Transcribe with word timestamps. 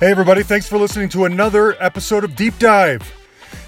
Hey, 0.00 0.10
everybody, 0.10 0.42
thanks 0.42 0.66
for 0.66 0.78
listening 0.78 1.10
to 1.10 1.26
another 1.26 1.76
episode 1.78 2.24
of 2.24 2.34
Deep 2.34 2.58
Dive. 2.58 3.02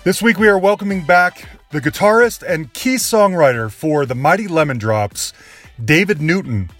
This 0.02 0.22
week 0.22 0.38
we 0.38 0.48
are 0.48 0.58
welcoming 0.58 1.04
back 1.04 1.46
the 1.72 1.78
guitarist 1.78 2.42
and 2.42 2.72
key 2.72 2.94
songwriter 2.94 3.70
for 3.70 4.06
the 4.06 4.14
Mighty 4.14 4.48
Lemon 4.48 4.78
Drops, 4.78 5.34
David 5.84 6.22
Newton. 6.22 6.70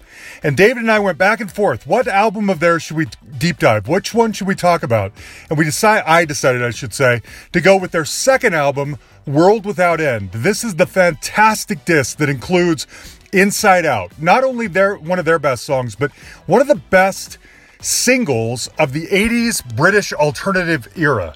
And 0.41 0.57
David 0.57 0.77
and 0.77 0.91
I 0.91 0.97
went 0.97 1.19
back 1.19 1.39
and 1.39 1.51
forth. 1.51 1.85
What 1.85 2.07
album 2.07 2.49
of 2.49 2.61
theirs 2.61 2.81
should 2.81 2.97
we 2.97 3.05
deep 3.37 3.59
dive? 3.59 3.87
Which 3.87 4.11
one 4.11 4.33
should 4.33 4.47
we 4.47 4.55
talk 4.55 4.81
about? 4.81 5.13
And 5.51 5.59
we 5.59 5.65
decided, 5.65 6.05
I 6.07 6.25
decided, 6.25 6.63
I 6.63 6.71
should 6.71 6.95
say, 6.95 7.21
to 7.51 7.61
go 7.61 7.77
with 7.77 7.91
their 7.91 8.05
second 8.05 8.55
album, 8.55 8.97
World 9.27 9.67
Without 9.67 10.01
End. 10.01 10.31
This 10.31 10.63
is 10.63 10.77
the 10.77 10.87
fantastic 10.87 11.85
disc 11.85 12.17
that 12.17 12.27
includes 12.27 12.87
Inside 13.31 13.85
Out. 13.85 14.19
Not 14.19 14.43
only 14.43 14.65
their 14.65 14.95
one 14.95 15.19
of 15.19 15.25
their 15.25 15.37
best 15.37 15.63
songs, 15.63 15.93
but 15.93 16.11
one 16.47 16.59
of 16.59 16.67
the 16.67 16.81
best 16.89 17.37
singles 17.83 18.69
of 18.79 18.93
the 18.93 19.07
80s 19.07 19.75
British 19.75 20.13
alternative 20.13 20.87
era. 20.95 21.35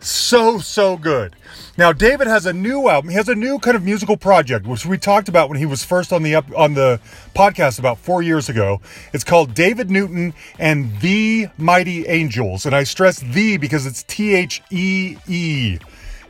So, 0.00 0.58
so 0.58 0.98
good. 0.98 1.34
Now, 1.78 1.92
David 1.92 2.26
has 2.26 2.44
a 2.44 2.52
new 2.52 2.88
album. 2.88 3.08
He 3.10 3.16
has 3.16 3.28
a 3.28 3.34
new 3.34 3.58
kind 3.58 3.74
of 3.74 3.82
musical 3.82 4.18
project, 4.18 4.66
which 4.66 4.84
we 4.84 4.98
talked 4.98 5.28
about 5.28 5.48
when 5.48 5.58
he 5.58 5.64
was 5.66 5.82
first 5.82 6.12
on 6.12 6.22
the 6.22 6.34
up, 6.34 6.44
on 6.54 6.74
the 6.74 7.00
podcast 7.34 7.78
about 7.78 7.98
four 7.98 8.22
years 8.22 8.50
ago. 8.50 8.82
It's 9.14 9.24
called 9.24 9.54
David 9.54 9.90
Newton 9.90 10.34
and 10.58 11.00
the 11.00 11.48
Mighty 11.56 12.06
Angels, 12.06 12.66
and 12.66 12.76
I 12.76 12.84
stress 12.84 13.18
"the" 13.18 13.56
because 13.56 13.86
it's 13.86 14.02
T 14.02 14.34
H 14.34 14.62
E 14.70 15.16
E, 15.26 15.78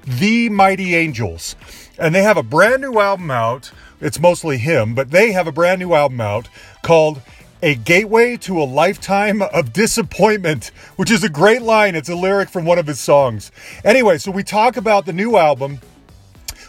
the 0.07 0.51
Mighty 0.51 0.95
Angels, 0.95 1.57
and 1.99 2.15
they 2.15 2.23
have 2.23 2.37
a 2.37 2.45
brand 2.45 2.83
new 2.83 3.01
album 3.01 3.31
out. 3.31 3.73
It's 4.01 4.21
mostly 4.21 4.59
him, 4.59 4.95
but 4.95 5.11
they 5.11 5.33
have 5.33 5.49
a 5.49 5.53
brand 5.53 5.81
new 5.81 5.95
album 5.95 6.21
out 6.21 6.49
called 6.83 7.21
a 7.65 7.75
gateway 7.75 8.37
to 8.37 8.61
a 8.61 8.63
lifetime 8.63 9.41
of 9.41 9.73
disappointment, 9.73 10.71
which 10.97 11.11
is 11.11 11.25
a 11.25 11.31
great 11.31 11.63
line. 11.63 11.95
It's 11.95 12.11
a 12.11 12.15
lyric 12.15 12.51
from 12.51 12.67
one 12.67 12.79
of 12.79 12.87
his 12.87 13.01
songs. 13.01 13.51
Anyway, 13.83 14.19
so 14.19 14.31
we 14.31 14.43
talk 14.43 14.77
about 14.77 15.07
the 15.07 15.15
new 15.15 15.39
album, 15.39 15.81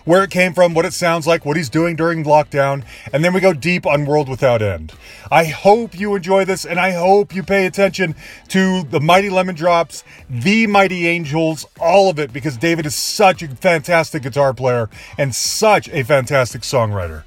where 0.06 0.24
it 0.24 0.32
came 0.32 0.54
from, 0.54 0.74
what 0.74 0.86
it 0.86 0.94
sounds 0.94 1.28
like, 1.28 1.44
what 1.44 1.58
he's 1.58 1.68
doing 1.68 1.98
during 1.98 2.24
lockdown, 2.24 2.86
and 3.12 3.26
then 3.26 3.34
we 3.34 3.42
go 3.42 3.52
deep 3.52 3.86
on 3.86 4.06
World 4.06 4.30
Without 4.30 4.62
End. 4.62 4.94
I 5.30 5.44
hope 5.44 6.00
you 6.00 6.16
enjoy 6.16 6.46
this, 6.46 6.64
and 6.64 6.80
I 6.80 6.92
hope 6.92 7.36
you 7.36 7.44
pay 7.44 7.66
attention 7.66 8.16
to 8.48 8.84
the 8.84 9.02
Mighty 9.02 9.30
Lemon 9.30 9.56
Drops, 9.56 10.06
the 10.30 10.66
Mighty 10.66 11.08
Angels, 11.08 11.66
all 11.78 12.10
of 12.10 12.20
it, 12.20 12.32
because 12.32 12.56
David 12.56 12.86
is 12.86 12.96
such 12.96 13.44
a 13.44 13.50
fantastic 13.50 14.24
guitar 14.24 14.54
player 14.54 14.90
and 15.18 15.36
such 15.36 15.90
a 15.90 16.04
fantastic 16.06 16.62
songwriter. 16.62 17.24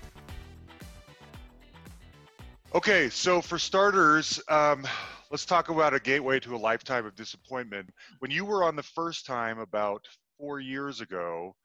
Okay, 2.75 3.09
so 3.09 3.41
for 3.41 3.59
starters, 3.59 4.39
um, 4.49 4.87
let's 5.31 5.47
talk 5.47 5.71
about 5.71 5.95
a 5.95 6.01
gateway 6.01 6.39
to 6.41 6.55
a 6.55 6.59
lifetime 6.59 7.07
of 7.07 7.15
disappointment. 7.15 7.89
When 8.19 8.31
you 8.31 8.45
were 8.45 8.63
on 8.63 8.77
the 8.77 8.83
first 8.83 9.25
time 9.25 9.59
about 9.59 10.07
four 10.37 10.61
years 10.61 11.01
ago, 11.01 11.57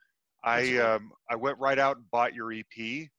I 0.46 0.78
um, 0.78 1.12
I 1.30 1.36
went 1.36 1.60
right 1.60 1.78
out 1.78 1.98
and 1.98 2.10
bought 2.10 2.34
your 2.34 2.54
EP, 2.54 3.10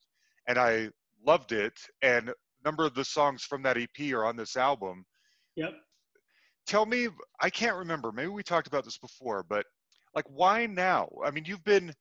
and 0.48 0.58
I 0.58 0.88
loved 1.26 1.52
it. 1.52 1.78
And 2.00 2.30
a 2.30 2.34
number 2.64 2.86
of 2.86 2.94
the 2.94 3.04
songs 3.04 3.42
from 3.42 3.62
that 3.64 3.76
EP 3.76 4.12
are 4.14 4.24
on 4.24 4.36
this 4.36 4.56
album. 4.56 5.04
Yep. 5.56 5.74
Tell 6.66 6.86
me, 6.86 7.08
I 7.38 7.50
can't 7.50 7.76
remember. 7.76 8.12
Maybe 8.12 8.28
we 8.28 8.42
talked 8.42 8.66
about 8.66 8.86
this 8.86 8.96
before, 8.96 9.44
but 9.46 9.66
like, 10.14 10.24
why 10.30 10.64
now? 10.64 11.10
I 11.22 11.30
mean, 11.30 11.44
you've 11.44 11.64
been 11.64 11.92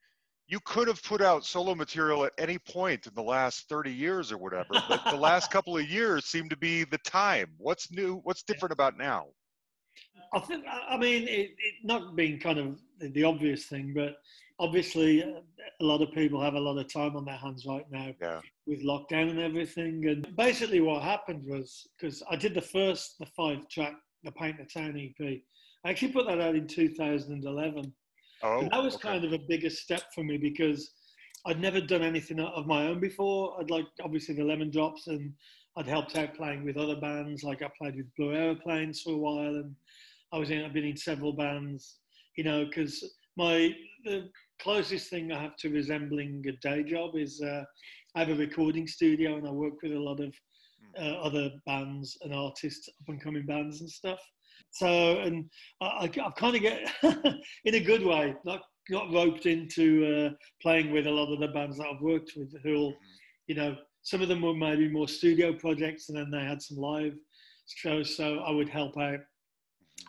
you 0.48 0.60
could 0.66 0.88
have 0.88 1.02
put 1.04 1.22
out 1.22 1.46
solo 1.46 1.74
material 1.74 2.26
at 2.26 2.34
any 2.38 2.58
point 2.58 3.08
in 3.08 3.14
the 3.16 3.24
last 3.24 3.68
30 3.70 3.92
years 3.92 4.32
or 4.32 4.38
whatever 4.38 4.70
but 4.88 5.04
the 5.10 5.16
last 5.30 5.52
couple 5.52 5.78
of 5.78 5.88
years 5.88 6.26
seem 6.26 6.50
to 6.50 6.58
be 6.58 6.84
the 6.84 6.98
time 7.00 7.48
what's 7.58 7.92
new 7.92 8.20
what's 8.24 8.44
different 8.44 8.72
about 8.72 8.98
now 8.98 9.26
I 10.36 10.40
think, 10.40 10.66
I 10.90 10.98
mean, 10.98 11.28
it, 11.28 11.52
it 11.52 11.76
not 11.84 12.16
being 12.16 12.40
kind 12.40 12.58
of 12.58 12.80
the 13.00 13.24
obvious 13.24 13.66
thing, 13.66 13.94
but 13.96 14.16
obviously 14.58 15.24
uh, 15.24 15.42
a 15.80 15.86
lot 15.86 16.02
of 16.02 16.12
people 16.12 16.42
have 16.42 16.56
a 16.56 16.60
lot 16.60 16.80
of 16.80 16.92
time 16.92 17.16
on 17.16 17.24
their 17.24 17.38
hands 17.38 17.68
right 17.68 17.86
now 17.92 18.12
yeah 18.20 18.42
with 18.66 18.84
lockdown 18.84 19.30
and 19.30 19.40
everything. 19.40 20.08
And 20.08 20.36
basically, 20.36 20.82
what 20.82 21.04
happened 21.04 21.46
was 21.48 21.88
because 21.98 22.24
I 22.30 22.36
did 22.36 22.54
the 22.54 22.62
first, 22.62 23.18
the 23.20 23.26
five 23.26 23.68
track, 23.70 23.94
the 24.24 24.32
Paint 24.32 24.58
the 24.58 24.66
Town 24.66 24.98
EP. 24.98 25.42
I 25.86 25.90
actually 25.90 26.14
put 26.14 26.28
that 26.28 26.40
out 26.40 26.56
in 26.56 26.68
2011. 26.68 27.94
Oh 28.44 28.60
And 28.60 28.72
that 28.72 28.84
was 28.84 28.96
okay. 28.96 29.10
kind 29.10 29.26
of 29.26 29.34
a 29.34 29.40
bigger 29.40 29.70
step 29.70 30.04
for 30.14 30.24
me 30.24 30.38
because 30.38 30.92
I'd 31.46 31.60
never 31.60 31.82
done 31.82 32.04
anything 32.04 32.40
of 32.40 32.68
my 32.68 32.88
own 32.88 33.00
before. 33.00 33.60
I'd 33.60 33.70
like 33.70 33.88
obviously 34.02 34.36
the 34.36 34.44
Lemon 34.44 34.72
Drops, 34.72 35.08
and 35.08 35.34
I'd 35.76 35.88
helped 35.88 36.16
out 36.16 36.36
playing 36.36 36.64
with 36.64 36.78
other 36.78 36.96
bands. 36.96 37.44
Like 37.44 37.62
I 37.62 37.70
played 37.78 37.96
with 37.96 38.14
Blue 38.18 38.34
Aeroplanes 38.34 39.02
for 39.02 39.14
a 39.14 39.18
while, 39.18 39.56
and 39.56 39.76
I 40.32 40.38
was 40.38 40.52
in. 40.52 40.64
I've 40.64 40.74
been 40.74 40.86
in 40.86 40.98
several 40.98 41.34
bands, 41.34 41.98
you 42.38 42.44
know, 42.44 42.66
because 42.66 43.04
my 43.36 43.76
the 44.06 44.30
closest 44.62 45.10
thing 45.10 45.32
I 45.32 45.42
have 45.42 45.58
to 45.58 45.70
resembling 45.70 46.44
a 46.48 46.54
day 46.66 46.84
job 46.84 47.16
is 47.16 47.42
uh, 47.42 47.64
I 48.16 48.20
have 48.20 48.30
a 48.30 48.36
recording 48.36 48.88
studio, 48.88 49.36
and 49.36 49.48
I 49.48 49.52
work 49.52 49.82
with 49.82 49.94
a 49.94 50.00
lot 50.00 50.22
of 50.22 50.34
uh, 50.98 51.16
other 51.22 51.52
bands 51.66 52.18
and 52.22 52.34
artists, 52.34 52.88
up 52.88 53.10
and 53.10 53.22
coming 53.22 53.46
bands 53.46 53.82
and 53.82 53.90
stuff. 53.90 54.20
So, 54.72 55.20
and 55.20 55.50
I, 55.82 55.86
I, 55.86 56.04
I 56.06 56.32
kind 56.38 56.56
of 56.56 56.62
get, 56.62 56.92
in 57.66 57.76
a 57.76 57.80
good 57.80 58.04
way, 58.04 58.36
not 58.46 58.62
got 58.92 59.12
roped 59.14 59.46
into 59.46 60.06
uh, 60.06 60.30
playing 60.62 60.92
with 60.92 61.08
a 61.08 61.12
lot 61.12 61.32
of 61.32 61.40
the 61.40 61.48
bands 61.48 61.78
that 61.78 61.88
I've 61.88 62.02
worked 62.02 62.34
with, 62.36 62.54
who, 62.64 62.76
all, 62.76 62.96
you 63.48 63.56
know, 63.56 63.76
some 64.02 64.22
of 64.22 64.28
them 64.28 64.42
were 64.42 64.54
maybe 64.54 64.90
more 64.90 65.08
studio 65.08 65.54
projects, 65.54 66.10
and 66.10 66.18
then 66.18 66.30
they 66.30 66.44
had 66.44 66.62
some 66.62 66.78
live 66.78 67.14
shows. 67.68 68.18
So 68.18 68.40
I 68.40 68.52
would 68.52 68.68
help 68.70 68.98
out 68.98 69.20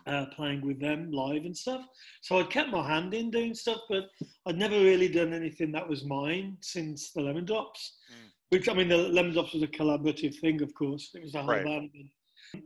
uh, 0.07 0.25
playing 0.35 0.65
with 0.65 0.79
them 0.79 1.11
live 1.11 1.45
and 1.45 1.55
stuff. 1.55 1.85
So 2.21 2.39
I'd 2.39 2.49
kept 2.49 2.69
my 2.69 2.85
hand 2.87 3.13
in 3.13 3.31
doing 3.31 3.53
stuff, 3.53 3.79
but 3.89 4.03
I'd 4.45 4.57
never 4.57 4.75
really 4.75 5.07
done 5.07 5.33
anything 5.33 5.71
that 5.71 5.87
was 5.87 6.03
mine 6.05 6.57
since 6.61 7.11
the 7.11 7.21
Lemon 7.21 7.45
Drops. 7.45 7.97
Mm. 8.11 8.29
Which 8.49 8.69
I 8.69 8.73
mean, 8.73 8.89
the 8.89 8.97
Lemon 8.97 9.33
Drops 9.33 9.53
was 9.53 9.63
a 9.63 9.67
collaborative 9.67 10.37
thing, 10.39 10.61
of 10.61 10.73
course. 10.75 11.11
It 11.13 11.23
was 11.23 11.35
a 11.35 11.41
whole 11.41 11.55
Right. 11.55 11.65
band, 11.65 11.89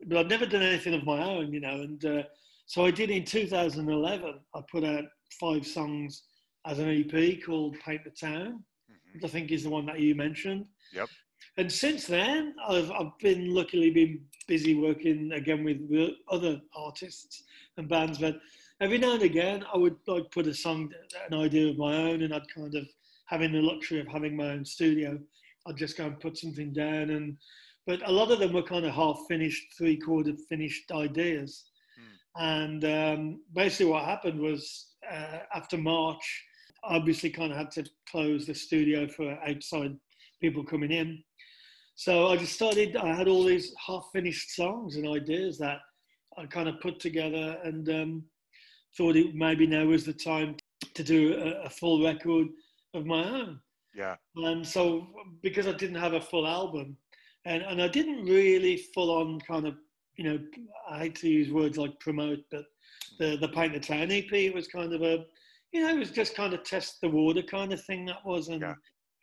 but 0.07 0.17
I'd 0.17 0.29
never 0.29 0.45
done 0.45 0.61
anything 0.61 0.94
of 0.94 1.03
my 1.05 1.22
own, 1.23 1.53
you 1.53 1.59
know. 1.59 1.81
And 1.81 2.03
uh, 2.05 2.23
so 2.66 2.85
I 2.85 2.91
did 2.91 3.09
in 3.09 3.25
2011. 3.25 4.39
I 4.55 4.61
put 4.72 4.83
out 4.83 5.05
five 5.39 5.66
songs 5.66 6.23
as 6.66 6.79
an 6.79 6.89
EP 6.89 7.44
called 7.45 7.77
Paint 7.79 8.03
the 8.03 8.11
Town, 8.11 8.63
Mhm. 8.89 9.13
which 9.16 9.23
I 9.23 9.27
think 9.27 9.51
is 9.51 9.63
the 9.63 9.69
one 9.69 9.85
that 9.88 10.00
you 10.00 10.16
mentioned. 10.16 10.66
Yep. 10.94 11.09
And 11.57 11.72
since 11.72 12.05
then, 12.05 12.55
I've, 12.67 12.91
I've 12.91 13.17
been 13.19 13.53
luckily 13.53 13.91
been 13.91 14.25
busy 14.47 14.75
working 14.75 15.31
again 15.31 15.63
with 15.63 15.89
the 15.89 16.16
other 16.29 16.61
artists 16.75 17.44
and 17.77 17.88
bands. 17.88 18.17
But 18.17 18.39
every 18.81 18.97
now 18.97 19.13
and 19.13 19.23
again, 19.23 19.63
I 19.73 19.77
would 19.77 19.95
like 20.07 20.29
put 20.31 20.47
a 20.47 20.53
song, 20.53 20.91
an 21.29 21.38
idea 21.38 21.69
of 21.69 21.77
my 21.77 21.95
own, 21.95 22.23
and 22.23 22.33
I'd 22.33 22.53
kind 22.53 22.75
of 22.75 22.88
having 23.25 23.51
the 23.51 23.61
luxury 23.61 24.00
of 24.00 24.07
having 24.07 24.35
my 24.35 24.51
own 24.51 24.66
studio. 24.66 25.19
I'd 25.67 25.77
just 25.77 25.97
go 25.97 26.07
and 26.07 26.19
put 26.19 26.38
something 26.38 26.73
down, 26.73 27.11
and 27.11 27.38
but 27.89 28.07
a 28.07 28.11
lot 28.11 28.29
of 28.29 28.38
them 28.38 28.53
were 28.53 28.61
kind 28.61 28.85
of 28.85 28.94
half 28.94 29.19
finished, 29.27 29.73
three 29.75 29.97
quarter 29.97 30.33
finished 30.47 30.91
ideas. 30.91 31.63
And 32.35 32.85
um, 32.85 33.41
basically, 33.55 33.88
what 33.88 34.05
happened 34.05 34.39
was 34.39 34.89
uh, 35.11 35.39
after 35.55 35.75
March, 35.75 36.45
I 36.83 36.97
obviously 36.97 37.31
kind 37.31 37.51
of 37.51 37.57
had 37.57 37.72
to 37.72 37.85
close 38.07 38.45
the 38.45 38.53
studio 38.53 39.07
for 39.07 39.31
outside 39.44 39.97
people 40.39 40.63
coming 40.63 40.91
in. 40.91 41.24
So 41.95 42.27
I 42.27 42.38
just 42.38 42.53
started, 42.53 42.95
I 42.95 43.15
had 43.15 43.27
all 43.27 43.44
these 43.44 43.74
half 43.83 44.07
finished 44.13 44.56
songs 44.56 44.95
and 44.95 45.07
ideas 45.07 45.57
that 45.57 45.80
I 46.38 46.45
kind 46.45 46.69
of 46.69 46.80
put 46.81 47.00
together 47.00 47.57
and 47.63 47.89
um, 47.89 48.24
thought 48.97 49.15
it 49.15 49.33
maybe 49.33 49.65
now 49.65 49.86
was 49.86 50.06
the 50.06 50.13
time 50.13 50.57
to 50.94 51.03
do 51.03 51.33
a, 51.33 51.65
a 51.65 51.69
full 51.71 52.03
record 52.03 52.50
of 52.94 53.07
my 53.07 53.27
own. 53.27 53.59
yeah 53.95 54.15
And 54.36 54.65
so, 54.65 55.07
because 55.41 55.65
I 55.65 55.71
didn't 55.71 56.03
have 56.06 56.13
a 56.13 56.21
full 56.21 56.45
album, 56.45 56.95
and, 57.50 57.63
and 57.63 57.81
I 57.81 57.88
didn't 57.88 58.25
really 58.25 58.78
full 58.94 59.10
on 59.10 59.40
kind 59.42 59.66
of, 59.66 59.75
you 60.18 60.24
know, 60.24 60.40
I 60.90 61.00
hate 61.00 61.16
to 61.16 61.28
use 61.28 61.51
words 61.51 61.78
like 61.78 62.00
promote, 62.00 62.40
but 62.51 62.66
the, 63.19 63.38
the 63.42 63.48
Paint 63.50 63.74
the 63.74 63.80
Town 63.80 64.12
EP 64.12 64.54
was 64.54 64.68
kind 64.68 64.94
of 64.94 65.01
a, 65.01 65.25
you 65.74 65.81
know, 65.81 65.90
it 65.90 65.98
was 65.98 66.12
just 66.12 66.36
kind 66.36 66.54
of 66.54 66.63
test 66.63 67.01
the 67.01 67.10
water 67.10 67.42
kind 67.42 67.74
of 67.74 67.84
thing 67.86 68.06
that 68.06 68.24
was, 68.24 68.50
and 68.50 68.62
Yeah. 68.62 68.75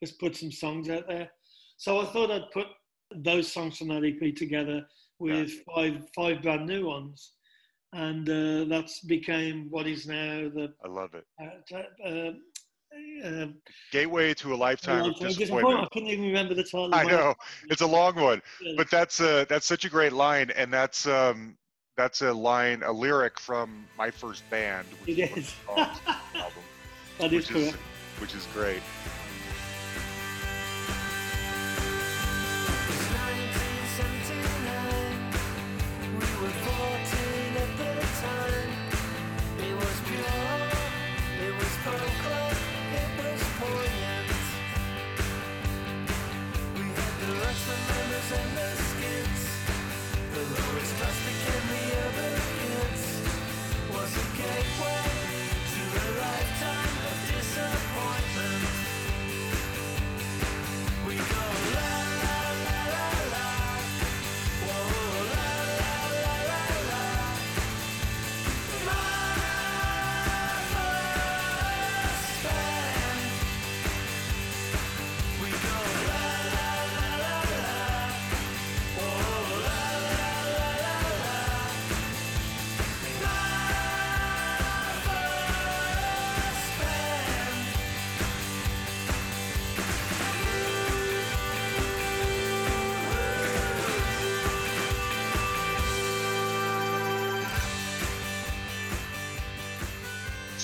just 0.02 0.19
put 0.19 0.34
some 0.37 0.50
songs 0.50 0.90
out 0.90 1.06
there. 1.06 1.31
So 1.76 2.00
I 2.00 2.06
thought 2.06 2.32
I'd 2.32 2.50
put 2.50 2.67
those 3.14 3.50
songs 3.50 3.78
from 3.78 3.88
that 3.88 4.05
EP 4.05 4.34
together 4.34 4.84
with 5.20 5.52
five 5.75 6.02
five 6.14 6.43
brand 6.43 6.67
new 6.67 6.87
ones, 6.87 7.32
and 7.93 8.28
uh, 8.28 8.64
that's 8.64 9.00
became 9.00 9.69
what 9.70 9.87
is 9.87 10.06
now 10.06 10.50
the 10.55 10.73
i 10.84 10.88
love 10.88 11.14
it 11.14 11.25
uh, 11.40 12.08
uh, 12.08 12.32
uh, 13.25 13.46
gateway 13.93 14.34
to 14.34 14.54
a 14.54 14.56
lifetime 14.56 15.04
of 15.04 15.14
Disappointment. 15.14 15.38
disappointment 15.38 15.81
I 15.84 15.88
couldn't 15.93 16.08
even 16.08 16.25
remember 16.26 16.54
the 16.54 16.62
title. 16.64 16.94
i 16.94 17.04
know 17.04 17.34
it's 17.70 17.82
a 17.82 17.87
long 17.87 18.14
one 18.16 18.43
but 18.76 18.90
that's 18.90 19.20
uh 19.20 19.44
that's 19.48 19.66
such 19.66 19.84
a 19.84 19.88
great 19.88 20.12
line 20.12 20.50
and 20.56 20.72
that's 20.72 21.06
um 21.06 21.56
that's 21.96 22.22
a 22.22 22.32
line 22.32 22.82
a 22.82 22.93
lyric 22.93 23.38
from 23.40 23.88
my 23.96 24.10
first 24.10 24.48
band 24.50 24.87
which 25.00 25.19
It 25.19 25.31
is. 25.31 25.46
the 25.46 25.72
songs 25.72 26.00
on 26.06 26.14
the 26.34 26.40
album, 26.40 26.62
that 27.19 27.32
is 27.32 27.48
which 27.48 27.56
is 27.56 27.75
which 28.20 28.34
is 28.34 28.46
great 28.52 28.82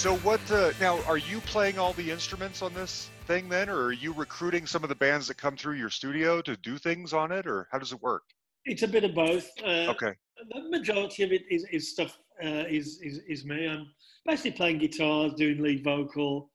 So 0.02 0.16
what? 0.16 0.40
Uh, 0.50 0.72
now, 0.81 1.00
are 1.04 1.16
you 1.16 1.38
playing 1.43 1.78
all 1.78 1.93
the 1.93 2.10
instruments 2.10 2.60
on 2.60 2.75
this 2.75 3.08
thing 3.28 3.49
then, 3.49 3.69
or 3.69 3.84
are 3.84 3.93
you 3.93 4.12
recruiting 4.12 4.66
some 4.66 4.82
of 4.82 4.88
the 4.88 4.96
bands 4.96 5.28
that 5.28 5.37
come 5.37 5.56
through 5.56 5.76
your 5.76 5.90
studio 5.90 6.43
to 6.43 6.56
do 6.56 6.76
things 6.76 7.12
on 7.12 7.31
it, 7.31 7.46
or 7.46 7.69
how 7.70 7.78
does 7.78 7.93
it 7.93 8.02
work? 8.02 8.25
It's 8.64 8.82
a 8.82 8.88
bit 8.88 9.04
of 9.04 9.14
both. 9.14 9.49
Uh, 9.64 9.94
Okay. 9.94 10.12
The 10.50 10.69
majority 10.70 11.22
of 11.22 11.31
it 11.31 11.43
is, 11.49 11.64
is 11.70 11.93
stuff 11.93 12.19
uh, 12.44 12.64
is, 12.69 12.99
is 13.00 13.20
is 13.28 13.44
me. 13.44 13.69
I'm 13.69 13.87
basically 14.26 14.50
playing 14.50 14.78
guitars, 14.78 15.34
doing 15.34 15.62
lead 15.62 15.84
vocal, 15.84 16.50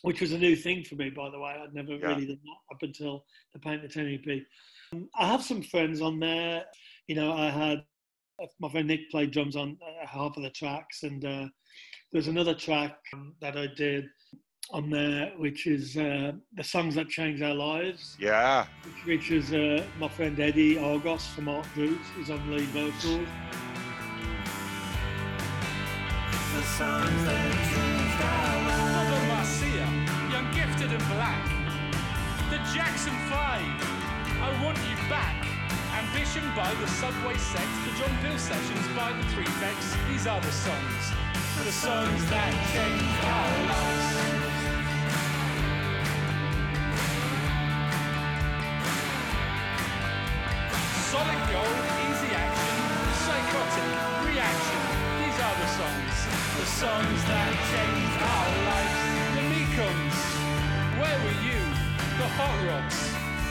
which 0.00 0.22
was 0.22 0.32
a 0.32 0.38
new 0.38 0.56
thing 0.56 0.82
for 0.82 0.94
me, 0.94 1.10
by 1.10 1.28
the 1.28 1.38
way. 1.38 1.60
I'd 1.62 1.74
never 1.74 1.96
Yeah. 1.96 2.06
really 2.06 2.26
done 2.26 2.40
that 2.42 2.74
up 2.74 2.80
until 2.80 3.26
the 3.52 3.58
Paint 3.58 3.82
the 3.82 3.88
Town 3.88 4.08
EP. 4.08 4.46
Um, 4.94 5.10
I 5.14 5.26
have 5.26 5.42
some 5.42 5.60
friends 5.60 6.00
on 6.00 6.18
there. 6.20 6.64
You 7.06 7.16
know, 7.16 7.34
I 7.34 7.50
had 7.50 7.84
my 8.60 8.70
friend 8.70 8.88
Nick 8.88 9.10
played 9.10 9.30
drums 9.30 9.56
on 9.56 9.76
uh, 9.86 10.06
half 10.06 10.38
of 10.38 10.42
the 10.42 10.48
tracks, 10.48 11.02
and 11.02 11.22
uh, 11.22 11.48
there's 12.12 12.28
another 12.28 12.54
track 12.54 12.96
um, 13.12 13.34
that 13.40 13.56
I 13.56 13.66
did 13.76 14.06
on 14.70 14.90
there, 14.90 15.32
which 15.38 15.66
is 15.66 15.96
uh, 15.96 16.32
the 16.54 16.64
songs 16.64 16.94
that 16.96 17.08
change 17.08 17.40
our 17.42 17.54
lives, 17.54 18.16
Yeah. 18.18 18.66
which, 18.84 19.06
which 19.06 19.30
is 19.30 19.52
uh, 19.52 19.84
my 19.98 20.08
friend 20.08 20.38
Eddie 20.40 20.78
Argos 20.78 21.26
from 21.28 21.48
Art 21.48 21.66
Brut 21.74 21.98
is 22.20 22.30
on 22.30 22.50
lead 22.50 22.68
vocals. 22.68 23.28
Bubba 28.18 29.28
Marcia, 29.28 29.66
young 30.32 30.48
gifted 30.52 30.90
and 30.90 31.06
black. 31.14 31.44
The 32.50 32.58
Jackson 32.74 33.12
Five, 33.30 33.62
I 34.42 34.50
want 34.64 34.78
you 34.90 34.96
back. 35.08 35.46
Ambition 35.96 36.42
by 36.54 36.72
the 36.74 36.86
Subway 36.88 37.36
Sect, 37.36 37.68
the 37.86 37.92
John 37.98 38.12
Peel 38.22 38.38
Sessions 38.38 38.86
by 38.96 39.12
the 39.12 39.22
Three 39.30 39.44
Facts. 39.62 39.94
These 40.10 40.26
are 40.26 40.40
the 40.40 40.52
songs, 40.52 41.02
the 41.64 41.72
songs 41.72 42.22
that 42.30 42.52
changed 42.72 43.24
our 43.24 43.50
lives. 43.66 44.06
Solid 51.10 51.42
gold, 51.48 51.80
easy 52.06 52.30
action, 52.36 52.76
psychotic 53.24 53.90
reaction. 54.28 54.80
These 55.16 55.38
are 55.40 55.56
the 55.56 55.70
songs, 55.80 56.16
the 56.60 56.68
songs 56.68 57.20
that 57.24 57.50
changed 57.72 58.20
our 58.20 58.48
lives. 58.68 59.00
The 59.36 59.44
Mekons, 59.48 60.18
where 61.00 61.18
were 61.24 61.38
you? 61.40 61.60
The 62.20 62.28
Hot 62.36 62.56
Rods, 62.68 62.98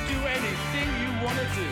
do 0.08 0.18
anything 0.30 0.88
you 1.02 1.10
wanna 1.26 1.48
do. 1.58 1.68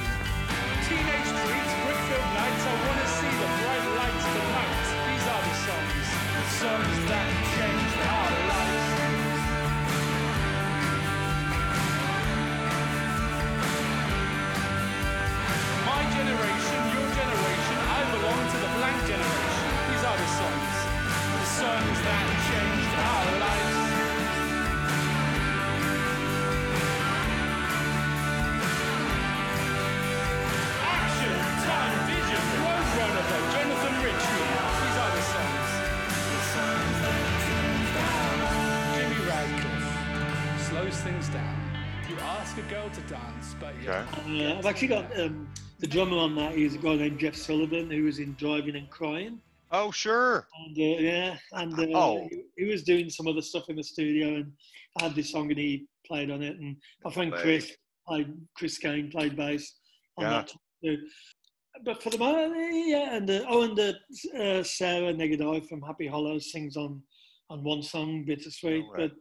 Teenage 0.90 1.30
treats, 1.46 1.74
Brickfield 1.86 2.28
nights, 2.36 2.64
I 2.68 2.76
wanna 2.90 3.08
see 3.18 3.34
the 3.40 3.50
bright 3.62 3.83
the 6.64 6.93
I've 44.64 44.70
actually 44.70 44.88
got 44.88 45.20
um, 45.20 45.50
the 45.80 45.88
drummer 45.88 46.16
on 46.16 46.36
that 46.36 46.54
is 46.56 46.76
a 46.76 46.78
guy 46.78 46.96
named 46.96 47.20
Jeff 47.20 47.36
Sullivan 47.36 47.92
who 47.92 48.06
was 48.06 48.20
in 48.20 48.34
Drivin' 48.36 48.78
N' 48.78 48.88
Cryin'. 48.90 49.42
Oh, 49.74 49.92
sure. 49.92 50.48
And 50.66 50.78
uh, 50.78 51.02
yeah, 51.02 51.38
and 51.52 51.78
uh, 51.78 51.88
Oh. 52.00 52.30
he, 52.32 52.44
he 52.56 52.64
was 52.72 52.82
doing 52.84 53.10
some 53.10 53.28
other 53.28 53.42
stuff 53.42 53.66
in 53.68 53.76
the 53.76 53.84
studio, 53.84 54.36
and 54.36 54.54
I 55.02 55.04
had 55.04 55.16
this 55.16 55.34
song 55.34 55.50
and 55.50 55.60
he 55.60 55.86
played 56.08 56.32
on 56.32 56.42
it. 56.42 56.56
And 56.58 56.78
my 57.04 57.12
friend. 57.12 57.34
Chris, 57.34 57.74
played, 58.08 58.34
Chris 58.56 58.78
Kane, 58.78 59.12
played 59.12 59.36
bass 59.36 59.70
on 60.18 60.24
Yeah. 60.24 60.30
that 60.30 60.52
too. 60.82 60.98
But 61.84 62.02
for 62.02 62.12
the 62.12 62.18
moment, 62.18 62.56
yeah, 62.88 63.18
and 63.18 63.30
uh, 63.30 63.44
oh, 63.50 63.64
and 63.64 63.78
uh, 63.78 63.92
uh, 64.42 64.64
Sarah 64.64 65.12
Negative 65.12 65.68
from 65.68 65.82
Happy 65.82 66.08
Hollow 66.08 66.40
sings 66.40 66.78
on 66.78 67.02
on 67.50 67.66
one 67.66 67.84
song, 67.84 68.24
Bittersweet. 68.26 68.86
Oh, 68.88 68.92
right. 68.94 69.10
But 69.10 69.12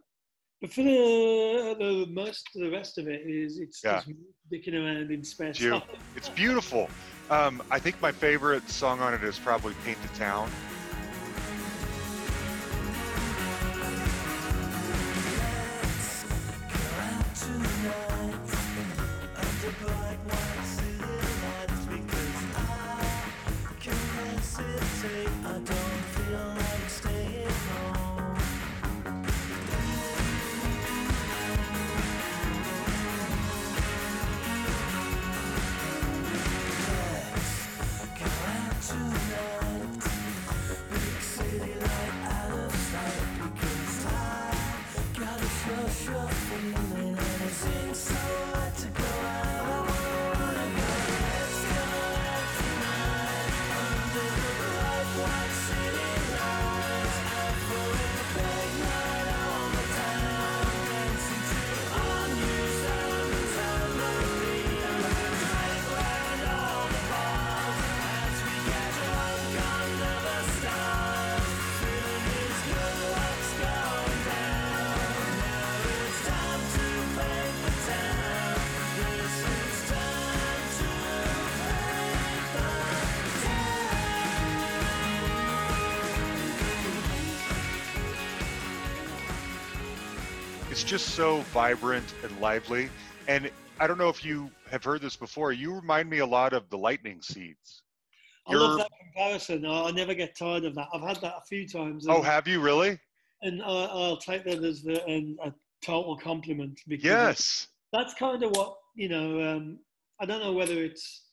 but 0.63 0.73
for 0.73 0.83
the, 0.85 1.75
the 1.79 2.07
most 2.13 2.49
of 2.55 2.63
the 2.63 2.71
rest 2.71 2.97
of 2.97 3.09
it 3.09 3.23
is 3.27 3.59
it's 3.59 3.83
Yeah. 3.85 3.97
just 3.97 4.11
dicking 4.51 4.75
around 4.75 5.11
in 5.11 5.23
spare 5.25 5.51
It's 5.51 5.61
It's 6.17 6.29
beautiful. 6.31 6.89
Um, 7.31 7.63
I 7.71 7.79
think 7.79 8.01
my 8.01 8.13
favorite 8.13 8.69
song 8.71 9.01
on 9.01 9.13
it 9.13 9.25
is 9.25 9.39
probably 9.39 9.75
Paint 9.85 10.01
the 10.03 10.17
Town. 10.19 10.49
So 91.13 91.41
vibrant 91.53 92.15
and 92.23 92.41
lively. 92.41 92.89
And 93.29 93.51
I 93.79 93.87
don't 93.87 93.99
know 93.99 94.09
if 94.09 94.25
you 94.25 94.51
have 94.71 94.83
heard 94.83 95.03
this 95.03 95.15
before. 95.15 95.53
You 95.53 95.75
remind 95.75 96.09
me 96.09 96.19
a 96.19 96.27
lot 96.27 96.55
of 96.55 96.69
the 96.71 96.79
Lightning 96.79 97.21
Seeds. 97.21 97.83
I 98.47 98.55
love 98.55 98.71
You're- 98.71 98.83
that 98.83 98.91
comparison. 98.99 99.67
I, 99.67 99.89
I 99.89 99.91
never 99.91 100.15
get 100.15 100.35
tired 100.37 100.65
of 100.65 100.75
that. 100.75 100.89
I've 100.93 101.03
had 101.03 101.21
that 101.21 101.35
a 101.37 101.43
few 101.47 101.69
times. 101.69 102.07
Oh, 102.09 102.23
have 102.23 102.49
you 102.49 102.61
really? 102.61 102.99
and 103.43 103.61
I, 103.61 103.67
I'll 103.67 104.17
take 104.17 104.45
that 104.45 104.63
as 104.65 104.83
the, 104.83 105.05
an, 105.07 105.37
a 105.45 105.53
total 105.85 106.17
compliment 106.17 106.79
because 106.87 107.05
Yes. 107.05 107.69
that's 107.93 108.15
kind 108.15 108.43
of 108.43 108.53
what 108.57 108.77
you 108.95 109.09
know. 109.09 109.41
Um, 109.57 109.79
I 110.21 110.27
don't 110.27 110.41
know 110.41 110.53
whether 110.53 110.83
it's 110.85 111.25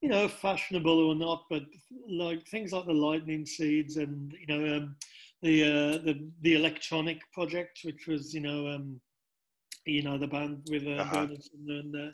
you 0.00 0.08
know 0.08 0.26
fashionable 0.28 0.98
or 1.08 1.14
not, 1.14 1.44
but 1.48 1.62
like 2.08 2.46
things 2.48 2.72
like 2.72 2.86
the 2.86 2.92
lightning 2.92 3.46
seeds 3.46 3.96
and 3.96 4.34
you 4.40 4.46
know 4.48 4.76
um, 4.76 4.96
the 5.40 5.62
uh, 5.62 5.98
the 6.04 6.28
the 6.40 6.54
electronic 6.56 7.20
project, 7.32 7.78
which 7.84 8.08
was 8.08 8.34
you 8.34 8.40
know 8.40 8.66
um, 8.68 9.00
you 9.86 10.02
know 10.02 10.18
the 10.18 10.26
band 10.26 10.62
with 10.70 10.86
uh, 10.86 11.02
Uh-huh. 11.02 11.26
And, 11.68 11.94
uh, 11.96 12.10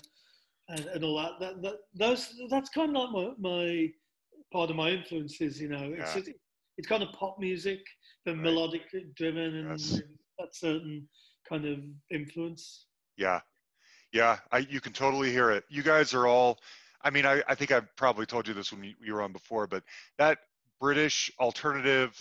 and 0.68 0.86
and 0.86 1.04
all 1.04 1.16
that. 1.16 1.40
that, 1.40 1.62
that 1.62 1.74
those 1.94 2.34
that's 2.50 2.70
kind 2.70 2.96
of 2.96 3.10
like 3.10 3.38
my, 3.38 3.50
my 3.50 3.88
part 4.52 4.70
of 4.70 4.76
my 4.76 4.90
influences. 4.90 5.60
You 5.60 5.68
know, 5.68 5.92
it's 5.92 6.14
Yeah. 6.14 6.32
it's 6.76 6.88
kind 6.88 7.02
of 7.02 7.12
pop 7.12 7.38
music, 7.38 7.80
but 8.24 8.34
Right. 8.34 8.42
melodic 8.44 8.82
driven, 9.16 9.54
and 9.56 9.68
Yes. 9.70 10.00
that 10.38 10.54
certain 10.54 11.08
kind 11.48 11.64
of 11.66 11.80
influence. 12.10 12.86
Yeah. 13.16 13.40
Yeah. 14.12 14.38
I, 14.52 14.58
you 14.58 14.80
can 14.80 14.92
totally 14.92 15.30
hear 15.30 15.50
it. 15.50 15.64
You 15.68 15.82
guys 15.82 16.14
are 16.14 16.26
all, 16.26 16.58
I 17.02 17.10
mean, 17.10 17.26
I, 17.26 17.42
I 17.48 17.54
think 17.54 17.72
I 17.72 17.80
probably 17.96 18.26
told 18.26 18.46
you 18.48 18.54
this 18.54 18.72
when 18.72 18.84
you, 18.84 18.94
you 19.02 19.14
were 19.14 19.22
on 19.22 19.32
before, 19.32 19.66
but 19.66 19.82
that 20.18 20.38
British 20.80 21.30
alternative 21.40 22.16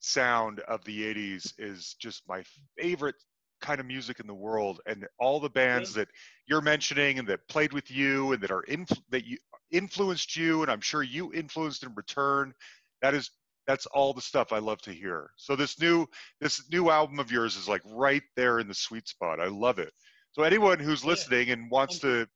sound 0.00 0.60
of 0.60 0.82
the 0.84 1.02
80s 1.02 1.52
is 1.58 1.94
just 2.00 2.22
my 2.28 2.42
favorite 2.78 3.16
kind 3.60 3.80
of 3.80 3.86
music 3.86 4.20
in 4.20 4.26
the 4.26 4.34
world 4.34 4.80
and 4.86 5.06
all 5.18 5.40
the 5.40 5.50
bands 5.50 5.92
that 5.94 6.08
you're 6.46 6.60
mentioning 6.60 7.18
and 7.18 7.28
that 7.28 7.40
played 7.48 7.72
with 7.72 7.90
you 7.90 8.32
and 8.32 8.42
that 8.42 8.50
are 8.50 8.64
that 9.10 9.24
you 9.24 9.36
influenced 9.70 10.36
you 10.36 10.62
and 10.62 10.70
I'm 10.70 10.80
sure 10.80 11.02
you 11.02 11.32
influenced 11.32 11.82
in 11.82 11.94
return 11.94 12.52
that 13.02 13.14
is 13.14 13.30
that's 13.66 13.86
all 13.86 14.14
the 14.14 14.20
stuff 14.20 14.52
I 14.52 14.58
love 14.58 14.80
to 14.82 14.92
hear. 14.92 15.30
So 15.36 15.54
this 15.54 15.78
new 15.78 16.06
this 16.40 16.62
new 16.72 16.90
album 16.90 17.20
of 17.20 17.30
yours 17.30 17.54
is 17.54 17.68
like 17.68 17.82
right 17.84 18.22
there 18.34 18.60
in 18.60 18.66
the 18.66 18.74
sweet 18.74 19.06
spot. 19.06 19.40
I 19.40 19.48
love 19.48 19.78
it. 19.78 19.92
So 20.32 20.42
anyone 20.42 20.78
who's 20.78 21.04
listening 21.04 21.50
and 21.50 21.70
wants 21.70 21.98
to 22.00 22.26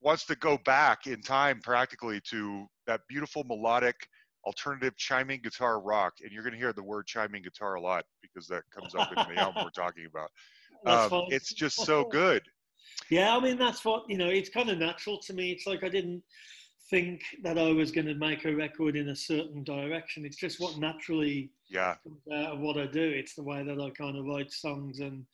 wants 0.00 0.26
to 0.26 0.34
go 0.34 0.58
back 0.58 1.06
in 1.06 1.22
time 1.22 1.60
practically 1.62 2.20
to 2.30 2.66
that 2.88 3.02
beautiful 3.08 3.44
melodic 3.44 3.96
alternative 4.44 4.96
chiming 4.96 5.40
guitar 5.42 5.80
rock 5.80 6.14
and 6.22 6.32
you're 6.32 6.42
going 6.42 6.52
to 6.52 6.58
hear 6.58 6.72
the 6.72 6.82
word 6.82 7.06
chiming 7.06 7.42
guitar 7.42 7.74
a 7.74 7.80
lot 7.80 8.04
because 8.20 8.46
that 8.48 8.62
comes 8.74 8.94
up 8.94 9.10
in 9.10 9.34
the 9.34 9.40
album 9.40 9.64
we're 9.64 9.70
talking 9.70 10.06
about. 10.06 10.30
Um, 10.84 11.26
it's 11.28 11.52
just 11.54 11.76
so 11.76 12.02
good. 12.02 12.42
Yeah 13.08 13.36
i 13.36 13.40
mean 13.40 13.56
that's 13.56 13.84
what 13.84 14.02
you 14.08 14.18
know 14.18 14.26
it's 14.26 14.48
kind 14.48 14.68
of 14.68 14.78
natural 14.78 15.16
to 15.18 15.32
me. 15.32 15.52
It's 15.52 15.64
like 15.64 15.84
i 15.84 15.88
didn't 15.88 16.24
think 16.90 17.22
that 17.44 17.56
i 17.56 17.70
was 17.70 17.92
going 17.92 18.06
to 18.06 18.16
make 18.16 18.44
a 18.44 18.52
record 18.52 18.96
in 18.96 19.10
a 19.10 19.14
certain 19.14 19.62
direction. 19.62 20.24
It's 20.24 20.36
just 20.36 20.58
what 20.60 20.78
naturally 20.78 21.52
yeah. 21.70 21.94
comes 22.02 22.20
out 22.34 22.54
of 22.54 22.58
what 22.58 22.78
i 22.78 22.86
do. 22.86 23.00
It's 23.00 23.36
the 23.36 23.44
way 23.44 23.62
that 23.62 23.80
i 23.80 23.90
kind 23.90 24.18
of 24.18 24.24
write 24.24 24.50
songs 24.50 24.98
and 24.98 25.24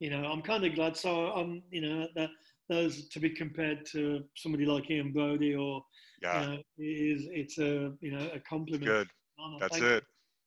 you 0.00 0.10
know 0.10 0.24
i'm 0.24 0.42
kind 0.42 0.64
of 0.64 0.74
glad. 0.74 0.96
So 0.96 1.26
i'm 1.32 1.62
you 1.70 1.82
know 1.82 2.08
that 2.16 2.30
those 2.68 3.08
to 3.10 3.20
be 3.20 3.30
compared 3.30 3.86
to 3.92 4.24
somebody 4.34 4.66
like 4.66 4.90
ian 4.90 5.12
broudie 5.12 5.56
or 5.56 5.84
yeah 6.22 6.32
uh, 6.32 6.56
is 6.78 7.26
it's 7.30 7.58
a 7.58 7.92
you 8.00 8.12
know 8.12 8.28
a 8.34 8.40
compliment. 8.40 8.84
good. 8.84 9.08
Honor. 9.38 9.58
That's 9.60 9.78
Thank 9.78 9.84
it. 9.84 10.04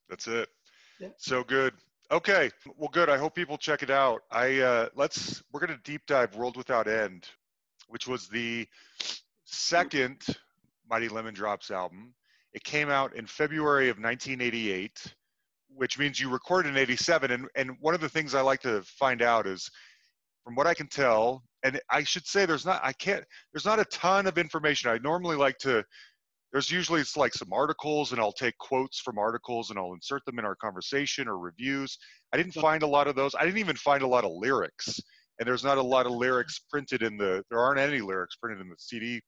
That's 0.10 0.28
it. 0.28 0.50
Yeah. 1.00 1.10
So 1.18 1.44
good. 1.44 1.74
Okay. 2.12 2.50
Well, 2.76 2.90
good. 2.92 3.10
I 3.10 3.18
hope 3.18 3.36
people 3.36 3.58
check 3.58 3.84
it 3.84 3.90
out. 3.90 4.22
I 4.32 4.60
uh, 4.60 4.90
let's 4.96 5.44
we're 5.52 5.60
gonna 5.60 5.80
deep 5.84 6.02
dive 6.08 6.36
World 6.36 6.58
Without 6.58 6.88
End, 6.88 7.28
which 7.88 8.08
was 8.08 8.28
the 8.28 8.68
second 9.46 10.26
Mighty 10.90 11.08
Lemon 11.08 11.34
Drops 11.34 11.72
album. 11.72 12.14
It 12.54 12.64
came 12.64 12.90
out 12.90 13.16
in 13.16 13.28
February 13.28 13.90
of 13.90 13.98
1988, 13.98 15.14
which 15.70 16.00
means 16.00 16.20
you 16.20 16.30
recorded 16.30 16.70
in 16.70 16.78
87. 16.78 17.32
And 17.32 17.48
and 17.56 17.72
one 17.80 17.94
of 17.94 18.02
the 18.02 18.10
things 18.10 18.34
I 18.34 18.42
like 18.42 18.62
to 18.62 18.82
find 18.82 19.22
out 19.22 19.46
is, 19.46 19.70
from 20.44 20.56
what 20.56 20.66
I 20.66 20.74
can 20.74 20.88
tell, 20.88 21.44
and 21.63 21.80
I 21.89 22.04
should 22.04 22.25
say 22.25 22.46
there's 22.46 22.66
not 22.66 22.82
I 22.84 22.94
can't 22.94 23.24
there's 23.54 23.66
not 23.66 23.80
a 23.80 23.86
ton 23.86 24.28
of 24.28 24.38
information. 24.38 24.89
I 24.89 24.98
normally 25.00 25.36
like 25.36 25.58
to 25.60 25.84
there's 26.51 26.72
usually 26.72 27.01
it's 27.01 27.18
like 27.18 27.34
some 27.34 27.54
articles 27.54 28.12
and 28.12 28.20
I'll 28.20 28.32
take 28.32 28.58
quotes 28.58 29.00
from 29.00 29.18
articles 29.18 29.70
and 29.70 29.78
I'll 29.78 29.94
insert 29.94 30.25
them 30.25 30.39
in 30.39 30.46
our 30.46 30.56
conversation 30.56 31.28
or 31.28 31.38
reviews. 31.38 31.98
I 32.34 32.38
didn't 32.38 32.54
find 32.54 32.82
a 32.82 32.88
lot 32.88 33.08
of 33.08 33.16
those. 33.16 33.36
I 33.36 33.46
didn't 33.46 33.60
even 33.60 33.75
find 33.75 34.01
a 34.01 34.08
lot 34.08 34.24
of 34.24 34.32
lyrics. 34.32 35.00
And 35.39 35.48
there's 35.48 35.63
not 35.63 35.78
a 35.78 35.82
lot 35.82 36.06
of 36.06 36.12
lyrics 36.12 36.60
printed 36.70 37.04
in 37.04 37.18
the 37.18 37.44
there 37.50 37.60
aren't 37.60 37.80
any 37.80 38.01
lyrics 38.01 38.36
printed 38.36 38.62
in 38.62 38.70
the 38.70 38.75
CD 38.78 39.22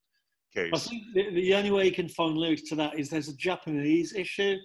case. 0.55 0.71
I 0.73 0.77
think 0.77 1.03
the, 1.13 1.29
the 1.29 1.55
only 1.55 1.71
way 1.71 1.85
you 1.85 1.91
can 1.91 2.09
find 2.09 2.37
lyrics 2.37 2.63
to 2.69 2.75
that 2.75 2.97
is 2.97 3.09
there's 3.09 3.29
a 3.29 3.35
Japanese 3.35 4.13
issue. 4.13 4.57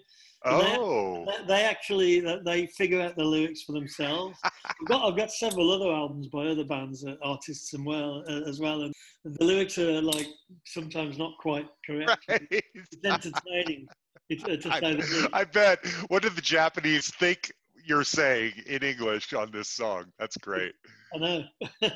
Oh, 0.44 1.24
They- 1.24 1.46
They 1.46 1.62
actually 1.64 2.20
they 2.44 2.66
figure 2.68 3.00
out 3.00 3.16
the 3.16 3.24
lyrics 3.24 3.62
for 3.62 3.72
themselves. 3.72 4.38
I've 4.44 4.86
got 4.86 5.04
I've 5.10 5.16
got 5.16 5.30
several 5.32 5.70
other 5.72 5.90
albums 5.92 6.28
by 6.28 6.46
other 6.46 6.64
bands, 6.64 7.04
uh, 7.04 7.16
artists, 7.22 7.72
and 7.72 7.84
well 7.84 8.22
uh, 8.28 8.48
as 8.48 8.60
well, 8.60 8.82
and 8.82 8.94
the 9.24 9.44
lyrics 9.44 9.78
are 9.78 10.00
like 10.02 10.28
sometimes 10.64 11.18
not 11.18 11.32
quite 11.38 11.66
correct. 11.84 12.24
right. 12.28 12.46
It's 12.50 12.96
entertaining. 13.04 13.86
It's, 14.28 14.44
uh, 14.44 14.48
to 14.56 14.62
say 14.80 14.94
the. 14.96 15.30
I, 15.32 15.40
I 15.40 15.44
bet. 15.44 15.84
What 16.08 16.22
did 16.22 16.34
the 16.36 16.42
Japanese 16.42 17.08
think 17.14 17.52
you're 17.84 18.04
saying 18.04 18.52
in 18.66 18.82
English 18.82 19.32
on 19.32 19.50
this 19.50 19.68
song? 19.68 20.04
That's 20.18 20.36
great. 20.36 20.74
I 21.14 21.18
know. 21.18 21.44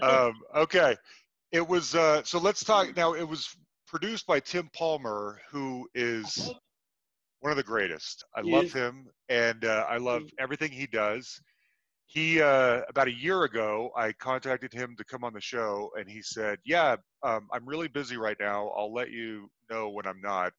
um, 0.02 0.34
okay, 0.56 0.96
it 1.52 1.66
was. 1.66 1.94
Uh, 1.94 2.22
so 2.24 2.38
let's 2.38 2.64
talk 2.64 2.96
now. 2.96 3.12
It 3.14 3.28
was 3.28 3.48
produced 3.86 4.26
by 4.26 4.40
Tim 4.40 4.70
Palmer, 4.72 5.40
who 5.50 5.88
is 5.94 6.52
one 7.40 7.50
of 7.50 7.56
the 7.56 7.62
greatest. 7.62 8.24
I 8.36 8.42
He 8.42 8.50
love 8.50 8.66
is. 8.66 8.72
him, 8.72 9.08
and 9.28 9.64
uh, 9.64 9.86
I 9.88 9.96
love 9.98 10.22
everything 10.38 10.70
he 10.72 10.86
does. 10.86 11.40
He 12.06 12.40
uh, 12.42 12.82
about 12.88 13.08
a 13.08 13.12
year 13.12 13.44
ago, 13.44 13.90
I 13.96 14.12
contacted 14.12 14.72
him 14.72 14.96
to 14.98 15.04
come 15.04 15.24
on 15.24 15.32
the 15.32 15.40
show, 15.40 15.90
and 15.98 16.08
he 16.08 16.22
said, 16.22 16.58
"Yeah, 16.64 16.96
um, 17.22 17.48
I'm 17.52 17.66
really 17.66 17.88
busy 17.88 18.16
right 18.16 18.36
now. 18.40 18.68
I'll 18.76 18.92
let 18.92 19.10
you 19.10 19.48
know 19.70 19.90
when 19.90 20.06
I'm 20.06 20.20
not." 20.20 20.52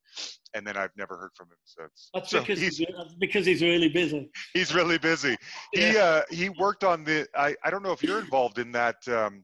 And 0.53 0.65
then 0.65 0.77
I've 0.77 0.95
never 0.97 1.17
heard 1.17 1.31
from 1.35 1.47
him 1.47 1.57
since. 1.65 2.09
That's 2.13 2.29
So 2.29 2.39
because 2.39 2.59
he's 2.59 2.77
that's 2.77 3.15
because 3.15 3.45
he's 3.45 3.61
really 3.61 3.89
busy. 3.89 4.31
he's 4.53 4.73
really 4.73 4.97
busy. 4.97 5.37
He 5.73 5.97
uh, 5.97 6.23
he 6.29 6.49
worked 6.49 6.83
on 6.83 7.03
the. 7.03 7.27
I, 7.35 7.55
I 7.63 7.69
don't 7.69 7.83
know 7.83 7.91
if 7.91 8.03
you're 8.03 8.19
involved 8.19 8.57
in 8.57 8.71
that 8.71 9.05
um, 9.07 9.43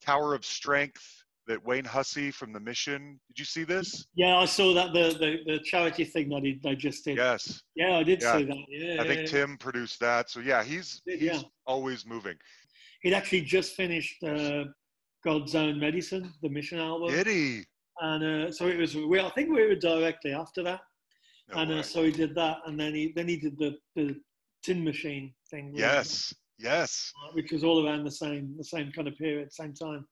Tower 0.00 0.34
of 0.34 0.44
Strength 0.44 1.17
that 1.48 1.64
Wayne 1.64 1.84
Hussey 1.84 2.30
from 2.30 2.52
the 2.52 2.60
Mission. 2.60 3.18
Did 3.28 3.38
you 3.40 3.44
see 3.44 3.64
this? 3.64 4.06
Yeah, 4.14 4.36
I 4.36 4.44
saw 4.44 4.72
that 4.74 4.92
the 4.92 5.16
the, 5.18 5.52
the 5.52 5.58
charity 5.64 6.04
thing 6.04 6.28
that 6.28 6.44
he, 6.44 6.60
they 6.62 6.76
just 6.76 7.04
did. 7.04 7.16
Yes, 7.16 7.62
Yeah, 7.74 7.96
I 7.96 8.02
did 8.04 8.22
Yeah. 8.22 8.36
see 8.36 8.44
that. 8.44 8.56
Yeah, 8.68 9.02
I 9.02 9.06
think 9.06 9.20
yeah. 9.22 9.26
Tim 9.26 9.56
produced 9.56 9.98
that. 10.00 10.30
So 10.30 10.40
yeah, 10.40 10.62
he's 10.62 11.00
Did, 11.06 11.20
he's 11.20 11.28
yeah. 11.32 11.40
always 11.66 12.06
moving. 12.06 12.36
He'd 13.02 13.14
actually 13.14 13.40
just 13.42 13.74
finished 13.74 14.22
uh, 14.22 14.64
God's 15.24 15.54
Own 15.54 15.80
Medicine, 15.80 16.32
the 16.42 16.48
Mission 16.48 16.78
album, 16.78 17.10
Did 17.10 17.26
he? 17.26 17.64
and 18.00 18.22
uh, 18.24 18.52
so 18.52 18.68
it 18.68 18.78
was. 18.78 18.94
We, 18.94 19.18
I 19.18 19.30
think 19.30 19.48
we 19.50 19.66
were 19.66 19.74
directly 19.74 20.32
after 20.32 20.62
that, 20.62 20.80
No 21.52 21.60
and 21.62 21.72
uh, 21.72 21.82
so 21.82 22.04
he 22.04 22.12
did 22.12 22.34
that, 22.36 22.58
and 22.66 22.78
then 22.78 22.94
he 22.94 23.12
then 23.16 23.26
he 23.26 23.36
did 23.38 23.58
the 23.58 23.76
the 23.96 24.20
Tin 24.62 24.84
Machine 24.84 25.32
thing. 25.50 25.72
yes, 25.74 26.32
yes, 26.58 27.12
uh, 27.24 27.32
which 27.32 27.50
was 27.52 27.64
all 27.64 27.84
around 27.86 28.04
the 28.04 28.10
same 28.10 28.54
the 28.58 28.64
same 28.64 28.92
kind 28.92 29.08
of 29.08 29.16
period, 29.16 29.52
same 29.52 29.72
time. 29.74 30.06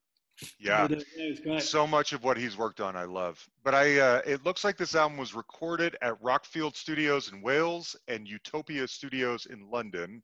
Yeah. 0.58 0.88
So 1.58 1.86
much 1.86 2.12
of 2.12 2.24
what 2.24 2.36
he's 2.36 2.56
worked 2.56 2.80
on, 2.80 2.96
I 2.96 3.04
love. 3.04 3.44
But 3.64 3.74
I, 3.74 3.98
uh, 3.98 4.22
it 4.26 4.44
looks 4.44 4.64
like 4.64 4.76
this 4.76 4.94
album 4.94 5.16
was 5.18 5.34
recorded 5.34 5.96
at 6.02 6.20
Rockfield 6.22 6.76
Studios 6.76 7.32
in 7.32 7.42
Wales 7.42 7.96
and 8.08 8.26
Utopia 8.26 8.86
Studios 8.86 9.46
in 9.46 9.68
London. 9.70 10.22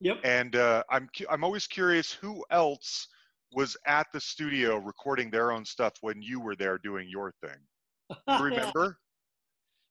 Yep. 0.00 0.20
And 0.24 0.56
uh, 0.56 0.84
I'm 0.90 1.08
cu- 1.16 1.26
I'm 1.28 1.42
always 1.42 1.66
curious 1.66 2.12
who 2.12 2.44
else 2.50 3.08
was 3.52 3.76
at 3.86 4.06
the 4.12 4.20
studio 4.20 4.76
recording 4.76 5.30
their 5.30 5.52
own 5.52 5.64
stuff 5.64 5.94
when 6.02 6.22
you 6.22 6.40
were 6.40 6.54
there 6.54 6.78
doing 6.78 7.08
your 7.08 7.32
thing. 7.40 7.58
You 8.28 8.44
remember? 8.44 8.98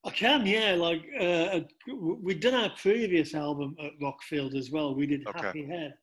I 0.06 0.10
can, 0.12 0.46
yeah. 0.46 0.76
Like 0.76 1.04
uh, 1.20 1.60
we'd 1.94 2.40
done 2.40 2.54
our 2.54 2.70
previous 2.78 3.36
album 3.36 3.76
at 3.84 3.92
Rockfield 4.02 4.56
as 4.56 4.72
well. 4.72 4.96
We 4.96 5.06
did 5.06 5.28
Okay. 5.28 5.48
Happy 5.48 5.66
Head. 5.66 5.94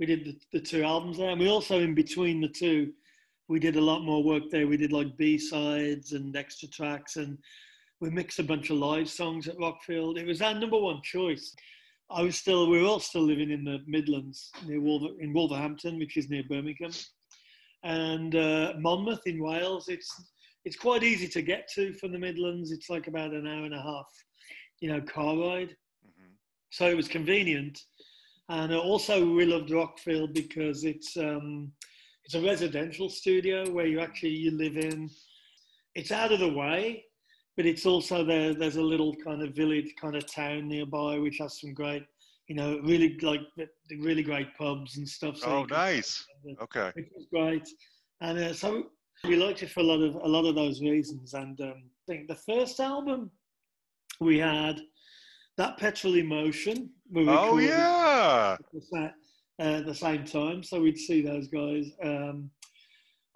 We 0.00 0.06
did 0.06 0.24
the, 0.24 0.36
the 0.50 0.64
two 0.64 0.82
albums 0.82 1.18
there, 1.18 1.28
and 1.28 1.38
we 1.38 1.48
also 1.48 1.78
in 1.78 1.94
between 1.94 2.40
the 2.40 2.48
two, 2.48 2.92
we 3.48 3.60
did 3.60 3.76
a 3.76 3.80
lot 3.80 4.02
more 4.02 4.24
work 4.24 4.44
there. 4.50 4.66
We 4.66 4.78
did 4.78 4.92
like 4.92 5.18
B 5.18 5.36
sides 5.36 6.12
and 6.12 6.34
extra 6.34 6.68
tracks, 6.68 7.16
and 7.16 7.36
we 8.00 8.08
mixed 8.08 8.38
a 8.38 8.42
bunch 8.42 8.70
of 8.70 8.78
live 8.78 9.10
songs 9.10 9.46
at 9.46 9.58
Rockfield. 9.58 10.18
It 10.18 10.26
was 10.26 10.40
our 10.40 10.54
number 10.54 10.78
one 10.78 11.02
choice. 11.04 11.54
I 12.10 12.22
was 12.22 12.36
still, 12.36 12.70
we 12.70 12.80
were 12.80 12.88
all 12.88 12.98
still 12.98 13.22
living 13.22 13.50
in 13.50 13.62
the 13.62 13.80
Midlands 13.86 14.50
near 14.66 14.80
Wolver, 14.80 15.14
in 15.20 15.34
Wolverhampton, 15.34 15.98
which 15.98 16.16
is 16.16 16.30
near 16.30 16.44
Birmingham, 16.48 16.92
and 17.84 18.34
uh, 18.34 18.72
Monmouth 18.78 19.26
in 19.26 19.42
Wales. 19.42 19.88
It's 19.88 20.10
it's 20.64 20.76
quite 20.76 21.02
easy 21.02 21.28
to 21.28 21.42
get 21.42 21.68
to 21.74 21.92
from 21.94 22.12
the 22.12 22.18
Midlands. 22.18 22.72
It's 22.72 22.90
like 22.90 23.06
about 23.06 23.32
an 23.32 23.46
hour 23.46 23.64
and 23.64 23.74
a 23.74 23.82
half, 23.82 24.06
you 24.80 24.90
know, 24.90 25.00
car 25.02 25.36
ride. 25.36 25.76
Mhm. 26.06 26.32
So 26.70 26.86
it 26.88 26.96
was 26.96 27.08
convenient. 27.08 27.78
And 28.50 28.72
uh, 28.72 28.78
also 28.80 29.24
we 29.32 29.44
loved 29.46 29.70
Rockfield 29.70 30.34
because 30.34 30.84
it's 30.84 31.16
um, 31.16 31.70
it's 32.24 32.34
a 32.34 32.42
residential 32.42 33.08
studio 33.08 33.70
where 33.70 33.86
you 33.86 34.00
actually 34.00 34.30
you 34.30 34.50
live 34.50 34.76
in. 34.76 35.08
It's 35.94 36.10
out 36.10 36.32
of 36.32 36.40
the 36.40 36.52
way, 36.52 37.04
but 37.56 37.64
it's 37.64 37.86
also 37.86 38.24
there. 38.24 38.52
There's 38.52 38.76
a 38.76 38.82
little 38.82 39.14
kind 39.24 39.42
of 39.42 39.54
village, 39.54 39.94
kind 40.00 40.16
of 40.16 40.26
town 40.26 40.66
nearby, 40.68 41.18
which 41.18 41.38
has 41.38 41.60
some 41.60 41.72
great, 41.72 42.02
you 42.48 42.56
know, 42.56 42.80
really 42.82 43.16
like 43.22 43.42
really 44.00 44.24
great 44.24 44.48
pubs 44.58 44.96
and 44.96 45.08
stuff. 45.08 45.36
So 45.36 45.46
Oh, 45.46 45.60
you 45.60 45.66
can- 45.68 45.76
nice. 45.76 46.26
Okay. 46.60 46.90
which 46.94 47.08
was 47.14 47.26
great. 47.32 47.68
And 48.20 48.36
uh, 48.36 48.52
so 48.52 48.86
we 49.24 49.36
liked 49.36 49.62
it 49.62 49.70
for 49.70 49.80
a 49.80 49.84
lot 49.84 50.02
of 50.02 50.16
a 50.16 50.28
lot 50.28 50.44
of 50.44 50.56
those 50.56 50.80
reasons. 50.82 51.34
And 51.34 51.60
um, 51.60 51.74
I 51.76 52.04
think 52.12 52.26
the 52.26 52.34
first 52.34 52.80
album 52.80 53.30
we 54.20 54.38
had 54.38 54.80
that 55.56 55.76
Petrol 55.78 56.16
Emotion. 56.16 56.90
Oh 57.16 57.58
yeah. 57.58 58.56
at 58.58 58.66
the 58.72 58.80
sa- 58.80 59.64
uh, 59.64 59.80
the 59.82 59.94
same 59.94 60.24
time, 60.24 60.62
so 60.62 60.80
we'd 60.80 60.96
see 60.98 61.20
those 61.20 61.48
guys. 61.48 61.86
Um, 62.02 62.50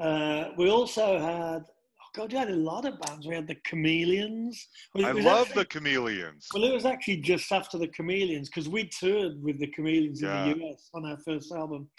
uh, 0.00 0.50
we 0.56 0.70
also 0.70 1.18
had. 1.18 1.62
Oh 1.66 2.10
God, 2.14 2.32
we 2.32 2.38
had 2.38 2.50
a 2.50 2.56
lot 2.56 2.84
of 2.86 2.98
bands. 3.00 3.26
We 3.26 3.34
had 3.34 3.48
the 3.48 3.56
Chameleons. 3.66 4.68
I 4.96 5.10
love 5.12 5.48
actually- 5.48 5.62
the 5.62 5.64
Chameleons. 5.66 6.46
well, 6.54 6.64
it 6.64 6.72
was 6.72 6.84
actually 6.84 7.18
just 7.18 7.50
after 7.52 7.76
the 7.78 7.88
Chameleons 7.88 8.48
because 8.48 8.68
we 8.68 8.88
toured 8.88 9.42
with 9.42 9.58
the 9.58 9.66
Chameleons 9.68 10.22
Yeah. 10.22 10.44
in 10.46 10.58
the 10.58 10.64
US 10.66 10.88
on 10.94 11.04
our 11.06 11.18
first 11.18 11.52
album, 11.52 11.90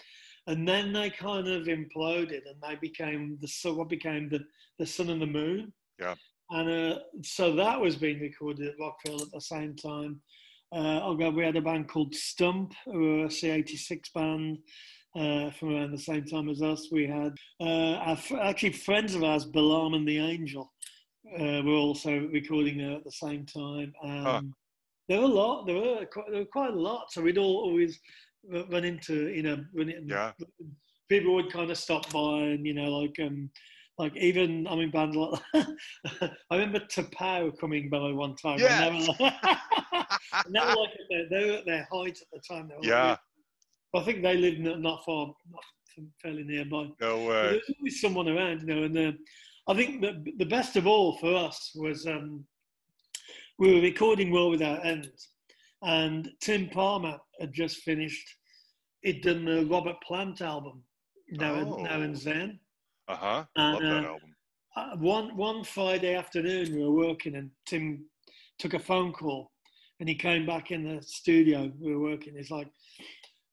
and 0.48 0.68
then 0.68 0.94
they 0.94 1.10
kind 1.10 1.48
of 1.48 1.64
imploded 1.68 2.42
and 2.50 2.62
they 2.62 2.76
became 2.82 3.38
the 3.42 3.48
so 3.48 3.74
what 3.74 3.90
became 3.90 4.30
the 4.30 4.40
the 4.80 4.86
Sun 4.86 5.10
and 5.10 5.22
the 5.22 5.28
Moon. 5.28 5.74
Yeah. 6.00 6.16
And 6.52 6.70
uh, 6.70 7.00
so 7.24 7.56
that 7.56 7.80
was 7.80 7.96
being 7.96 8.20
recorded 8.20 8.68
at 8.68 8.78
Rockfield 8.80 9.22
at 9.24 9.32
the 9.32 9.42
same 9.42 9.76
time. 9.76 10.22
Uh, 10.72 11.00
oh 11.04 11.16
God, 11.16 11.36
we 11.36 11.44
had 11.44 11.56
a 11.56 11.62
band 11.62 11.88
called 11.88 12.14
Stump, 12.14 12.74
who 12.86 13.00
were 13.00 13.26
a 13.26 13.30
C86 13.30 14.14
band 14.14 14.58
uh, 15.16 15.52
from 15.52 15.76
around 15.76 15.92
the 15.92 15.98
same 15.98 16.26
time 16.26 16.50
as 16.50 16.62
us. 16.62 16.90
We 16.92 17.08
had 17.08 17.34
uh, 17.62 17.96
our, 17.96 18.18
actually 18.42 18.74
friends 18.74 19.16
of 19.16 19.24
ours, 19.24 19.46
Balaam 19.46 19.94
and 19.94 20.08
the 20.08 20.20
Angel, 20.20 20.72
uh, 21.40 21.62
were 21.64 21.74
also 21.74 22.12
recording 22.32 22.78
there 22.78 22.98
at 22.98 23.04
the 23.04 23.12
same 23.12 23.46
time. 23.46 23.94
Um, 24.04 24.24
Huh. 24.24 24.42
There 25.08 25.20
were 25.20 25.26
a 25.26 25.28
lot. 25.28 25.68
There 25.68 25.76
were 25.76 26.06
quite, 26.12 26.32
there 26.32 26.40
were 26.40 26.46
quite 26.52 26.74
a 26.74 26.80
lot. 26.80 27.12
So 27.12 27.22
we'd 27.22 27.38
all 27.38 27.58
always 27.58 28.00
run 28.50 28.84
into, 28.84 29.30
you 29.30 29.44
know, 29.44 29.64
run 29.74 29.94
Yeah. 30.08 30.32
people 31.10 31.36
would 31.36 31.52
kind 31.52 31.70
of 31.70 31.78
stop 31.78 32.12
by 32.12 32.40
and 32.40 32.66
you 32.66 32.74
know 32.74 32.90
like 33.00 33.16
um 33.20 33.50
like 33.98 34.16
even 34.18 34.68
I 34.68 34.76
mean 34.76 34.92
bands 34.92 35.16
like 35.16 35.42
I 36.52 36.56
remember 36.56 36.80
Tapau 36.82 37.58
coming 37.60 37.90
by 37.90 38.12
one 38.12 38.36
time. 38.36 38.60
Yeah. 38.60 38.88
And 38.88 39.02
they 39.02 39.08
were 39.08 39.16
like, 39.20 39.34
they 40.50 40.60
were 40.60 40.76
like 40.76 40.90
at 40.90 41.10
their, 41.10 41.30
they 41.30 41.50
were 41.50 41.58
at 41.58 41.66
their 41.66 41.88
height 41.92 42.18
at 42.22 42.28
the 42.34 42.40
time. 42.48 42.68
They 42.68 42.76
were 42.76 42.84
Yeah. 42.84 43.10
Like, 43.94 44.04
I 44.04 44.06
think 44.06 44.24
they 44.24 44.36
lived 44.36 44.60
not, 44.60 45.06
far, 45.06 45.28
not 45.50 45.64
fairly 46.22 46.44
nearby. 46.44 46.90
No 47.00 47.18
way. 47.26 47.52
There's 47.52 47.72
always 47.80 48.02
someone 48.02 48.28
around, 48.28 48.62
you 48.62 48.68
know. 48.68 48.84
And 48.84 48.98
uh, 48.98 49.12
I 49.70 49.74
think 49.76 50.02
the 50.02 50.22
the 50.38 50.46
best 50.46 50.76
of 50.76 50.86
all 50.88 51.18
for 51.18 51.34
us 51.34 51.72
was 51.76 52.06
um, 52.06 52.46
we 53.58 53.74
were 53.74 53.80
recording 53.82 54.32
World 54.32 54.52
Without 54.52 54.86
End, 54.86 55.10
and 55.84 56.30
Tim 56.42 56.68
Palmer 56.70 57.18
had 57.40 57.54
just 57.54 57.78
finished. 57.84 58.28
He'd 59.02 59.22
done 59.24 59.46
the 59.46 59.66
Robert 59.68 59.96
Plant 60.06 60.42
album, 60.42 60.84
Now, 61.32 61.56
and, 61.56 61.70
now 61.70 61.98
Oh. 61.98 62.02
and 62.02 62.16
Then. 62.18 62.60
Uh 63.08 63.16
huh. 63.16 63.44
And, 63.56 63.74
Love 63.74 63.82
that 63.84 64.04
uh, 64.04 64.08
album. 64.08 64.36
Uh, 64.76 64.96
one 64.98 65.38
one 65.38 65.64
Friday 65.64 66.16
afternoon, 66.16 66.76
we 66.76 66.84
were 66.84 66.92
working, 67.08 67.36
and 67.36 67.50
Tim 67.66 68.06
took 68.60 68.74
a 68.74 68.80
phone 68.80 69.14
call, 69.14 69.52
and 70.00 70.10
he 70.10 70.16
came 70.16 70.46
back 70.46 70.72
in 70.72 70.84
the 70.84 71.02
studio. 71.02 71.72
We 71.80 71.96
were 71.96 72.02
working. 72.12 72.36
He's 72.36 72.52
like, 72.52 72.68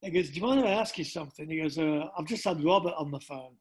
he 0.00 0.10
goes, 0.10 0.30
"Do 0.30 0.40
you 0.40 0.46
mind 0.46 0.60
if 0.60 0.66
I 0.66 0.70
ask 0.70 0.98
you 0.98 1.04
something?" 1.04 1.48
He 1.48 1.60
goes, 1.60 1.78
uh, 1.78 2.06
"I've 2.18 2.26
just 2.26 2.44
had 2.44 2.64
Robert 2.64 2.94
on 2.96 3.10
the 3.10 3.20
phone." 3.20 3.54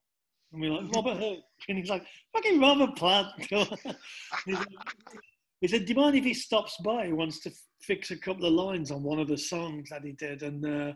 And 0.52 0.62
we're 0.62 0.72
like, 0.72 0.92
"Robert 0.96 1.18
who?" 1.18 1.38
And 1.70 1.78
he's 1.78 1.90
like, 1.90 2.06
"Fucking 2.34 2.60
Robert 2.60 2.96
Plant." 2.96 3.28
Like- 4.48 4.68
he 5.62 5.68
said, 5.68 5.86
"Do 5.86 5.94
you 5.94 6.00
mind 6.00 6.16
if 6.16 6.24
he 6.24 6.34
stops 6.34 6.76
by? 6.84 7.06
He 7.06 7.14
wants 7.14 7.40
to 7.42 7.50
f- 7.52 7.56
fix 7.84 8.10
a 8.10 8.18
couple 8.18 8.46
of 8.46 8.54
lines 8.54 8.90
on 8.90 9.04
one 9.04 9.20
of 9.20 9.28
the 9.28 9.38
songs 9.38 9.90
that 9.92 10.04
he 10.04 10.14
did." 10.14 10.42
And 10.42 10.66
uh, 10.66 10.94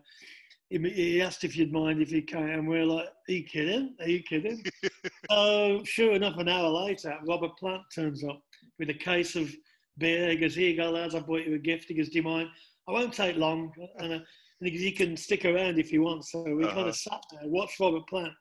he, 0.69 0.77
he 0.89 1.21
asked 1.21 1.43
if 1.43 1.55
you'd 1.57 1.71
mind 1.71 2.01
if 2.01 2.09
he 2.09 2.21
came, 2.21 2.49
and 2.49 2.67
we're 2.67 2.85
like, 2.85 3.07
"Are 3.07 3.31
you 3.31 3.43
kidding? 3.43 3.95
Are 3.99 4.07
you 4.07 4.23
kidding?" 4.23 4.63
so 5.31 5.81
sure 5.83 6.13
enough, 6.13 6.37
an 6.37 6.49
hour 6.49 6.69
later, 6.69 7.17
Robert 7.27 7.57
Plant 7.57 7.83
turns 7.93 8.23
up 8.23 8.41
with 8.79 8.89
a 8.89 8.93
case 8.93 9.35
of 9.35 9.53
beer. 9.97 10.29
He 10.31 10.37
goes, 10.37 10.55
"Here 10.55 10.69
you 10.69 10.77
go, 10.77 10.91
lads. 10.91 11.15
I 11.15 11.19
bought 11.19 11.45
you 11.45 11.55
a 11.55 11.59
gift." 11.59 11.85
He 11.87 11.93
goes, 11.93 12.09
"Do 12.09 12.17
you 12.17 12.23
mind?" 12.23 12.49
I 12.87 12.91
won't 12.91 13.13
take 13.13 13.35
long, 13.37 13.71
and, 13.99 14.13
uh, 14.13 14.15
and 14.15 14.23
he 14.61 14.71
goes, 14.71 14.81
"You 14.81 14.93
can 14.93 15.17
stick 15.17 15.45
around 15.45 15.79
if 15.79 15.91
you 15.91 16.01
want." 16.03 16.25
So 16.25 16.43
we 16.43 16.63
kind 16.65 16.79
Uh-huh. 16.79 16.89
of 16.89 16.95
sat 16.95 17.23
there, 17.31 17.47
watched 17.49 17.79
Robert 17.79 18.07
Plant 18.07 18.33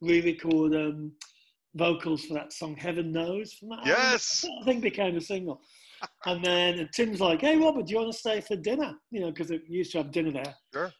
re-record 0.00 0.74
um, 0.74 1.12
vocals 1.74 2.24
for 2.24 2.34
that 2.34 2.52
song 2.52 2.76
"Heaven 2.76 3.12
Knows" 3.12 3.52
from 3.54 3.68
that. 3.70 3.78
album. 3.80 3.92
Yes. 3.96 4.44
I 4.60 4.64
think 4.64 4.82
became 4.82 5.16
a 5.16 5.20
single. 5.20 5.60
And 6.26 6.42
then 6.44 6.88
Tim's 6.94 7.20
like, 7.20 7.40
"Hey, 7.42 7.56
Robert, 7.56 7.86
do 7.86 7.92
you 7.92 7.98
want 8.00 8.12
to 8.12 8.18
stay 8.18 8.40
for 8.40 8.56
dinner?" 8.56 8.94
You 9.10 9.20
know, 9.20 9.30
because 9.30 9.48
they 9.48 9.60
used 9.68 9.92
to 9.92 9.98
have 9.98 10.10
dinner 10.10 10.32
there. 10.32 10.54
Sure. 10.72 10.92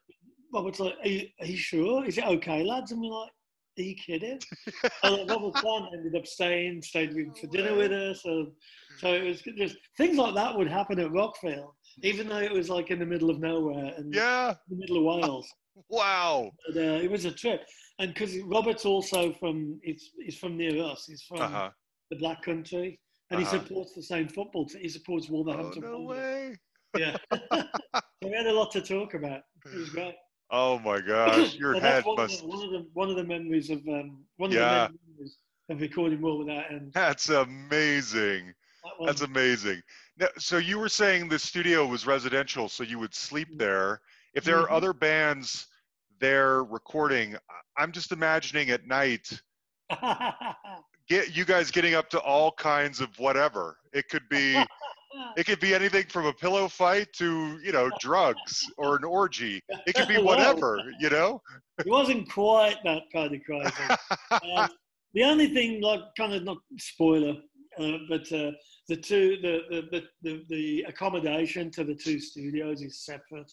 Robert's 0.52 0.80
like, 0.80 0.94
are 1.02 1.08
you, 1.08 1.26
are 1.40 1.46
you 1.46 1.56
sure? 1.56 2.04
Is 2.04 2.18
it 2.18 2.24
okay, 2.24 2.62
lads? 2.62 2.92
And 2.92 3.00
we're 3.00 3.08
like, 3.08 3.30
are 3.78 3.82
you 3.82 3.94
kidding? 3.94 4.38
and 5.02 5.12
like, 5.16 5.28
Robert 5.30 5.54
Plant 5.60 5.86
ended 5.94 6.16
up 6.16 6.26
staying, 6.26 6.82
stayed 6.82 7.14
with, 7.14 7.38
for 7.38 7.46
dinner 7.48 7.74
with 7.74 7.92
us. 7.92 8.22
So, 8.22 8.46
so 8.98 9.12
it 9.14 9.22
was 9.24 9.42
just 9.42 9.76
things 9.96 10.18
like 10.18 10.34
that 10.34 10.56
would 10.56 10.68
happen 10.68 10.98
at 10.98 11.10
Rockfield, 11.10 11.72
even 12.02 12.28
though 12.28 12.38
it 12.38 12.52
was 12.52 12.68
like 12.68 12.90
in 12.90 12.98
the 12.98 13.06
middle 13.06 13.30
of 13.30 13.38
nowhere 13.40 13.94
and 13.96 14.12
Yeah. 14.14 14.50
in 14.70 14.76
the 14.78 14.80
middle 14.80 14.98
of 14.98 15.04
Wales. 15.22 15.48
Wow. 15.88 16.50
But, 16.66 16.76
uh, 16.76 16.98
it 17.00 17.10
was 17.10 17.24
a 17.24 17.30
trip, 17.30 17.62
and 18.00 18.12
because 18.12 18.36
Robert's 18.40 18.84
also 18.84 19.32
from, 19.34 19.80
he's, 19.82 20.10
he's 20.22 20.36
from 20.36 20.58
near 20.58 20.82
us. 20.84 21.06
He's 21.06 21.22
from 21.22 21.40
Uh 21.40 21.48
huh. 21.48 21.70
the 22.10 22.16
Black 22.18 22.42
Country, 22.42 23.00
and 23.30 23.40
Uh-huh. 23.40 23.50
he 23.52 23.58
supports 23.58 23.94
the 23.94 24.02
same 24.02 24.28
football. 24.28 24.66
Team. 24.66 24.82
He 24.82 24.88
supports 24.90 25.28
Oh 25.30 25.34
Wolverhampton. 25.34 25.82
no 25.82 26.00
Wanderers. 26.00 26.50
way. 26.50 26.56
Yeah, 26.98 27.16
so 27.32 27.64
we 28.24 28.32
had 28.32 28.46
a 28.46 28.52
lot 28.52 28.72
to 28.72 28.82
talk 28.82 29.14
about. 29.14 29.40
It 29.72 29.78
was 29.78 29.90
great. 29.90 30.14
Oh 30.50 30.78
my 30.80 31.00
gosh, 31.00 31.56
your 31.58 31.74
So 31.80 31.80
head 31.80 32.04
one, 32.04 32.16
must. 32.16 32.42
of 32.42 32.50
the, 32.50 32.56
one 32.56 32.64
of 32.64 32.70
the 32.72 32.90
one 32.92 33.10
of 33.10 33.16
the 33.16 33.24
memories 33.24 33.70
of 33.70 33.86
um, 33.88 34.24
one 34.36 34.50
of 34.52 34.58
Yeah. 34.58 34.88
the 34.88 34.94
memories 35.08 35.38
of 35.68 35.80
recording 35.80 36.20
World 36.20 36.40
Without 36.40 36.70
End. 36.70 36.92
That's 36.92 37.28
amazing. 37.28 38.54
That 38.82 38.92
That's 39.06 39.20
amazing. 39.22 39.82
Now, 40.18 40.28
so 40.38 40.58
you 40.58 40.78
were 40.78 40.88
saying 40.88 41.28
the 41.28 41.38
studio 41.38 41.86
was 41.86 42.06
residential, 42.06 42.68
so 42.68 42.82
you 42.82 42.98
would 42.98 43.14
sleep 43.14 43.48
there. 43.58 44.00
If 44.34 44.44
there 44.44 44.58
Mhm. 44.58 44.62
are 44.62 44.70
other 44.70 44.92
bands 44.92 45.66
there 46.18 46.64
recording, 46.64 47.36
I'm 47.76 47.92
just 47.92 48.12
imagining 48.12 48.70
at 48.70 48.86
night, 48.86 49.40
get 51.08 51.36
you 51.36 51.44
guys 51.44 51.70
getting 51.70 51.94
up 51.94 52.08
to 52.10 52.20
all 52.20 52.52
kinds 52.52 53.00
of 53.00 53.18
whatever. 53.18 53.78
It 53.92 54.08
could 54.08 54.28
be, 54.28 54.66
it 55.36 55.46
could 55.46 55.60
be 55.60 55.74
anything 55.74 56.06
from 56.08 56.26
a 56.26 56.32
pillow 56.32 56.68
fight 56.68 57.12
to 57.14 57.58
you 57.62 57.72
know 57.72 57.90
drugs 58.00 58.70
or 58.76 58.96
an 58.96 59.04
orgy. 59.04 59.60
It 59.86 59.94
could 59.94 60.08
be 60.08 60.18
whatever, 60.18 60.82
you 60.98 61.10
know. 61.10 61.42
it 61.78 61.86
wasn't 61.86 62.30
quite 62.30 62.76
that 62.84 63.02
kind 63.12 63.34
of 63.34 63.40
crazy. 63.44 63.72
Um, 64.56 64.70
the 65.14 65.24
only 65.24 65.48
thing, 65.48 65.80
like, 65.82 66.02
kind 66.16 66.32
of 66.32 66.44
not 66.44 66.58
spoiler, 66.78 67.34
uh, 67.78 67.98
but 68.08 68.30
uh, 68.32 68.52
the 68.88 68.96
two, 68.96 69.38
the, 69.42 69.62
the 69.70 69.80
the, 69.90 70.04
the 70.22 70.44
the 70.48 70.84
accommodation 70.88 71.70
to 71.72 71.84
the 71.84 71.94
two 71.94 72.20
studios 72.20 72.82
is 72.82 73.04
separate. 73.04 73.50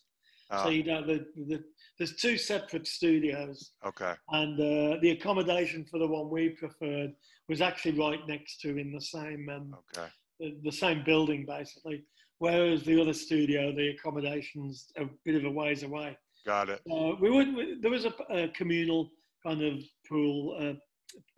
so 0.52 0.68
Uh, 0.68 0.70
you 0.70 0.84
know, 0.84 1.06
the, 1.06 1.26
the 1.48 1.64
there's 1.98 2.16
two 2.16 2.38
separate 2.38 2.88
studios. 2.88 3.72
okay. 3.86 4.14
and 4.30 4.54
uh, 4.60 5.00
the 5.02 5.12
accommodation 5.12 5.84
for 5.90 5.98
the 6.00 6.08
one 6.08 6.30
we 6.30 6.50
preferred 6.50 7.12
was 7.50 7.62
actually 7.62 7.98
right 7.98 8.22
next 8.28 8.62
to 8.62 8.78
in 8.78 8.92
the 8.92 9.02
same 9.02 9.50
um, 9.50 9.76
Okay. 9.98 10.08
The, 10.40 10.58
the 10.64 10.72
same 10.72 11.04
building 11.06 11.46
basically 11.46 12.04
whereas 12.40 12.84
the 12.84 13.00
other 13.02 13.14
studio 13.14 13.74
the 13.76 13.90
accommodations 13.90 14.92
a 14.98 15.06
bit 15.26 15.36
of 15.36 15.46
a 15.46 15.50
ways 15.52 15.84
away 15.84 16.18
Got 16.46 16.70
it. 16.70 16.82
uh, 16.92 17.12
we 17.20 17.30
would 17.30 17.56
we, 17.56 17.78
there 17.82 17.92
was 17.92 18.06
a, 18.06 18.14
a 18.30 18.48
communal 18.50 19.10
kind 19.46 19.62
of 19.62 19.80
pool 20.08 20.58
uh, 20.62 20.74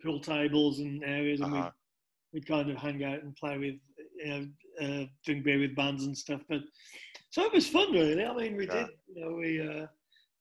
pool 0.02 0.20
tables 0.20 0.80
and 0.80 1.02
areas 1.04 1.40
and 1.40 1.52
Uh-huh. 1.52 1.70
we'd, 2.32 2.40
we'd 2.40 2.46
kind 2.48 2.70
of 2.70 2.76
hang 2.76 3.02
out 3.04 3.22
and 3.22 3.34
play 3.36 3.56
with 3.58 3.76
you 4.16 4.26
know 4.28 4.46
uh, 4.82 5.04
drink 5.24 5.44
beer 5.44 5.58
with 5.58 5.74
bands 5.76 6.04
and 6.04 6.16
stuff 6.16 6.40
but 6.48 6.60
so 7.30 7.44
it 7.44 7.52
was 7.52 7.68
fun 7.68 7.90
really 7.92 8.24
i 8.24 8.34
mean 8.34 8.56
we 8.56 8.66
Yeah. 8.66 8.72
did 8.86 8.88
you 9.14 9.20
know 9.24 9.32
we 9.34 9.60
uh, 9.60 9.86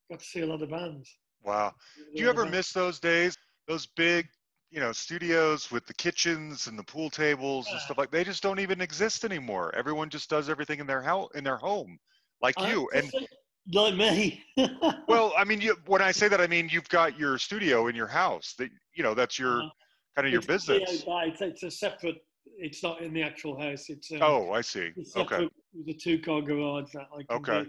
got 0.09 0.19
to 0.19 0.25
see 0.25 0.41
a 0.41 0.45
lot 0.45 0.61
of 0.61 0.69
bands 0.69 1.09
Wow. 1.41 1.73
Do 2.13 2.21
you 2.21 2.29
ever 2.29 2.45
miss 2.45 2.73
those 2.73 2.99
days? 2.99 3.33
Those 3.65 3.85
big, 3.95 4.27
you 4.71 4.79
know, 4.79 4.91
studios 4.91 5.71
with 5.71 5.85
the 5.87 5.93
kitchens 5.93 6.67
and 6.67 6.77
the 6.77 6.83
pool 6.83 7.09
tables 7.09 7.67
and 7.71 7.79
stuff 7.81 7.97
like 7.97 8.11
they 8.11 8.23
just 8.23 8.43
don't 8.43 8.59
even 8.59 8.81
exist 8.81 9.25
anymore. 9.25 9.73
Everyone 9.75 10.09
just 10.09 10.29
does 10.29 10.49
everything 10.49 10.79
in 10.79 10.87
their 10.87 11.01
house 11.01 11.29
in 11.35 11.43
their 11.43 11.57
home, 11.57 11.97
like 12.41 12.59
I- 12.59 12.71
you. 12.71 12.89
And 12.93 13.11
like 13.73 13.95
me. 13.95 14.43
well, 15.07 15.33
I 15.37 15.43
mean, 15.43 15.61
you, 15.61 15.75
when 15.87 16.01
I 16.01 16.11
say 16.11 16.27
that, 16.27 16.39
I 16.39 16.47
mean 16.47 16.69
you've 16.71 16.89
got 16.89 17.17
your 17.17 17.37
studio 17.37 17.87
in 17.87 17.95
your 17.95 18.07
house. 18.07 18.53
That 18.57 18.69
you 18.93 19.03
know, 19.03 19.13
that's 19.13 19.39
your 19.39 19.59
Uh, 19.61 19.69
kind 20.15 20.27
of 20.27 20.33
your 20.33 20.41
business. 20.43 21.05
It's, 21.07 21.41
it's 21.41 21.63
a 21.63 21.71
separate. 21.71 22.23
It's 22.57 22.83
not 22.83 23.01
in 23.01 23.13
the 23.13 23.23
actual 23.23 23.59
house. 23.59 23.89
It's 23.89 24.11
um, 24.11 24.19
Oh, 24.21 24.51
I 24.51 24.61
see. 24.61 24.91
Okay. 25.15 25.47
with 25.73 25.87
a 25.87 25.93
two-car 25.93 26.41
garage 26.41 26.91
that 26.93 27.07
I 27.13 27.33
Okay. 27.33 27.65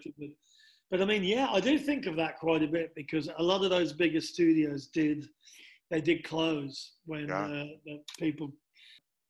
but 0.90 1.00
I 1.00 1.04
mean, 1.04 1.22
yeah, 1.22 1.48
I 1.50 1.60
do 1.60 1.78
think 1.78 2.06
of 2.06 2.16
that 2.16 2.38
quite 2.38 2.62
a 2.62 2.66
bit 2.66 2.92
because 2.96 3.28
a 3.38 3.42
lot 3.42 3.62
of 3.62 3.70
those 3.70 3.92
bigger 3.92 4.20
studios 4.20 4.88
did 4.88 5.28
they 5.90 6.00
did 6.00 6.24
close 6.24 6.92
when 7.04 7.28
Yeah. 7.28 7.44
uh, 7.44 7.66
the 7.84 8.02
people 8.18 8.52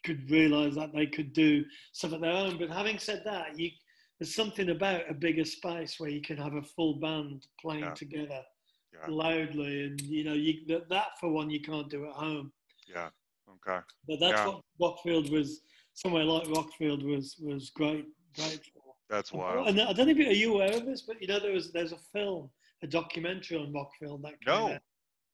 could 0.04 0.30
realize 0.30 0.74
that 0.76 0.92
they 0.94 1.06
could 1.06 1.32
do 1.32 1.64
stuff 1.92 2.12
at 2.12 2.20
their 2.20 2.32
own. 2.32 2.58
But 2.58 2.70
having 2.70 2.98
said 2.98 3.22
that, 3.24 3.58
you 3.58 3.70
there's 4.18 4.34
something 4.34 4.68
about 4.68 5.08
a 5.08 5.14
bigger 5.14 5.46
space 5.46 5.98
where 5.98 6.10
you 6.10 6.20
can 6.20 6.36
have 6.36 6.52
a 6.54 6.62
full 6.62 6.96
band 7.00 7.46
playing 7.58 7.84
Yeah. 7.84 7.94
together 7.94 8.44
Yeah. 8.92 9.06
loudly, 9.08 9.84
and 9.84 10.00
you 10.02 10.24
know, 10.24 10.34
you 10.34 10.66
that, 10.66 10.88
that 10.90 11.18
for 11.18 11.30
one 11.30 11.48
you 11.48 11.60
can't 11.62 11.88
do 11.88 12.06
at 12.06 12.12
home. 12.12 12.52
Yeah. 12.86 13.08
Okay. 13.48 13.80
But 14.06 14.20
that's 14.20 14.32
Yeah. 14.38 14.46
what 14.78 14.96
Rockfield 14.98 15.30
was. 15.30 15.62
Somewhere 15.94 16.24
like 16.24 16.44
Rockfield 16.48 17.02
was 17.02 17.36
was 17.38 17.70
great, 17.70 18.06
great 18.36 18.64
for. 18.72 18.94
That's 19.08 19.32
wild. 19.32 19.68
And 19.68 19.80
I 19.80 19.92
don't 19.92 20.06
know 20.06 20.12
if 20.12 20.18
you, 20.18 20.28
are 20.28 20.32
you 20.32 20.54
aware 20.54 20.74
of 20.76 20.86
this, 20.86 21.02
but 21.02 21.20
you 21.20 21.26
know 21.26 21.40
there 21.40 21.52
was 21.52 21.72
there's 21.72 21.92
a 21.92 21.98
film, 21.98 22.50
a 22.82 22.86
documentary 22.86 23.56
on 23.58 23.72
Rockfield 23.72 24.22
that 24.22 24.40
came 24.42 24.54
No. 24.54 24.72
out. 24.74 24.82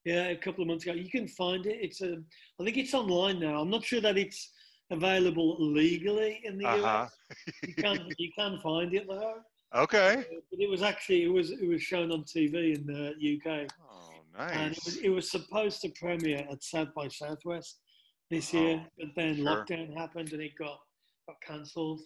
Yeah, 0.06 0.28
a 0.28 0.36
couple 0.36 0.62
of 0.62 0.68
months 0.68 0.84
ago. 0.84 0.92
You 0.94 1.10
can 1.10 1.26
find 1.26 1.66
it. 1.66 1.78
It's 1.82 2.00
a, 2.00 2.18
I 2.60 2.64
think 2.64 2.76
it's 2.76 2.94
online 2.94 3.40
now. 3.40 3.60
I'm 3.60 3.70
not 3.70 3.84
sure 3.84 4.00
that 4.00 4.16
it's 4.16 4.52
available 4.92 5.56
legally 5.60 6.40
in 6.44 6.58
the 6.58 6.64
Uh-huh. 6.64 7.06
US. 7.06 7.10
You 7.66 7.74
can 7.74 7.98
you 8.18 8.30
can 8.38 8.60
find 8.60 8.94
it 8.94 9.06
though. 9.08 9.34
Okay. 9.74 10.24
But 10.50 10.60
it 10.60 10.70
was 10.70 10.82
actually 10.82 11.24
it 11.24 11.32
was 11.32 11.50
it 11.50 11.66
was 11.66 11.82
shown 11.82 12.12
on 12.12 12.22
TV 12.22 12.76
in 12.76 12.86
the 12.86 13.14
UK. 13.34 13.66
Oh, 13.82 14.38
nice. 14.38 14.54
and 14.54 14.72
it 14.72 14.82
was, 14.84 14.96
it 14.98 15.08
was 15.08 15.28
supposed 15.28 15.80
to 15.82 15.88
premiere 16.00 16.46
at 16.48 16.62
South 16.62 16.94
by 16.94 17.08
Southwest 17.08 17.80
this 18.30 18.54
Oh, 18.54 18.60
year, 18.60 18.86
but 18.98 19.08
then 19.16 19.34
sure. 19.38 19.44
lockdown 19.44 19.92
happened 19.96 20.32
and 20.32 20.40
it 20.40 20.52
got 20.56 20.78
got 21.26 21.36
cancelled. 21.44 22.00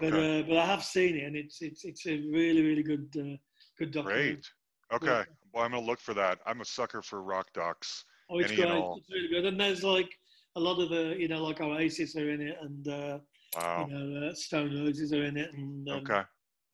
But 0.00 0.14
Okay. 0.14 0.40
uh, 0.40 0.42
but 0.48 0.56
I 0.56 0.64
have 0.64 0.84
seen 0.84 1.16
it, 1.16 1.24
and 1.24 1.36
it's 1.36 1.60
it's 1.60 1.84
it's 1.84 2.06
a 2.06 2.16
really 2.32 2.62
really 2.62 2.82
good 2.82 3.08
uh, 3.20 3.36
good 3.78 3.90
documentary. 3.90 4.36
Great. 4.36 4.46
Okay. 4.94 5.24
Well, 5.52 5.64
I'm 5.64 5.70
gonna 5.72 5.84
look 5.84 6.00
for 6.00 6.14
that. 6.14 6.38
I'm 6.46 6.60
a 6.60 6.64
sucker 6.64 7.02
for 7.02 7.22
rock 7.22 7.46
docs. 7.54 8.04
Oh, 8.28 8.38
it's 8.38 8.52
great. 8.52 8.68
It's 8.68 9.10
really 9.10 9.28
good. 9.28 9.44
And 9.46 9.60
there's 9.60 9.82
like 9.84 10.10
a 10.56 10.60
lot 10.60 10.80
of 10.80 10.90
the 10.90 11.16
you 11.18 11.28
know 11.28 11.42
like 11.42 11.60
Oasis 11.60 12.16
are 12.16 12.30
in 12.30 12.40
it, 12.40 12.56
and 12.60 12.88
uh, 12.88 13.18
Wow. 13.56 13.86
you 13.86 13.92
know 13.92 14.28
uh, 14.28 14.34
Stone 14.34 14.76
Roses 14.78 15.12
are 15.12 15.24
in 15.24 15.36
it, 15.36 15.52
and 15.52 15.88
um, 15.88 16.04
Okay. 16.10 16.22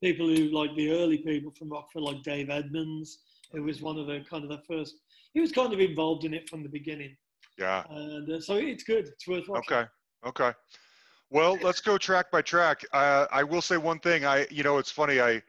people 0.03 0.27
who 0.29 0.51
like 0.51 0.75
the 0.77 0.91
early 0.91 1.19
people 1.19 1.53
from 1.53 1.71
Rockfield, 1.71 2.03
like 2.03 2.23
Dave 2.23 2.51
Edmunds, 2.51 3.19
who 3.53 3.63
was 3.63 3.83
one 3.83 3.99
of 3.99 4.07
the 4.07 4.21
kind 4.29 4.45
of 4.45 4.51
the 4.51 4.63
first. 4.67 4.97
He 5.35 5.41
was 5.41 5.53
kind 5.53 5.73
of 5.73 5.81
involved 5.81 6.25
in 6.25 6.35
it 6.35 6.49
from 6.49 6.63
the 6.63 6.69
beginning, 6.69 7.17
Yeah. 7.59 7.85
and 7.91 8.31
uh, 8.31 8.41
so 8.41 8.57
it's 8.57 8.85
good. 8.85 9.07
It's 9.07 9.27
worth 9.29 9.49
watching. 9.49 9.79
Okay. 9.79 9.89
Okay. 10.27 10.53
Well, 11.31 11.59
let's 11.63 11.81
go 11.81 11.97
track 11.97 12.31
by 12.31 12.43
track. 12.43 12.85
Uh, 12.93 13.27
I 13.33 13.43
will 13.43 13.63
say 13.63 13.77
one 13.79 13.99
thing. 14.01 14.25
I, 14.25 14.47
you 14.51 14.63
know, 14.63 14.77
it's 14.79 14.91
funny. 14.91 15.21
I, 15.21 15.43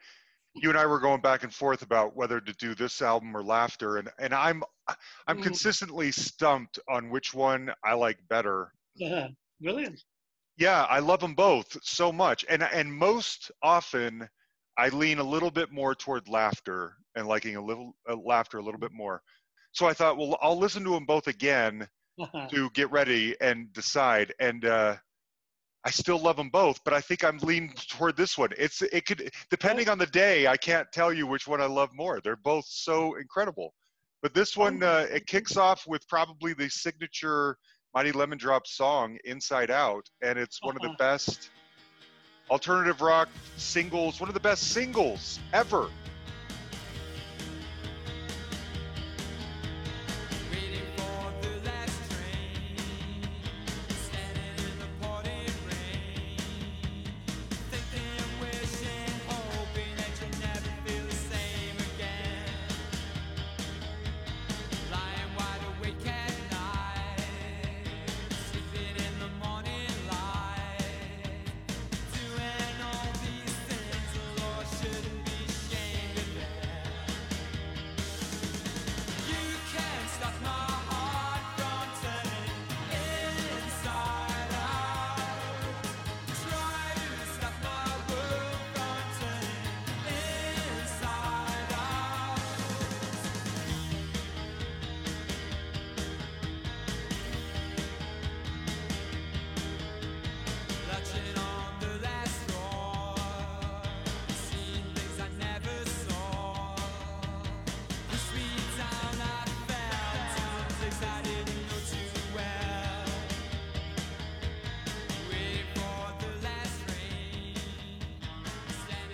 you 0.61 0.69
and 0.69 0.77
I 0.77 0.85
were 0.85 0.99
going 0.99 1.21
back 1.21 1.43
and 1.43 1.53
forth 1.53 1.81
about 1.81 2.15
whether 2.15 2.39
to 2.39 2.53
do 2.53 2.75
this 2.75 3.01
album 3.01 3.35
or 3.35 3.43
Laughter, 3.43 3.97
and 3.97 4.09
and 4.19 4.33
I'm, 4.33 4.63
I'm 5.27 5.37
Mm. 5.37 5.39
consistently 5.39 6.11
stumped 6.11 6.79
on 6.89 7.09
which 7.09 7.33
one 7.33 7.73
I 7.83 7.93
like 7.93 8.27
better. 8.27 8.73
Yeah, 8.95 9.29
brilliant. 9.59 10.03
Yeah, 10.57 10.83
I 10.83 10.99
love 10.99 11.19
them 11.19 11.35
both 11.35 11.77
so 11.83 12.11
much, 12.11 12.45
and 12.49 12.63
and 12.63 12.93
most 12.93 13.51
often 13.61 14.29
I 14.77 14.89
lean 14.89 15.19
a 15.19 15.23
little 15.23 15.51
bit 15.51 15.71
more 15.71 15.95
toward 15.95 16.27
Laughter 16.27 16.97
and 17.15 17.27
liking 17.27 17.55
a 17.55 17.61
little 17.61 17.95
uh, 18.09 18.15
Laughter 18.15 18.57
a 18.57 18.63
little 18.63 18.79
bit 18.79 18.91
more. 18.91 19.21
So 19.71 19.87
I 19.87 19.93
thought, 19.93 20.17
well, 20.17 20.37
I'll 20.41 20.57
listen 20.57 20.83
to 20.85 20.91
them 20.91 21.05
both 21.05 21.27
again 21.27 21.87
to 22.51 22.69
get 22.71 22.91
ready 22.91 23.35
and 23.41 23.71
decide. 23.73 24.33
And 24.39 24.65
uh, 24.65 24.97
I 25.85 25.89
still 25.89 26.19
love 26.19 26.37
them 26.37 26.49
both, 26.49 26.81
but 26.85 26.93
I 26.93 27.01
think 27.01 27.23
I'm 27.23 27.37
leaning 27.39 27.73
toward 27.89 28.15
this 28.15 28.37
one. 28.37 28.49
It's 28.57 28.81
it 28.81 29.05
could 29.05 29.29
depending 29.49 29.89
on 29.89 29.97
the 29.97 30.05
day. 30.05 30.47
I 30.47 30.55
can't 30.55 30.87
tell 30.93 31.11
you 31.11 31.27
which 31.27 31.47
one 31.47 31.59
I 31.59 31.65
love 31.65 31.89
more. 31.93 32.21
They're 32.21 32.37
both 32.37 32.65
so 32.65 33.15
incredible. 33.15 33.73
But 34.21 34.33
this 34.33 34.55
one, 34.55 34.81
uh, 34.81 35.07
it 35.11 35.27
kicks 35.27 35.57
off 35.57 35.85
with 35.85 36.07
probably 36.07 36.53
the 36.53 36.69
signature 36.69 37.57
Mighty 37.93 38.13
Lemon 38.13 38.37
Drop 38.37 38.65
song, 38.65 39.17
"Inside 39.25 39.69
Out," 39.69 40.09
and 40.21 40.39
it's 40.39 40.63
one 40.63 40.77
of 40.77 40.81
the 40.81 40.95
best 40.97 41.49
alternative 42.49 43.01
rock 43.01 43.27
singles. 43.57 44.21
One 44.21 44.29
of 44.29 44.33
the 44.33 44.39
best 44.39 44.71
singles 44.71 45.39
ever. 45.51 45.89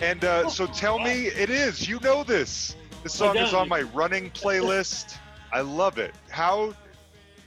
And 0.01 0.23
uh, 0.23 0.49
so 0.49 0.65
tell 0.65 0.97
me, 0.97 1.27
it 1.27 1.49
is. 1.49 1.87
You 1.87 1.99
know 1.99 2.23
this. 2.23 2.75
This 3.03 3.13
song 3.13 3.37
is 3.37 3.53
on 3.53 3.67
my 3.67 3.81
running 3.81 4.29
playlist. 4.31 5.17
I 5.51 5.61
love 5.61 5.97
it. 5.97 6.13
How? 6.29 6.73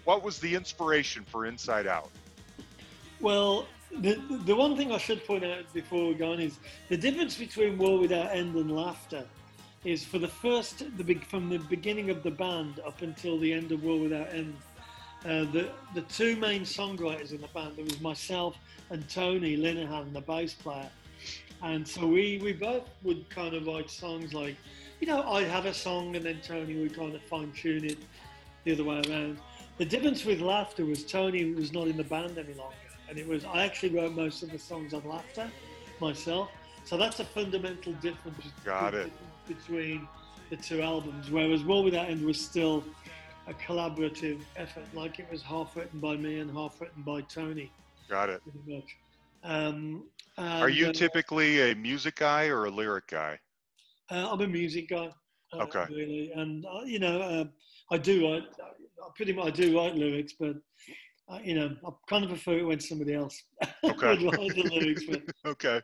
What 0.05 0.23
was 0.23 0.39
the 0.39 0.55
inspiration 0.55 1.25
for 1.25 1.47
Inside 1.47 1.87
Out? 1.87 2.11
Well, 3.21 3.67
the, 4.01 4.15
the 4.45 4.55
one 4.55 4.77
thing 4.77 4.93
I 4.93 4.99
should 4.99 5.25
point 5.27 5.45
out 5.45 5.73
before 5.73 6.09
we 6.09 6.15
go 6.15 6.33
on 6.33 6.41
is 6.41 6.59
the 6.89 6.97
difference 6.97 7.37
between 7.37 7.79
World 7.79 8.01
Without 8.01 8.33
End 8.33 8.55
and 8.57 8.75
Laughter 8.75 9.25
is 9.85 10.05
for 10.05 10.19
the 10.19 10.29
first, 10.29 10.85
the 10.97 11.05
big 11.05 11.25
from 11.25 11.49
the 11.49 11.59
beginning 11.59 12.11
of 12.11 12.23
the 12.23 12.31
band 12.31 12.81
up 12.87 13.03
until 13.03 13.39
the 13.39 13.53
end 13.53 13.73
of 13.73 13.83
World 13.83 14.03
Without 14.03 14.29
End, 14.33 14.57
uh, 15.25 15.45
the 15.53 15.71
the 15.95 16.03
two 16.03 16.37
main 16.37 16.63
songwriters 16.63 17.31
in 17.31 17.41
the 17.41 17.47
band 17.49 17.77
there 17.77 17.85
was 17.85 18.01
myself 18.01 18.57
and 18.91 19.09
Tony 19.09 19.57
Linehan, 19.57 20.13
the 20.13 20.21
bass 20.21 20.55
player, 20.55 20.89
and 21.63 21.87
so 21.87 22.07
we 22.07 22.41
we 22.43 22.53
both 22.53 22.89
would 23.03 23.29
kind 23.31 23.55
of 23.55 23.67
write 23.67 23.91
songs 23.91 24.35
like, 24.35 24.57
you 25.01 25.07
know, 25.07 25.23
I'd 25.23 25.47
have 25.49 25.67
a 25.67 25.75
song 25.75 26.17
and 26.17 26.25
then 26.25 26.41
Tony 26.43 26.75
would 26.81 26.95
kind 26.95 27.15
of 27.15 27.23
fine 27.23 27.53
tune 27.53 27.85
it 27.85 27.99
the 28.65 28.73
other 28.73 28.85
way 28.85 29.03
around. 29.09 29.39
The 29.79 29.85
difference 29.85 30.25
with 30.25 30.41
Laughter 30.41 30.85
was 30.85 31.05
Tony 31.05 31.55
was 31.55 31.73
not 31.73 31.89
in 31.89 31.97
the 31.97 32.05
band 32.05 32.37
any 32.39 32.55
longer, 32.55 32.75
and 33.09 33.19
it 33.19 33.27
was 33.27 33.45
I 33.45 33.65
actually 33.65 33.95
wrote 33.97 34.13
most 34.13 34.43
of 34.43 34.51
the 34.51 34.59
songs 34.59 34.93
on 34.95 35.03
Laughter 35.09 35.51
myself. 36.01 36.51
So 36.85 36.97
that's 36.97 37.21
a 37.21 37.25
fundamental 37.25 37.93
difference 37.95 38.45
Got 38.65 38.95
it. 38.95 39.13
between 39.47 40.09
the 40.51 40.57
two 40.57 40.83
albums. 40.83 41.31
Whereas 41.31 41.65
World 41.65 41.85
Without 41.85 42.09
End 42.09 42.25
was 42.25 42.41
still 42.41 42.85
a 43.47 43.55
collaborative 43.55 44.41
effort, 44.57 44.85
like 44.95 45.19
it 45.19 45.27
was 45.31 45.43
half 45.43 45.77
written 45.77 46.01
by 46.01 46.17
me 46.17 46.41
and 46.41 46.51
half 46.51 46.81
written 46.81 47.03
by 47.03 47.21
Tony, 47.23 47.71
Got 48.09 48.31
it. 48.31 48.43
pretty 48.43 48.77
much. 48.77 48.97
Um, 49.45 50.05
Are 50.39 50.69
you 50.69 50.87
uh, 50.87 50.93
typically 50.93 51.71
a 51.71 51.75
music 51.75 52.17
guy 52.17 52.47
or 52.47 52.65
a 52.65 52.71
lyric 52.71 53.07
guy? 53.09 53.39
Uh, 54.11 54.29
I'm 54.31 54.41
a 54.41 54.47
music 54.49 54.89
guy. 54.89 55.11
uh, 55.53 55.63
Okay. 55.63 55.87
Really, 55.91 56.33
and 56.35 56.65
uh, 56.67 56.83
you 56.85 56.99
know, 56.99 57.21
uh, 57.21 57.45
I 57.91 57.99
do 57.99 58.25
write. 58.27 58.45
I 58.63 59.09
pretty 59.17 59.33
much 59.33 59.47
I 59.47 59.51
do 59.51 59.77
write 59.77 59.95
lyrics, 59.97 60.35
but 60.39 60.57
uh, 61.29 61.39
you 61.45 61.55
know, 61.55 61.77
I 61.87 61.91
kind 62.09 62.25
of 62.25 62.31
prefer 62.31 62.59
it 62.59 62.67
when 62.67 62.81
somebody 62.81 63.15
else 63.15 63.43
Okay. 63.85 64.17
write 64.27 64.55
the 64.55 64.71
lyrics. 64.73 65.05
But, 65.09 65.23
Okay. 65.47 65.81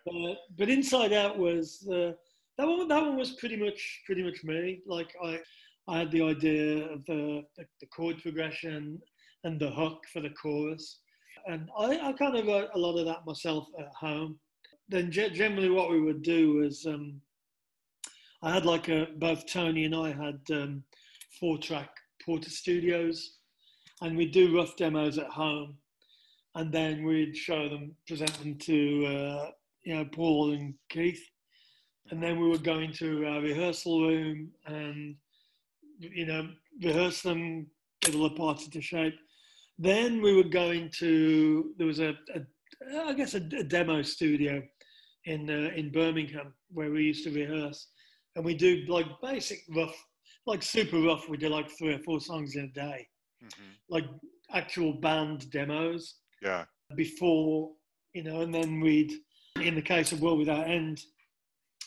but 0.57 0.69
Inside 0.69 1.13
Out 1.13 1.39
was 1.39 1.87
uh, 1.93 2.13
that 2.57 2.67
one. 2.67 2.89
That 2.89 3.03
one 3.03 3.17
was 3.17 3.33
pretty 3.33 3.57
much 3.57 4.03
pretty 4.07 4.23
much 4.23 4.43
me. 4.45 4.81
Like 4.87 5.15
I, 5.23 5.41
I 5.89 5.99
had 5.99 6.11
the 6.11 6.23
idea 6.23 6.87
of 6.89 7.05
the 7.07 7.43
the, 7.57 7.65
the 7.81 7.87
chord 7.87 8.23
progression 8.23 8.99
and 9.45 9.61
the 9.61 9.71
hook 9.71 10.05
for 10.13 10.21
the 10.21 10.31
chorus, 10.31 11.01
and 11.47 11.69
I, 11.79 12.09
I 12.09 12.13
kind 12.13 12.37
of 12.37 12.47
wrote 12.47 12.71
a 12.75 12.79
lot 12.79 12.99
of 12.99 13.07
that 13.07 13.27
myself 13.27 13.69
at 13.79 13.93
home. 13.95 14.39
Then 14.89 15.11
ge- 15.11 15.33
generally, 15.33 15.71
what 15.71 15.91
we 15.91 16.01
would 16.01 16.23
do 16.23 16.55
was. 16.55 16.87
Um, 16.87 17.21
I 18.43 18.53
had 18.53 18.65
like 18.65 18.89
a, 18.89 19.09
both 19.17 19.47
Tony 19.47 19.85
and 19.85 19.95
I 19.95 20.13
had 20.13 20.41
um, 20.53 20.85
four 21.41 21.59
track 21.59 21.91
Portastudios, 22.27 23.21
and 24.01 24.17
we'd 24.17 24.33
do 24.33 24.57
rough 24.57 24.77
demos 24.77 25.19
at 25.19 25.27
home, 25.27 25.77
and 26.55 26.73
then 26.73 27.05
we'd 27.05 27.37
show 27.37 27.69
them, 27.69 27.97
present 28.07 28.33
them 28.35 28.55
to 28.57 29.07
uh, 29.07 29.51
you 29.83 29.95
know 29.95 30.05
Paul 30.05 30.53
and 30.53 30.75
Keith, 30.89 31.25
and 32.11 32.23
then 32.23 32.39
we 32.39 32.49
would 32.49 32.63
go 32.63 32.79
into 32.79 33.27
our 33.27 33.41
rehearsal 33.41 34.07
room 34.07 34.51
and 34.67 35.17
you 35.99 36.27
know 36.27 36.49
rehearse 36.81 37.23
them, 37.23 37.67
get 38.03 38.15
all 38.15 38.29
the 38.29 38.37
parts 38.37 38.67
into 38.67 38.81
shape. 38.81 39.19
Then 39.79 40.21
we 40.21 40.35
were 40.35 40.49
going 40.49 40.91
to, 40.99 41.73
there 41.79 41.87
was 41.87 42.01
a, 42.01 42.15
a 42.35 42.41
I 43.07 43.13
guess 43.15 43.35
a, 43.35 43.39
a 43.39 43.63
demo 43.65 44.03
studio 44.03 44.63
in 45.25 45.49
uh, 45.51 45.71
in 45.75 45.91
Birmingham 45.93 46.55
where 46.71 46.91
we 46.91 47.03
used 47.05 47.25
to 47.25 47.31
rehearse 47.31 47.89
and 48.37 48.45
we 48.45 48.55
do 48.55 48.85
like 48.89 49.07
basic 49.23 49.61
rough, 49.75 49.97
like 50.47 50.63
super 50.63 50.99
rough. 51.01 51.29
We 51.29 51.37
do 51.37 51.49
like 51.49 51.71
three 51.71 51.95
or 51.95 51.99
four 52.01 52.21
songs 52.21 52.55
in 52.57 52.65
a 52.65 52.69
day, 52.69 53.09
Mhm. 53.45 53.73
like 53.89 54.05
actual 54.53 54.93
band 54.95 55.51
demos 55.51 56.17
Yeah. 56.43 56.65
before, 56.97 57.75
you 58.15 58.23
know, 58.23 58.41
and 58.43 58.55
then 58.55 58.81
we'd, 58.81 59.13
in 59.61 59.75
the 59.75 59.83
case 59.83 60.13
of 60.13 60.21
World 60.23 60.39
Without 60.39 60.69
End, 60.69 61.01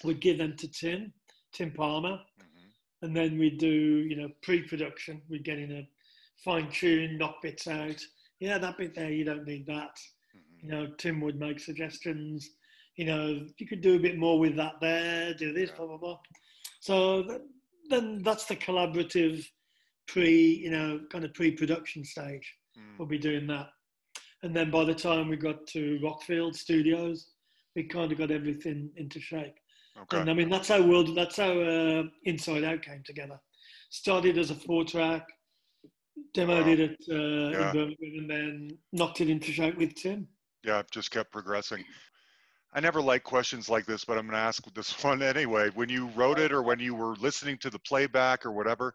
we'd 0.04 0.20
give 0.22 0.38
them 0.38 0.56
to 0.58 0.68
Tim, 0.68 1.14
Tim 1.54 1.72
Palmer, 1.72 2.20
Mhm. 2.40 2.72
and 3.02 3.16
then 3.16 3.38
we'd 3.40 3.58
do, 3.58 4.06
you 4.10 4.16
know, 4.18 4.30
pre-production. 4.44 5.22
We'd 5.30 5.44
get 5.46 5.58
in 5.60 5.72
a 5.72 5.90
fine 6.44 6.70
tune, 6.72 7.18
knock 7.18 7.42
bits 7.42 7.68
out. 7.68 8.00
Yeah, 8.40 8.58
that 8.58 8.78
bit 8.78 8.96
there, 8.96 9.12
you 9.12 9.24
don't 9.24 9.46
need 9.46 9.66
that. 9.68 9.96
Mhm. 10.36 10.64
You 10.64 10.70
know, 10.70 10.88
Tim 10.98 11.22
would 11.22 11.40
make 11.40 11.60
suggestions. 11.60 12.50
you 12.98 13.06
know, 13.06 13.48
you 13.58 13.66
could 13.66 13.80
do 13.82 13.96
a 13.96 14.00
bit 14.00 14.18
more 14.18 14.38
with 14.38 14.56
that 14.58 14.74
there, 14.82 15.34
do 15.34 15.54
this, 15.54 15.70
Yeah. 15.70 15.78
blah 15.78 15.88
blah 15.88 15.98
blah. 15.98 16.20
So 16.82 17.24
th- 17.24 17.42
then 17.90 18.22
that's 18.22 18.46
the 18.46 18.56
collaborative 18.58 19.50
pre, 20.08 20.56
you 20.56 20.70
know, 20.70 21.00
kind 21.10 21.24
of 21.24 21.34
pre-production 21.34 22.04
stage. 22.04 22.54
Mm, 22.78 22.98
We'll 23.00 23.08
be 23.08 23.18
doing 23.18 23.48
that, 23.48 23.70
and 24.44 24.54
then 24.54 24.70
by 24.70 24.84
the 24.84 24.94
time 24.94 25.30
we 25.30 25.38
got 25.38 25.66
to 25.68 26.00
Rockfield 26.00 26.54
Studios, 26.56 27.32
we 27.76 27.84
kind 27.86 28.12
of 28.12 28.18
got 28.18 28.30
everything 28.30 28.92
into 28.98 29.22
shape. 29.22 29.56
okay. 29.98 30.20
And 30.20 30.30
I 30.30 30.34
mean, 30.34 30.50
that's 30.50 30.68
how 30.68 30.82
world, 30.86 31.16
that's 31.16 31.38
how 31.38 31.58
uh, 31.60 32.04
Inside 32.26 32.66
Out 32.66 32.82
came 32.82 33.04
together. 33.04 33.40
Started 33.90 34.38
as 34.38 34.52
a 34.52 34.56
four 34.56 34.84
track, 34.84 35.26
demoed 36.36 36.66
Wow. 36.66 36.72
it 36.72 36.80
at 36.80 36.92
uh, 37.10 37.14
Yeah. 37.16 37.68
in 37.72 37.74
Birmingham, 37.74 38.20
and 38.20 38.30
then 38.30 38.78
knocked 38.92 39.22
it 39.22 39.30
into 39.30 39.52
shape 39.52 39.78
with 39.78 39.96
Tim. 39.96 40.28
Yeah, 40.64 40.84
just 40.92 41.12
kept 41.12 41.32
progressing. 41.32 41.84
I 42.74 42.80
never 42.80 43.02
like 43.02 43.24
questions 43.24 43.68
like 43.68 43.86
this, 43.86 44.06
but 44.06 44.18
I'm 44.18 44.26
going 44.26 44.34
to 44.38 44.38
ask 44.38 44.64
this 44.74 44.92
one 45.04 45.22
anyway. 45.22 45.70
When 45.74 45.90
you 45.90 46.08
wrote 46.16 46.40
it 46.40 46.52
or 46.54 46.62
when 46.64 46.80
you 46.80 46.96
were 46.96 47.16
listening 47.18 47.58
to 47.60 47.70
the 47.70 47.80
playback 47.80 48.46
or 48.46 48.52
whatever, 48.54 48.94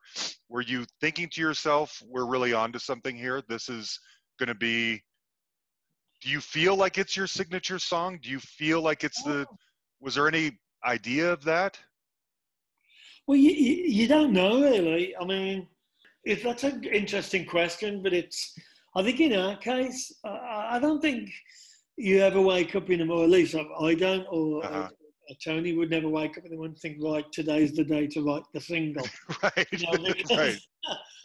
were 0.49 0.63
you 0.63 0.87
thinking 1.01 1.29
to 1.31 1.41
yourself, 1.43 2.03
we're 2.07 2.25
really 2.27 2.53
onto 2.55 2.79
something 2.79 3.15
here? 3.17 3.43
This 3.49 3.69
is 3.69 3.99
going 4.39 4.49
to 4.49 4.55
be. 4.55 5.03
Do 6.23 6.31
you 6.31 6.41
feel 6.41 6.75
like 6.77 6.97
it's 6.97 7.17
your 7.17 7.27
signature 7.27 7.79
song? 7.79 8.19
Do 8.23 8.31
you 8.31 8.41
feel 8.41 8.81
like 8.81 9.05
it's 9.05 9.23
the. 9.23 9.47
Was 10.01 10.15
there 10.15 10.27
any 10.29 10.59
idea 10.85 11.31
of 11.31 11.45
that? 11.45 11.79
Well, 13.27 13.37
you, 13.37 13.51
you 13.51 14.07
don't 14.09 14.33
know 14.33 14.61
really. 14.63 15.15
I 15.17 15.25
mean, 15.25 15.67
if 16.27 16.43
that's 16.43 16.65
an 16.65 16.85
interesting 16.85 17.47
question, 17.47 18.03
but 18.03 18.13
it's. 18.13 18.39
I 18.99 19.03
think 19.03 19.21
in 19.21 19.35
our 19.35 19.57
case, 19.57 20.11
I, 20.25 20.77
I 20.77 20.79
don't 20.79 21.01
think 21.03 21.31
you 21.99 22.21
ever 22.23 22.41
wake 22.41 22.75
up 22.75 22.89
in 22.91 22.99
the 23.01 23.05
morning. 23.05 23.25
At 23.27 23.31
least 23.31 23.55
I, 23.55 23.65
I 23.85 23.95
don't, 23.95 24.27
or 24.31 24.65
Uh-huh. 24.65 24.89
uh, 25.31 25.35
Tony 25.45 25.73
would 25.75 25.91
never 25.91 26.09
wake 26.09 26.39
up 26.39 26.45
in 26.45 26.51
the 26.51 26.57
morning 26.57 26.73
and 26.73 26.81
think, 26.81 26.97
right, 27.03 27.25
today's 27.31 27.73
the 27.75 27.85
day 27.85 28.07
to 28.07 28.23
write 28.23 28.45
the 28.55 28.61
single. 28.61 29.07
right. 29.43 29.67
You 29.73 29.79
know, 29.87 29.93
right. 30.03 30.27
Right. 30.39 30.59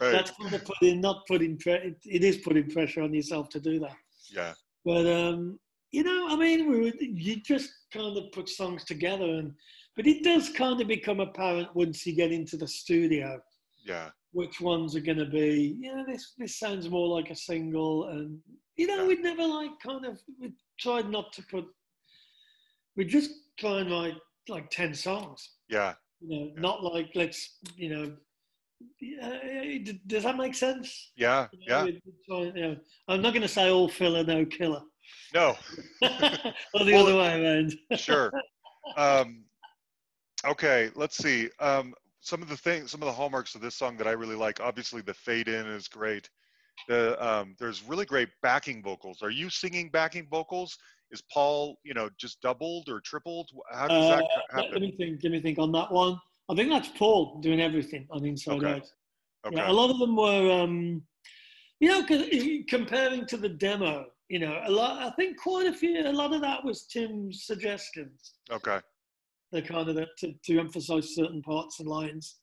That's 0.00 0.32
kind 0.32 0.52
of 0.52 0.64
putting, 0.64 1.00
not 1.00 1.18
putting, 1.26 1.56
pre- 1.58 1.72
it, 1.88 1.96
it 2.04 2.22
is 2.24 2.38
putting 2.38 2.68
pressure 2.70 3.02
on 3.02 3.14
yourself 3.14 3.48
to 3.50 3.60
do 3.60 3.78
that. 3.80 3.96
Yeah. 4.30 4.52
But 4.84 5.06
um, 5.06 5.58
you 5.92 6.02
know, 6.02 6.26
I 6.28 6.36
mean, 6.36 6.70
we 6.70 6.80
would, 6.80 6.96
you 7.00 7.36
just 7.36 7.70
kind 7.92 8.16
of 8.18 8.32
put 8.32 8.48
songs 8.48 8.84
together, 8.84 9.24
and 9.40 9.52
but 9.96 10.06
it 10.06 10.24
does 10.24 10.48
kind 10.50 10.80
of 10.80 10.88
become 10.88 11.20
apparent 11.20 11.68
once 11.74 12.04
you 12.06 12.14
get 12.14 12.32
into 12.32 12.56
the 12.56 12.66
studio 12.68 13.40
Yeah. 13.84 14.08
Which 14.32 14.60
ones 14.60 14.96
are 14.96 15.00
going 15.00 15.18
to 15.18 15.26
be. 15.26 15.76
You 15.80 15.94
know, 15.96 16.04
this 16.06 16.34
this 16.38 16.58
sounds 16.58 16.88
more 16.88 17.08
like 17.08 17.30
a 17.30 17.36
single, 17.36 18.08
and 18.08 18.38
you 18.76 18.86
know, 18.86 19.06
we'd 19.06 19.20
never 19.22 19.44
like 19.46 19.70
kind 19.84 20.04
of 20.04 20.18
we 20.40 20.52
tried 20.80 21.08
not 21.10 21.32
to 21.34 21.42
put. 21.50 21.66
We 22.96 23.04
just 23.04 23.30
try 23.58 23.80
and 23.80 23.90
write 23.90 24.14
like 24.48 24.70
ten 24.70 24.94
songs. 24.94 25.50
Yeah. 25.68 25.94
You 26.20 26.28
know, 26.28 26.44
Yeah. 26.54 26.60
not 26.60 26.82
like 26.82 27.10
let's 27.14 27.58
you 27.76 27.88
know. 27.90 28.16
Uh, 29.22 29.38
does 30.08 30.24
that 30.24 30.36
make 30.36 30.54
sense? 30.56 31.12
Yeah. 31.16 31.46
You 31.52 31.58
know, 31.60 31.64
Yeah. 31.68 31.84
we- 31.84 32.02
we 32.04 32.12
try- 32.26 32.52
you 32.58 32.62
know, 32.68 32.76
I'm 33.08 33.22
not 33.22 33.30
going 33.32 33.42
to 33.42 33.48
say 33.48 33.70
all 33.70 33.88
filler, 33.88 34.24
no 34.24 34.44
killer, 34.44 34.82
No. 35.32 35.56
or 36.02 36.08
the 36.84 36.92
Well, 36.92 37.06
other 37.06 37.16
way 37.16 37.42
around. 37.44 37.74
sure. 37.96 38.32
Um, 38.96 39.44
okay, 40.44 40.90
let's 40.96 41.16
see. 41.16 41.48
Um, 41.60 41.94
some 42.22 42.40
of 42.40 42.48
the 42.48 42.56
things, 42.56 42.90
some 42.92 43.02
of 43.02 43.06
the 43.06 43.12
hallmarks 43.12 43.54
of 43.54 43.60
this 43.60 43.74
song 43.74 43.96
that 43.98 44.06
I 44.06 44.12
really 44.12 44.36
like. 44.36 44.60
Obviously, 44.60 45.02
the 45.02 45.12
fade 45.12 45.48
in 45.48 45.66
is 45.66 45.88
great. 45.88 46.30
The 46.88 47.22
um, 47.24 47.54
there's 47.58 47.82
really 47.82 48.06
great 48.06 48.28
backing 48.42 48.82
vocals. 48.82 49.22
Are 49.22 49.30
you 49.30 49.50
singing 49.50 49.90
backing 49.90 50.26
vocals? 50.30 50.78
Is 51.10 51.22
Paul, 51.30 51.76
you 51.84 51.94
know, 51.94 52.08
just 52.18 52.40
doubled 52.40 52.88
or 52.88 53.00
tripled? 53.00 53.50
How 53.70 53.88
does 53.88 54.08
that 54.08 54.24
Uh, 54.54 54.62
let, 54.70 54.80
me 54.80 54.94
think. 54.96 55.20
Let 55.22 55.32
me 55.32 55.40
think 55.40 55.58
on 55.58 55.72
that 55.72 55.90
one. 55.92 56.18
I 56.48 56.54
think 56.54 56.70
that's 56.70 56.88
Paul 56.88 57.40
doing 57.40 57.60
everything 57.60 58.06
on 58.10 58.24
Inside 58.24 58.58
Okay. 58.58 58.72
Out. 58.72 58.90
Okay. 59.46 59.56
Yeah, 59.56 59.70
a 59.70 59.72
lot 59.72 59.90
of 59.90 59.98
them 59.98 60.16
were, 60.16 60.50
um, 60.50 61.02
you 61.80 61.88
know, 61.88 62.04
'cause 62.06 62.24
comparing 62.68 63.26
to 63.26 63.36
the 63.36 63.48
demo, 63.48 64.06
you 64.28 64.38
know, 64.38 64.62
a 64.64 64.70
lot. 64.70 65.02
I 65.02 65.10
think 65.16 65.38
quite 65.38 65.66
a 65.66 65.72
few. 65.72 66.00
A 66.06 66.12
lot 66.12 66.32
of 66.32 66.40
that 66.40 66.64
was 66.64 66.86
Tim's 66.86 67.44
suggestions. 67.44 68.34
Okay. 68.50 68.80
The 69.52 69.62
kind 69.62 69.88
of 69.88 69.94
that 69.96 70.08
to, 70.18 70.32
to 70.46 70.58
emphasise 70.58 71.14
certain 71.14 71.42
parts 71.42 71.78
and 71.80 71.88
lines 71.88 72.36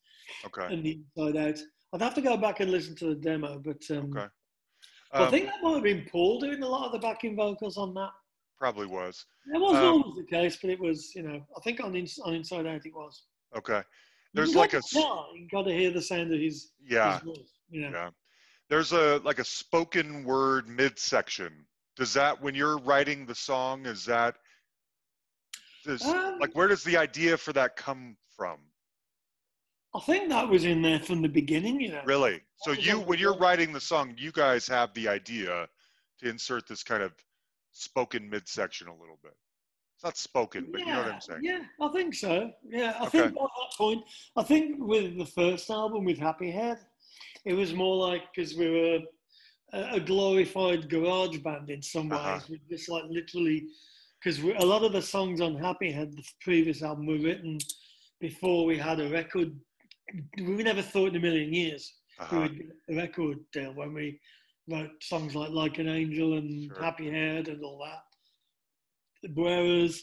Okay. 0.46 0.72
and 0.74 0.84
the 0.86 1.00
inside 1.18 1.38
out. 1.38 1.60
I'd 1.92 2.02
have 2.04 2.14
to 2.16 2.22
go 2.22 2.38
back 2.38 2.60
and 2.60 2.70
listen 2.70 2.96
to 2.98 3.08
the 3.08 3.16
demo, 3.16 3.58
but 3.60 3.82
um, 3.90 4.12
Okay. 4.16 4.28
but 5.12 5.22
I 5.22 5.26
Um, 5.26 5.32
think 5.32 5.46
that 5.48 5.64
might 5.64 5.74
have 5.74 5.84
been 5.84 6.08
Paul 6.12 6.40
doing 6.40 6.62
a 6.62 6.68
lot 6.68 6.86
of 6.86 6.92
the 6.92 7.00
backing 7.00 7.36
vocals 7.36 7.78
on 7.78 7.94
that. 7.96 8.12
probably 8.60 8.86
was. 8.86 9.26
It 9.54 9.60
wasn't 9.60 9.84
Um, 9.86 10.04
always 10.04 10.18
the 10.18 10.26
case, 10.30 10.58
but 10.62 10.70
it 10.70 10.80
was. 10.80 11.16
You 11.16 11.24
know, 11.24 11.44
I 11.58 11.60
think 11.64 11.80
on 11.82 11.96
Ins- 11.96 12.20
on 12.20 12.34
Inside 12.36 12.68
Out 12.68 12.86
it 12.86 12.94
was. 12.94 13.24
Okay. 13.56 13.82
There's 14.36 14.54
like 14.54 14.74
a 14.74 14.78
s- 14.78 14.94
you 14.94 15.48
got 15.52 15.64
to 15.64 15.74
hear 15.74 15.90
the 15.90 16.02
sound 16.02 16.32
of 16.32 16.40
his, 16.40 16.74
yeah. 16.80 17.14
his 17.14 17.24
voice. 17.24 17.52
You 17.72 17.82
know. 17.82 17.90
Yeah. 17.90 18.10
There's 18.70 18.92
a 18.92 19.18
like 19.24 19.40
a 19.40 19.44
spoken 19.46 20.24
word 20.26 20.68
midsection. 20.68 21.66
Does 21.96 22.14
that 22.14 22.40
when 22.40 22.54
you're 22.54 22.78
writing 22.78 23.26
the 23.26 23.34
song, 23.34 23.88
is 23.88 24.06
that 24.06 24.36
does 25.84 26.04
Um, 26.06 26.40
like 26.40 26.56
where 26.56 26.68
does 26.68 26.84
the 26.84 26.98
idea 26.98 27.38
for 27.38 27.54
that 27.54 27.76
come 27.76 28.18
from? 28.36 28.60
I 29.96 30.00
think 30.02 30.30
that 30.30 30.48
was 30.48 30.66
in 30.66 30.82
there 30.82 31.00
from 31.00 31.22
the 31.22 31.30
beginning. 31.30 31.80
You 31.82 31.92
know. 31.94 32.02
Really? 32.06 32.42
So 32.58 32.72
you 32.72 33.00
when 33.00 33.20
you're 33.20 33.38
writing 33.38 33.72
the 33.74 33.82
song, 33.82 34.14
you 34.18 34.32
guys 34.32 34.68
have 34.68 34.94
the 34.94 35.08
idea 35.08 35.68
to 36.20 36.30
insert 36.30 36.68
this 36.68 36.84
kind 36.84 37.02
of 37.04 37.14
spoken 37.72 38.30
midsection 38.30 38.88
a 38.88 38.96
little 38.96 39.20
bit. 39.24 39.36
It's 39.96 40.04
not 40.04 40.18
spoken, 40.18 40.68
but 40.72 40.80
you 40.80 40.88
know 40.88 41.00
what 41.00 41.14
I'm 41.14 41.22
saying. 41.22 41.42
Yeah, 41.44 41.60
I 41.82 41.90
think 41.90 42.16
so. 42.16 42.52
Yeah, 42.70 42.96
I 43.00 43.08
Okay. 43.08 43.20
think 43.20 43.32
at 43.32 43.34
that 43.34 43.78
point, 43.78 44.04
I 44.38 44.44
think 44.44 44.78
with 44.80 45.18
the 45.18 45.26
first 45.26 45.70
album 45.70 46.06
with 46.06 46.18
Happy 46.18 46.52
Head, 46.52 46.80
it 47.44 47.54
was 47.54 47.74
more 47.74 47.98
like 47.98 48.24
because 48.34 48.56
we 48.56 48.70
were 48.70 49.00
a, 49.74 50.00
glorified 50.00 50.90
garage 50.90 51.40
band 51.40 51.70
in 51.70 51.82
some 51.82 52.10
ways. 52.10 52.20
Uh-huh. 52.20 52.40
We 52.50 52.62
just 52.70 52.90
like 52.90 53.04
literally, 53.10 53.68
because 54.22 54.40
a 54.40 54.66
lot 54.66 54.84
of 54.84 54.92
the 54.92 55.02
songs 55.02 55.40
on 55.42 55.56
Happy 55.56 55.92
Head, 55.92 56.12
the 56.16 56.24
previous 56.42 56.84
album, 56.84 57.06
were 57.08 57.18
written 57.20 57.58
before 58.20 58.66
we 58.66 58.78
had 58.78 59.00
a 59.00 59.10
record. 59.10 59.56
We 60.38 60.64
never 60.64 60.82
thought 60.82 61.10
in 61.10 61.16
a 61.16 61.20
million 61.20 61.54
years 61.54 61.94
we 62.20 62.26
Uh-huh. 62.26 62.40
would 62.42 62.58
get 62.58 62.68
a 62.90 62.96
record 62.96 63.38
deal 63.54 63.74
when 63.74 63.94
we 63.94 64.20
wrote 64.68 64.92
songs 65.02 65.36
like 65.36 65.52
Like 65.52 65.78
an 65.80 65.88
Angel 65.88 66.34
and 66.38 66.72
Sure. 66.74 66.84
Happy 66.84 67.10
Head 67.10 67.48
and 67.48 67.64
all 67.64 67.80
that. 67.86 69.32
Whereas 69.34 70.02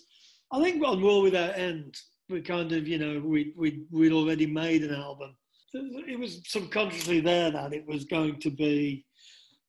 I 0.53 0.63
think 0.63 0.83
on 0.85 1.03
World 1.03 1.25
Without 1.25 1.59
End, 1.59 1.95
we 2.29 2.41
kind 2.41 2.73
of, 2.73 2.87
you 2.89 2.99
know, 2.99 3.21
we, 3.21 3.53
we, 3.57 3.85
we'd 3.91 4.13
already 4.13 4.47
made 4.47 4.83
an 4.83 4.95
album. 4.95 5.37
It 5.75 6.19
was 6.19 6.41
subconsciously 6.47 7.21
there 7.21 7.51
that 7.51 7.73
it 7.73 7.87
was 7.87 8.05
going 8.05 8.41
to 8.41 8.51
be 8.51 9.05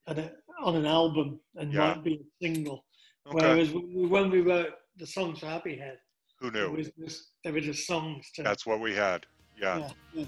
at 0.07 0.17
a, 0.19 0.31
on 0.63 0.75
an 0.75 0.85
album 0.85 1.39
and 1.55 1.73
Yeah. 1.73 1.95
might 1.95 2.03
be 2.03 2.13
a 2.15 2.45
single. 2.45 2.85
Okay. 3.29 3.35
Whereas 3.35 3.69
when 3.71 4.29
we- 4.31 4.41
wrote 4.41 4.73
the 4.97 5.05
songs 5.07 5.39
for 5.39 5.47
Happy 5.47 5.77
Head, 5.77 5.99
Who 6.39 6.47
it 6.47 6.53
knew? 6.53 6.71
was 6.71 6.89
just, 6.99 7.31
they 7.43 7.51
were 7.51 7.59
just 7.59 7.85
songs 7.85 8.31
to. 8.35 8.43
That's 8.43 8.65
what 8.65 8.79
we 8.79 8.93
had. 8.95 9.25
Yeah. 9.59 9.79
yeah, 9.79 9.91
yeah. 10.13 10.25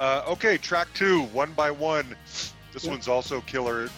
Uh, 0.00 0.24
okay, 0.28 0.58
track 0.58 0.88
two, 0.94 1.22
one 1.26 1.52
by 1.52 1.70
one. 1.70 2.16
This 2.72 2.84
Yeah. 2.84 2.90
one's 2.90 3.08
also 3.08 3.40
killer. 3.42 3.88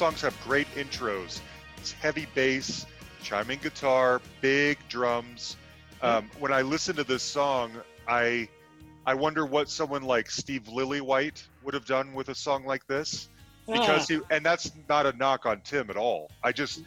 Songs 0.00 0.22
have 0.22 0.40
great 0.40 0.66
intros. 0.76 1.42
It's 1.76 1.92
heavy 1.92 2.26
bass, 2.34 2.86
chiming 3.22 3.58
guitar, 3.58 4.22
big 4.40 4.78
drums. 4.88 5.58
Um, 6.00 6.30
when 6.38 6.54
I 6.54 6.62
listen 6.62 6.96
to 6.96 7.04
this 7.04 7.22
song, 7.22 7.72
I 8.08 8.48
I 9.04 9.12
wonder 9.12 9.44
what 9.44 9.68
someone 9.68 10.02
like 10.02 10.30
Steve 10.30 10.62
Lillywhite 10.62 11.46
would 11.62 11.74
have 11.74 11.84
done 11.84 12.14
with 12.14 12.30
a 12.30 12.34
song 12.34 12.64
like 12.64 12.86
this 12.86 13.28
because 13.72 14.08
he 14.08 14.20
and 14.30 14.42
that's 14.42 14.72
not 14.88 15.04
a 15.04 15.12
knock 15.12 15.44
on 15.44 15.60
Tim 15.60 15.90
at 15.90 15.98
all. 15.98 16.30
I 16.42 16.52
just 16.52 16.82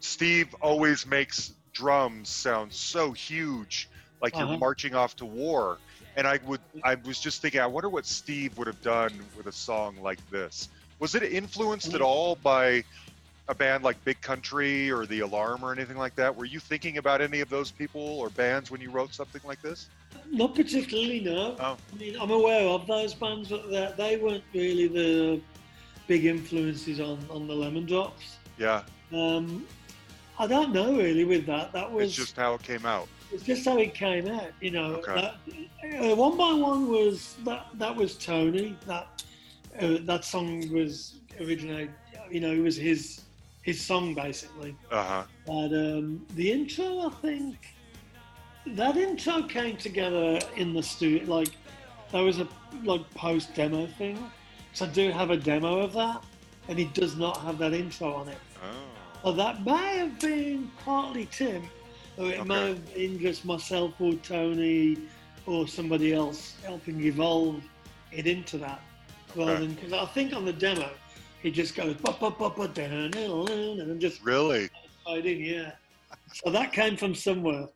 Steve 0.00 0.52
always 0.60 1.06
makes 1.06 1.52
drums 1.72 2.28
sound 2.28 2.72
so 2.72 3.12
huge, 3.12 3.88
like 4.20 4.36
Uh-huh. 4.36 4.40
you're 4.40 4.58
marching 4.58 4.96
off 4.96 5.14
to 5.16 5.26
war. 5.26 5.80
And 6.16 6.26
I 6.26 6.40
would 6.44 6.62
I 6.82 6.96
was 6.96 7.20
just 7.20 7.40
thinking, 7.40 7.60
I 7.60 7.66
wonder 7.66 7.88
what 7.88 8.04
Steve 8.04 8.58
would 8.58 8.66
have 8.66 8.80
done 8.82 9.30
with 9.36 9.46
a 9.46 9.52
song 9.52 9.96
like 10.02 10.20
this. 10.28 10.68
Was 10.98 11.14
it 11.14 11.22
influenced 11.22 11.94
at 11.94 12.00
all 12.00 12.36
by 12.36 12.82
a 13.48 13.54
band 13.54 13.84
like 13.84 14.02
Big 14.04 14.20
Country 14.20 14.90
or 14.90 15.06
The 15.06 15.20
Alarm 15.20 15.64
or 15.64 15.72
anything 15.72 15.96
like 15.96 16.16
that? 16.16 16.34
Were 16.34 16.46
you 16.46 16.58
thinking 16.58 16.98
about 16.98 17.20
any 17.20 17.40
of 17.40 17.48
those 17.48 17.70
people 17.70 18.00
or 18.00 18.30
bands 18.30 18.70
when 18.70 18.80
you 18.80 18.90
wrote 18.90 19.14
something 19.14 19.40
like 19.44 19.60
this? 19.62 19.88
Not 20.30 20.54
particularly, 20.54 21.20
no. 21.20 21.54
Oh. 21.60 21.76
I 21.92 21.96
mean, 21.96 22.16
I'm 22.20 22.30
aware 22.30 22.66
of 22.68 22.86
those 22.86 23.14
bands, 23.14 23.50
but 23.50 23.70
they- 23.70 23.92
they 23.96 24.16
weren't 24.16 24.44
really 24.54 24.88
the 24.88 25.40
big 26.06 26.24
influences 26.24 26.98
on, 27.00 27.18
on 27.30 27.46
the 27.46 27.54
Lemon 27.54 27.84
Drops. 27.86 28.36
Yeah, 28.58 28.82
Um, 29.12 29.66
I 30.38 30.46
don't 30.46 30.72
know 30.72 30.96
really 30.96 31.24
with 31.24 31.46
that. 31.46 31.72
That 31.72 31.90
was 31.92 32.08
it's 32.08 32.16
just 32.16 32.36
how 32.36 32.54
it 32.54 32.62
came 32.62 32.84
out. 32.86 33.06
it's 33.32 33.42
just 33.44 33.64
how 33.64 33.76
it 33.78 33.94
came 33.94 34.26
out, 34.28 34.50
you 34.60 34.70
know. 34.70 34.94
Okay. 34.96 35.14
That, 35.14 36.10
uh, 36.10 36.16
one 36.16 36.36
by 36.36 36.52
one 36.52 36.88
was 36.88 37.36
that 37.44 37.66
that 37.74 37.94
was 37.94 38.16
Tony. 38.16 38.76
That 38.86 39.22
uh, 39.80 39.98
that 40.02 40.24
song 40.24 40.70
was 40.72 41.20
originally, 41.40 41.90
You 42.30 42.40
know, 42.40 42.52
it 42.52 42.60
was 42.60 42.76
his 42.76 43.22
his 43.62 43.80
song 43.80 44.14
basically. 44.14 44.76
Uh 44.90 45.04
huh. 45.04 45.24
But 45.46 45.72
um, 45.72 46.24
the 46.34 46.52
intro, 46.52 47.06
I 47.06 47.10
think, 47.10 47.56
that 48.66 48.96
intro 48.96 49.42
came 49.42 49.76
together 49.76 50.40
in 50.56 50.72
the 50.72 50.82
studio. 50.82 51.24
Like, 51.38 51.52
there 52.12 52.22
was 52.22 52.38
a 52.40 52.48
like 52.84 53.08
post 53.14 53.54
demo 53.54 53.86
thing. 53.86 54.18
So 54.72 54.84
I 54.84 54.88
do 54.88 55.10
have 55.10 55.30
a 55.30 55.36
demo 55.36 55.80
of 55.80 55.92
that, 55.94 56.22
and 56.68 56.78
it 56.78 56.92
does 56.94 57.16
not 57.16 57.38
have 57.38 57.58
that 57.58 57.72
intro 57.72 58.14
on 58.14 58.28
it. 58.28 58.38
Oh. 58.62 58.96
Well, 59.24 59.34
that 59.34 59.64
may 59.64 59.98
have 59.98 60.20
been 60.20 60.70
partly 60.84 61.26
Tim, 61.26 61.62
or 62.16 62.26
it 62.30 62.46
may 62.46 62.68
have 62.68 62.94
been 62.94 63.18
just 63.18 63.44
myself 63.44 63.94
or 64.00 64.14
Tony 64.14 64.98
or 65.46 65.66
somebody 65.66 66.12
else 66.12 66.54
helping 66.62 67.02
evolve 67.04 67.62
it 68.12 68.26
into 68.26 68.58
that. 68.58 68.80
Rather 69.34 69.52
Okay. 69.52 69.66
than 69.66 69.74
because 69.74 69.92
I 69.92 70.06
think 70.06 70.32
on 70.34 70.44
the 70.44 70.52
demo, 70.52 70.90
he 71.42 71.50
just 71.50 71.74
goes 71.74 71.94
ba 71.96 72.16
ba 72.18 72.30
ba 72.30 72.50
ba 72.50 72.68
down 72.68 73.12
and 73.14 74.00
just 74.00 74.22
Really? 74.22 74.68
I 75.06 75.20
did, 75.20 75.38
yeah. 75.38 75.72
So 76.34 76.50
that 76.50 76.72
came 76.72 76.96
from 76.96 77.14
somewhere. 77.14 77.68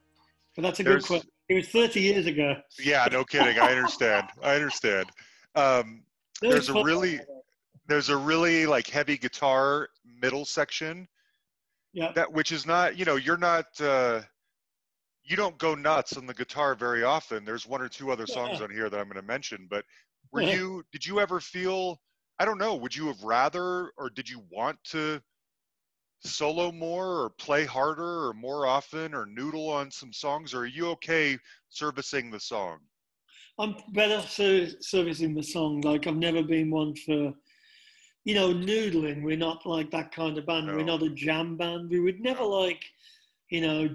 But 0.56 0.62
that's 0.62 0.80
a 0.80 0.82
There's- 0.82 1.02
good 1.02 1.06
question. 1.08 1.30
It 1.48 1.54
was 1.54 1.68
30 1.68 2.00
years 2.00 2.26
ago. 2.26 2.60
Yeah, 2.78 3.08
no 3.10 3.24
kidding. 3.24 3.58
I 3.58 3.72
understand. 3.72 4.28
I 4.42 4.54
understand. 4.54 5.10
Um, 5.56 6.04
There's 6.40 6.68
a 6.68 6.82
really- 6.82 7.20
there's 7.86 8.08
a 8.08 8.16
really 8.16 8.66
like 8.66 8.86
heavy 8.86 9.18
guitar 9.18 9.88
middle 10.04 10.44
section 10.44 11.08
Yeah. 11.92 12.12
that 12.12 12.30
which 12.32 12.52
is 12.52 12.64
not 12.64 12.96
you 12.96 13.04
know 13.04 13.16
you're 13.16 13.36
not 13.36 13.78
uh 13.80 14.22
you 15.24 15.34
don't 15.36 15.58
go 15.58 15.74
nuts 15.74 16.16
on 16.16 16.24
the 16.26 16.34
guitar 16.34 16.76
very 16.76 17.02
often 17.02 17.44
there's 17.44 17.66
one 17.66 17.82
or 17.82 17.88
two 17.88 18.12
other 18.12 18.28
songs 18.28 18.58
Yeah. 18.58 18.64
on 18.64 18.70
here 18.70 18.88
that 18.88 19.00
i'm 19.00 19.08
going 19.08 19.20
to 19.20 19.26
mention 19.26 19.66
but 19.68 19.84
were 20.32 20.42
you 20.42 20.82
did 20.92 21.04
you 21.04 21.20
ever 21.20 21.40
feel 21.40 22.00
i 22.38 22.44
don't 22.44 22.58
know 22.58 22.74
would 22.74 22.94
you 22.94 23.06
have 23.06 23.22
rather 23.22 23.90
or 23.98 24.10
did 24.10 24.28
you 24.28 24.42
want 24.50 24.78
to 24.84 25.20
solo 26.22 26.70
more 26.70 27.22
or 27.22 27.30
play 27.30 27.64
harder 27.64 28.26
or 28.26 28.34
more 28.34 28.66
often 28.66 29.14
or 29.14 29.26
noodle 29.26 29.68
on 29.68 29.90
some 29.90 30.12
songs 30.12 30.52
or 30.52 30.60
are 30.60 30.66
you 30.66 30.88
okay 30.88 31.38
servicing 31.70 32.30
the 32.30 32.40
song 32.40 32.78
I'm 33.60 33.76
better 33.92 34.22
ser- 34.26 34.80
servicing 34.80 35.34
the 35.34 35.42
song. 35.42 35.82
Like, 35.82 36.06
I've 36.06 36.16
never 36.16 36.42
been 36.42 36.70
one 36.70 36.94
for, 36.96 37.34
you 38.24 38.34
know, 38.34 38.54
noodling. 38.54 39.22
We're 39.22 39.36
not 39.36 39.66
like 39.66 39.90
that 39.90 40.12
kind 40.12 40.38
of 40.38 40.46
band. 40.46 40.66
We're 40.68 40.82
not 40.82 41.02
a 41.02 41.10
jam 41.10 41.58
band. 41.58 41.90
We 41.90 42.00
would 42.00 42.20
never 42.20 42.42
like, 42.42 42.82
you 43.50 43.60
know, 43.60 43.90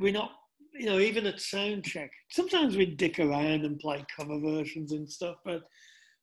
we're 0.00 0.14
not, 0.14 0.32
you 0.74 0.86
know, 0.86 0.98
even 0.98 1.26
at 1.26 1.40
sound 1.40 1.84
check. 1.84 2.10
Sometimes 2.30 2.76
we'd 2.76 2.96
dick 2.96 3.18
around 3.18 3.64
and 3.64 3.78
play 3.78 4.04
cover 4.16 4.38
versions 4.38 4.92
and 4.92 5.08
stuff, 5.08 5.36
but 5.44 5.62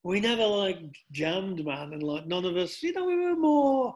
we 0.04 0.20
never 0.20 0.46
like 0.46 0.80
jammed, 1.12 1.64
man. 1.66 1.94
And 1.94 2.04
like, 2.04 2.26
none 2.28 2.46
of 2.46 2.58
us, 2.58 2.82
you 2.82 2.94
know, 2.94 3.06
we 3.06 3.16
were 3.16 3.36
more, 3.36 3.96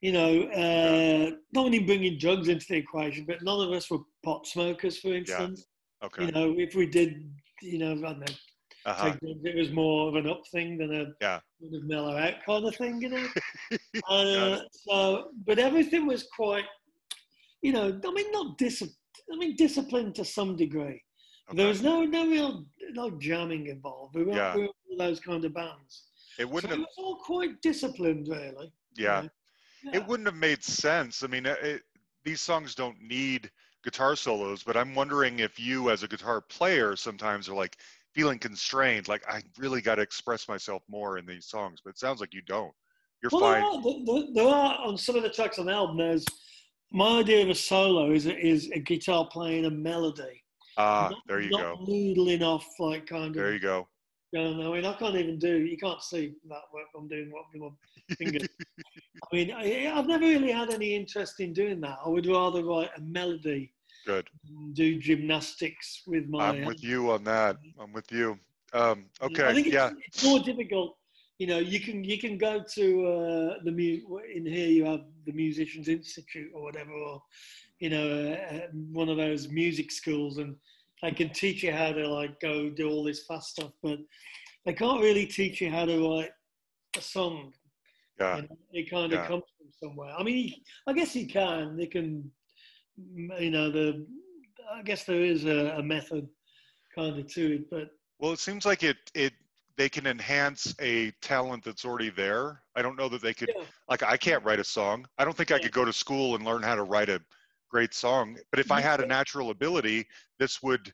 you 0.00 0.12
know, 0.12 0.42
uh, 0.44 1.30
not 1.52 1.66
only 1.66 1.80
bringing 1.80 2.18
drugs 2.18 2.48
into 2.48 2.66
the 2.68 2.76
equation, 2.76 3.24
but 3.26 3.42
none 3.42 3.60
of 3.60 3.72
us 3.72 3.90
were 3.90 3.98
pot 4.24 4.46
smokers, 4.46 4.98
for 4.98 5.14
instance. 5.14 5.66
okay 6.02 6.26
You 6.26 6.32
know, 6.32 6.54
if 6.56 6.74
we 6.74 6.86
did, 6.86 7.30
you 7.62 7.78
know, 7.78 7.92
I 7.92 7.94
don't 8.12 8.20
know, 8.20 8.34
uh-huh. 8.86 9.16
drugs, 9.22 9.40
it 9.44 9.56
was 9.56 9.70
more 9.72 10.08
of 10.08 10.14
an 10.14 10.28
up 10.28 10.42
thing 10.52 10.78
than 10.78 10.94
a 10.94 11.06
Yeah. 11.20 11.40
sort 11.60 11.74
of 11.74 11.84
mellow 11.88 12.16
out 12.16 12.34
kind 12.46 12.64
of 12.66 12.76
thing, 12.76 13.00
you 13.02 13.10
know. 13.10 13.26
Uh, 14.08 14.58
so, 14.72 15.28
but 15.46 15.58
everything 15.58 16.04
was 16.06 16.26
quite, 16.36 16.64
you 17.62 17.72
know, 17.72 17.98
I 18.04 18.10
mean, 18.12 18.30
not 18.32 18.58
dis- 18.58 18.82
I 19.32 19.36
mean, 19.36 19.56
disciplined 19.56 20.14
to 20.16 20.24
some 20.24 20.56
degree. 20.56 21.02
There 21.52 21.68
was 21.68 21.82
no 21.82 22.04
no 22.04 22.26
real 22.26 22.64
no 22.92 23.10
jamming 23.18 23.66
involved. 23.66 24.14
We 24.14 24.24
weren't, 24.24 24.36
Yeah. 24.36 24.56
we 24.56 24.64
of 24.64 24.98
those 24.98 25.20
kind 25.20 25.44
of 25.44 25.52
bands. 25.54 26.04
it 26.38 26.48
wouldn't 26.48 26.72
it 26.72 26.76
have 26.76 26.86
was 26.86 26.94
all 26.98 27.16
quite 27.16 27.60
disciplined, 27.62 28.28
really. 28.28 28.72
you 28.96 29.04
yeah 29.04 29.26
it 29.92 30.06
wouldn't 30.06 30.26
have 30.26 30.36
made 30.36 30.64
sense. 30.64 31.22
I 31.22 31.26
mean, 31.26 31.44
it, 31.44 31.82
these 32.24 32.40
songs 32.40 32.74
don't 32.74 32.96
need 33.02 33.50
guitar 33.82 34.16
solos, 34.16 34.62
but 34.62 34.78
I'm 34.78 34.94
wondering 34.94 35.40
if 35.40 35.60
you, 35.60 35.90
as 35.90 36.02
a 36.02 36.08
guitar 36.08 36.40
player, 36.40 36.96
sometimes 36.96 37.50
are 37.50 37.54
like 37.54 37.76
feeling 38.14 38.38
constrained, 38.38 39.08
like 39.08 39.22
I 39.28 39.42
really 39.58 39.82
got 39.82 39.96
to 39.96 40.02
express 40.02 40.48
myself 40.48 40.82
more 40.88 41.18
in 41.18 41.26
these 41.26 41.44
songs. 41.46 41.80
But 41.84 41.90
it 41.90 41.98
sounds 41.98 42.20
like 42.20 42.32
you 42.32 42.40
don't. 42.42 42.72
You're 43.22 43.28
Well, 43.32 43.40
fine. 43.42 43.82
there 43.82 44.14
are, 44.16 44.22
there, 44.22 44.32
there 44.34 44.48
are 44.54 44.78
on 44.86 44.96
some 44.96 45.16
of 45.16 45.22
the 45.22 45.28
tracks 45.30 45.58
on 45.58 45.66
the 45.66 45.72
album. 45.72 45.98
There's 45.98 46.24
my 46.94 47.18
idea 47.18 47.42
of 47.42 47.50
a 47.50 47.54
solo 47.54 48.12
is 48.12 48.26
a, 48.26 48.38
is 48.38 48.70
a 48.70 48.78
guitar 48.78 49.28
playing 49.30 49.64
a 49.64 49.70
melody. 49.70 50.42
Ah, 50.78 51.08
not, 51.10 51.22
there 51.26 51.40
you 51.40 51.50
go. 51.50 51.76
noodling 51.88 52.42
off 52.42 52.66
like 52.78 53.06
kind 53.06 53.26
of. 53.26 53.34
There 53.34 53.52
you 53.52 53.58
go. 53.58 53.88
going. 54.32 54.60
I 54.60 54.70
mean, 54.70 54.84
I 54.84 54.94
can't 54.94 55.16
even 55.16 55.38
do. 55.38 55.58
You 55.58 55.76
can't 55.76 56.00
see 56.02 56.34
that 56.48 56.60
work 56.72 56.86
I'm 56.96 57.08
doing. 57.08 57.30
What 57.32 57.44
with 57.52 57.62
my 57.62 58.14
fingers. 58.16 58.48
I 59.32 59.36
mean, 59.36 59.50
I, 59.52 59.92
I've 59.92 60.06
never 60.06 60.24
really 60.24 60.52
had 60.52 60.70
any 60.70 60.94
interest 60.94 61.40
in 61.40 61.52
doing 61.52 61.80
that. 61.80 61.98
I 62.04 62.08
would 62.08 62.26
rather 62.26 62.64
write 62.64 62.90
a 62.96 63.00
melody, 63.00 63.72
Good. 64.06 64.28
do 64.74 64.98
gymnastics 64.98 66.02
with 66.06 66.28
my. 66.28 66.48
I'm 66.48 66.64
with 66.64 66.82
you 66.82 67.10
on 67.10 67.24
that. 67.24 67.56
I'm 67.80 67.92
with 67.92 68.10
you. 68.12 68.38
Um, 68.72 69.06
I 69.20 69.26
okay. 69.26 69.52
think 69.54 69.66
it's, 69.66 69.74
Yeah. 69.74 69.90
it's 70.06 70.24
more 70.24 70.38
difficult. 70.40 70.96
You 71.44 71.50
know, 71.50 71.58
you 71.58 71.78
can 71.78 72.02
you 72.02 72.18
can 72.18 72.38
go 72.38 72.64
to 72.76 73.06
uh, 73.06 73.54
the 73.64 73.70
mu- 73.70 74.18
in 74.34 74.46
here. 74.46 74.68
You 74.68 74.86
have 74.86 75.02
the 75.26 75.32
Musicians 75.32 75.88
Institute 75.88 76.50
or 76.54 76.62
whatever, 76.62 76.90
or 76.92 77.22
you 77.80 77.90
know, 77.90 78.06
uh, 78.32 78.54
uh, 78.54 78.60
one 78.72 79.10
of 79.10 79.18
those 79.18 79.48
music 79.50 79.92
schools, 79.92 80.38
and 80.38 80.56
they 81.02 81.10
can 81.10 81.28
teach 81.28 81.62
you 81.62 81.70
how 81.70 81.92
to 81.92 82.08
like 82.08 82.40
go 82.40 82.70
do 82.70 82.88
all 82.88 83.04
this 83.04 83.26
fast 83.26 83.50
stuff, 83.50 83.72
but 83.82 83.98
they 84.64 84.72
can't 84.72 85.02
really 85.02 85.26
teach 85.26 85.60
you 85.60 85.68
how 85.70 85.84
to 85.84 86.08
write 86.08 86.30
a 86.96 87.02
song. 87.02 87.52
Yeah. 88.18 88.36
You 88.36 88.42
know, 88.44 88.58
it 88.72 88.90
kind 88.90 89.12
of 89.12 89.18
Yeah. 89.18 89.26
comes 89.26 89.44
from 89.58 89.68
somewhere. 89.82 90.14
I 90.18 90.22
mean, 90.22 90.50
I 90.86 90.94
guess 90.94 91.14
you 91.14 91.26
can. 91.26 91.76
They 91.76 91.88
can, 91.88 92.32
you 93.38 93.50
know, 93.50 93.70
the. 93.70 94.06
I 94.74 94.80
guess 94.80 95.04
there 95.04 95.20
is 95.20 95.44
a, 95.44 95.74
a 95.76 95.82
method 95.82 96.26
kind 96.94 97.18
of 97.18 97.26
to 97.34 97.54
it, 97.56 97.70
but 97.70 97.90
Well, 98.18 98.32
it 98.32 98.38
seems 98.38 98.64
like 98.64 98.82
it 98.82 98.96
it 99.14 99.34
they 99.76 99.88
can 99.88 100.06
enhance 100.06 100.74
a 100.80 101.10
talent 101.20 101.64
that's 101.64 101.84
already 101.84 102.10
there. 102.10 102.62
I 102.76 102.82
don't 102.82 102.96
know 102.96 103.08
that 103.08 103.22
they 103.22 103.34
could 103.34 103.50
Yeah. 103.56 103.64
like 103.88 104.02
I 104.02 104.16
can't 104.16 104.44
write 104.44 104.60
a 104.60 104.64
song. 104.64 105.06
I 105.18 105.24
don't 105.24 105.36
think 105.36 105.50
I 105.50 105.58
could 105.58 105.72
go 105.72 105.84
to 105.84 105.92
school 105.92 106.36
and 106.36 106.44
learn 106.44 106.62
how 106.62 106.74
to 106.74 106.84
write 106.84 107.08
a 107.08 107.20
great 107.70 107.92
song. 107.94 108.38
But 108.50 108.60
if 108.60 108.70
I 108.70 108.80
had 108.80 109.00
a 109.00 109.06
natural 109.06 109.50
ability, 109.50 110.06
this 110.38 110.62
would 110.62 110.92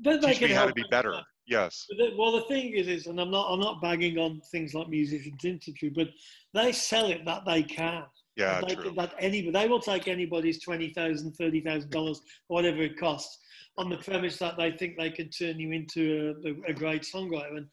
but 0.00 0.20
teach 0.22 0.40
me 0.40 0.48
how 0.48 0.66
to 0.66 0.72
be 0.72 0.84
better. 0.90 1.12
yeah. 1.12 1.22
Yes. 1.46 1.86
But 1.88 1.98
the- 1.98 2.16
Well, 2.16 2.32
the 2.32 2.42
thing 2.42 2.72
is, 2.74 2.88
is, 2.88 3.06
and 3.06 3.18
I'm 3.20 3.30
not, 3.30 3.50
I'm 3.50 3.60
not 3.60 3.80
bagging 3.80 4.18
on 4.18 4.40
things 4.52 4.74
like 4.74 4.88
Musicians 4.88 5.44
Institute, 5.44 5.94
but 5.96 6.08
they 6.52 6.72
sell 6.72 7.06
it 7.10 7.24
that 7.24 7.44
they 7.46 7.62
can. 7.62 8.04
Yeah, 8.36 8.60
That 8.60 8.68
they, 8.68 8.74
true. 8.74 8.92
That 8.96 9.14
any, 9.18 9.50
they 9.50 9.66
will 9.66 9.80
take 9.80 10.06
anybody's 10.08 10.60
twenty 10.62 10.90
thousand, 10.92 11.32
thirty 11.32 11.60
thousand 11.60 11.90
dollars, 11.90 12.20
whatever 12.48 12.82
it 12.82 12.98
costs, 12.98 13.38
on 13.78 13.88
the 13.88 13.96
premise 13.96 14.36
that 14.38 14.56
they 14.58 14.72
think 14.72 14.98
they 14.98 15.10
can 15.10 15.30
turn 15.30 15.58
you 15.58 15.72
into 15.72 16.34
a, 16.44 16.70
a 16.70 16.74
great 16.74 17.02
songwriter. 17.02 17.56
And 17.56 17.66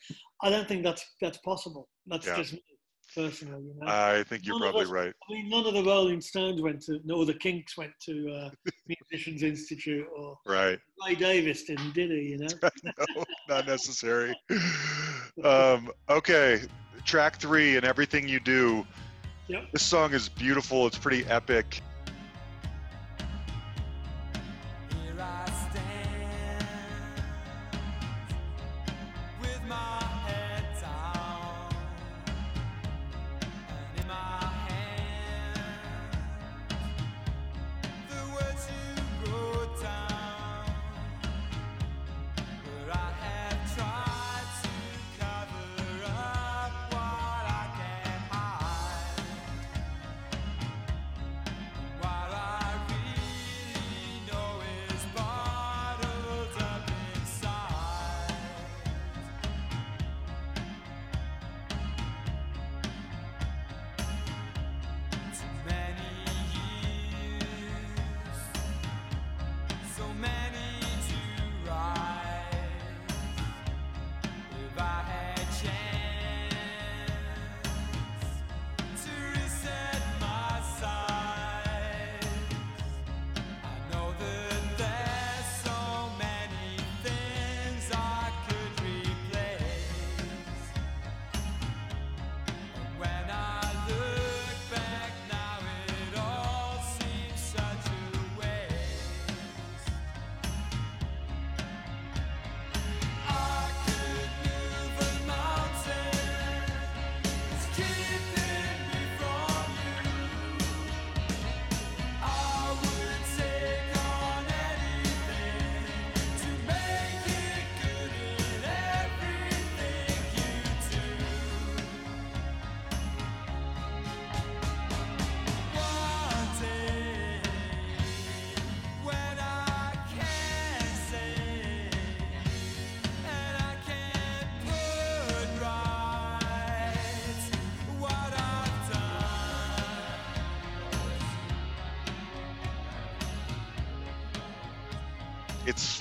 I 0.43 0.49
don't 0.49 0.68
think 0.68 0.84
that's 0.84 1.03
that's 1.20 1.39
possible. 1.39 1.89
That's 2.06 2.28
Yeah. 2.28 2.38
just 2.38 2.53
me 2.53 2.62
personally. 3.16 3.64
You 3.64 3.74
know? 3.80 3.88
I 3.88 4.24
think 4.24 4.45
you're 4.45 4.60
None 4.60 4.70
probably 4.70 4.86
us- 4.86 4.91
right. 4.91 5.14
I 5.30 5.34
mean, 5.34 5.49
none 5.49 5.66
of 5.66 5.74
the 5.74 5.84
Rolling 5.84 6.22
Stones 6.22 6.62
went 6.62 6.82
to, 6.84 6.99
no, 7.06 7.26
the 7.26 7.34
Kinks 7.34 7.76
went 7.78 7.91
to 8.06 8.32
uh, 8.32 8.49
Musicians 9.12 9.41
Institute, 9.43 10.06
or 10.16 10.38
Right. 10.45 10.80
Ray 11.06 11.16
Davies 11.16 11.64
didn't, 11.64 11.93
did 11.93 12.12
he? 12.12 12.30
You 12.32 12.38
know. 12.39 12.47
no, 13.16 13.24
not 13.49 13.68
necessary. 13.68 14.34
Um, 15.43 15.91
okay, 16.10 16.62
track 17.03 17.41
three 17.41 17.76
and 17.76 17.86
everything 17.86 18.26
you 18.26 18.39
do. 18.39 18.88
Yep. 19.49 19.66
This 19.74 19.84
song 19.84 20.14
is 20.14 20.30
beautiful. 20.30 20.88
It's 20.88 20.97
pretty 20.97 21.26
epic. 21.26 21.82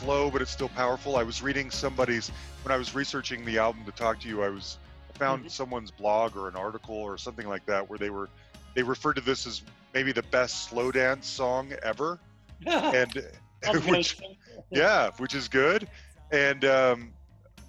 Slow, 0.05 0.31
but 0.31 0.43
it's 0.43 0.51
still 0.51 0.69
powerful. 0.69 1.17
I 1.17 1.23
was 1.23 1.43
reading 1.43 1.71
somebody's 1.71 2.31
when 2.63 2.73
I 2.73 2.77
was 2.77 2.95
researching 2.95 3.43
the 3.45 3.57
album 3.57 3.85
to 3.87 3.93
talk 3.93 4.21
to 4.21 4.29
you. 4.29 4.43
I 4.43 4.51
was 4.51 4.77
I 5.09 5.17
found 5.19 5.47
Mhm. 5.47 5.51
someone's 5.51 5.91
blog 5.91 6.37
or 6.37 6.47
an 6.47 6.57
article 6.57 6.97
or 6.97 7.17
something 7.17 7.49
like 7.49 7.65
that 7.67 7.89
where 7.89 7.99
they 7.99 8.11
were 8.11 8.29
they 8.75 8.83
referred 8.83 9.15
to 9.15 9.23
this 9.23 9.47
as 9.47 9.63
maybe 9.95 10.13
the 10.13 10.23
best 10.25 10.69
slow 10.69 10.93
dance 10.93 11.27
song 11.27 11.73
ever, 11.83 12.19
and 12.67 13.25
which 13.87 14.19
yeah, 14.71 15.11
which 15.17 15.35
is 15.35 15.49
good. 15.49 15.89
And 16.31 16.65
um, 16.67 17.13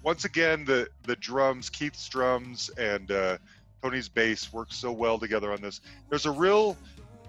once 0.02 0.26
again, 0.26 0.66
the 0.66 0.88
the 1.04 1.16
drums, 1.16 1.70
Keith's 1.70 2.06
drums 2.06 2.68
and 2.76 3.10
uh, 3.10 3.38
Tony's 3.82 4.10
bass 4.10 4.52
work 4.52 4.74
so 4.74 4.92
well 4.92 5.18
together 5.18 5.52
on 5.52 5.62
this. 5.62 5.80
There's 6.10 6.26
a 6.26 6.30
real, 6.30 6.76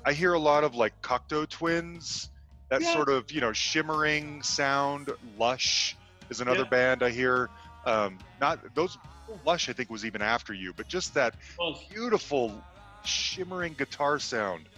I 0.05 0.11
hear 0.11 0.33
a 0.33 0.39
lot 0.39 0.65
of 0.65 0.75
like 0.75 1.01
Cocteau 1.01 1.47
Twins, 1.47 2.29
that 2.69 2.81
Yeah. 2.81 2.93
sort 2.93 3.09
of 3.09 3.31
you 3.31 3.41
know 3.41 3.53
shimmering 3.53 4.41
sound. 4.43 5.11
Lush 5.37 5.95
is 6.29 6.41
another 6.41 6.59
Yeah. 6.63 6.69
band 6.69 7.03
I 7.03 7.09
hear. 7.09 7.49
Um, 7.85 8.17
not 8.41 8.59
those 8.75 8.97
Lush, 9.45 9.67
I 9.67 9.73
think 9.73 9.89
was 9.89 10.05
even 10.05 10.21
after 10.21 10.53
you, 10.53 10.73
but 10.73 10.87
just 10.87 11.13
that 11.15 11.35
beautiful 11.89 12.63
shimmering 13.03 13.73
guitar 13.73 14.19
sound. 14.19 14.69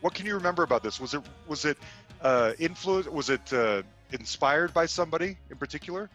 What 0.00 0.14
can 0.14 0.26
you 0.26 0.34
remember 0.34 0.62
about 0.62 0.82
this? 0.82 1.00
Was 1.00 1.14
it 1.14 1.22
was 1.46 1.64
it 1.64 1.78
uh, 2.22 2.52
influenced? 2.58 3.10
Was 3.10 3.30
it 3.30 3.52
uh, 3.52 3.82
inspired 4.12 4.72
by 4.72 4.86
somebody 4.86 5.36
in 5.50 5.56
particular? 5.56 6.08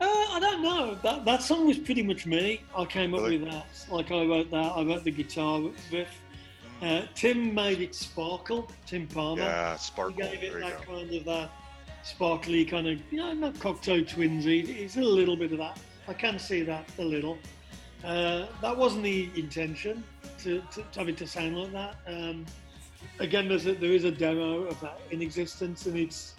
Uh, 0.00 0.04
I 0.06 0.38
don't 0.40 0.62
know. 0.62 0.94
That 1.02 1.24
that 1.24 1.42
song 1.42 1.66
was 1.66 1.78
pretty 1.78 2.02
much 2.02 2.26
me. 2.26 2.60
I 2.76 2.84
came 2.84 3.14
up 3.14 3.20
Really? 3.20 3.38
with 3.38 3.50
that. 3.50 3.66
Like 3.90 4.10
I 4.10 4.24
wrote 4.26 4.50
that. 4.50 4.72
I 4.76 4.82
wrote 4.82 5.04
the 5.04 5.10
guitar 5.10 5.60
riff. 5.90 6.08
Uh, 6.82 7.02
Tim 7.14 7.54
made 7.54 7.80
it 7.80 7.94
sparkle. 7.94 8.70
Tim 8.86 9.06
Palmer. 9.06 9.42
Yeah, 9.42 9.76
He 9.76 10.12
gave 10.12 10.42
it 10.42 10.52
There 10.52 10.60
that 10.60 10.86
kind 10.86 11.12
of 11.12 11.24
that 11.24 11.50
sparkly 12.02 12.64
kind 12.64 12.86
of, 12.86 13.00
you 13.10 13.18
know, 13.18 13.32
not 13.32 13.54
Cocteau 13.54 14.06
Twinsy. 14.06 14.68
It's 14.68 14.96
a 14.96 15.00
little 15.00 15.36
bit 15.36 15.52
of 15.52 15.58
that. 15.58 15.78
I 16.06 16.12
can 16.12 16.38
see 16.38 16.62
that 16.62 16.86
a 16.98 17.04
little. 17.04 17.38
Uh, 18.04 18.46
that 18.60 18.76
wasn't 18.76 19.04
the 19.04 19.30
intention 19.34 20.04
to, 20.38 20.62
to, 20.72 20.82
to 20.92 20.98
have 20.98 21.08
it 21.08 21.16
to 21.16 21.26
sound 21.26 21.56
like 21.56 21.72
that. 21.72 21.96
Um, 22.06 22.44
again, 23.18 23.48
there's 23.48 23.66
a, 23.66 23.72
there 23.72 23.92
is 23.92 24.04
a 24.04 24.10
demo 24.10 24.64
of 24.64 24.78
that 24.80 25.00
in 25.10 25.22
existence, 25.22 25.86
and 25.86 25.96
it's 25.96 26.34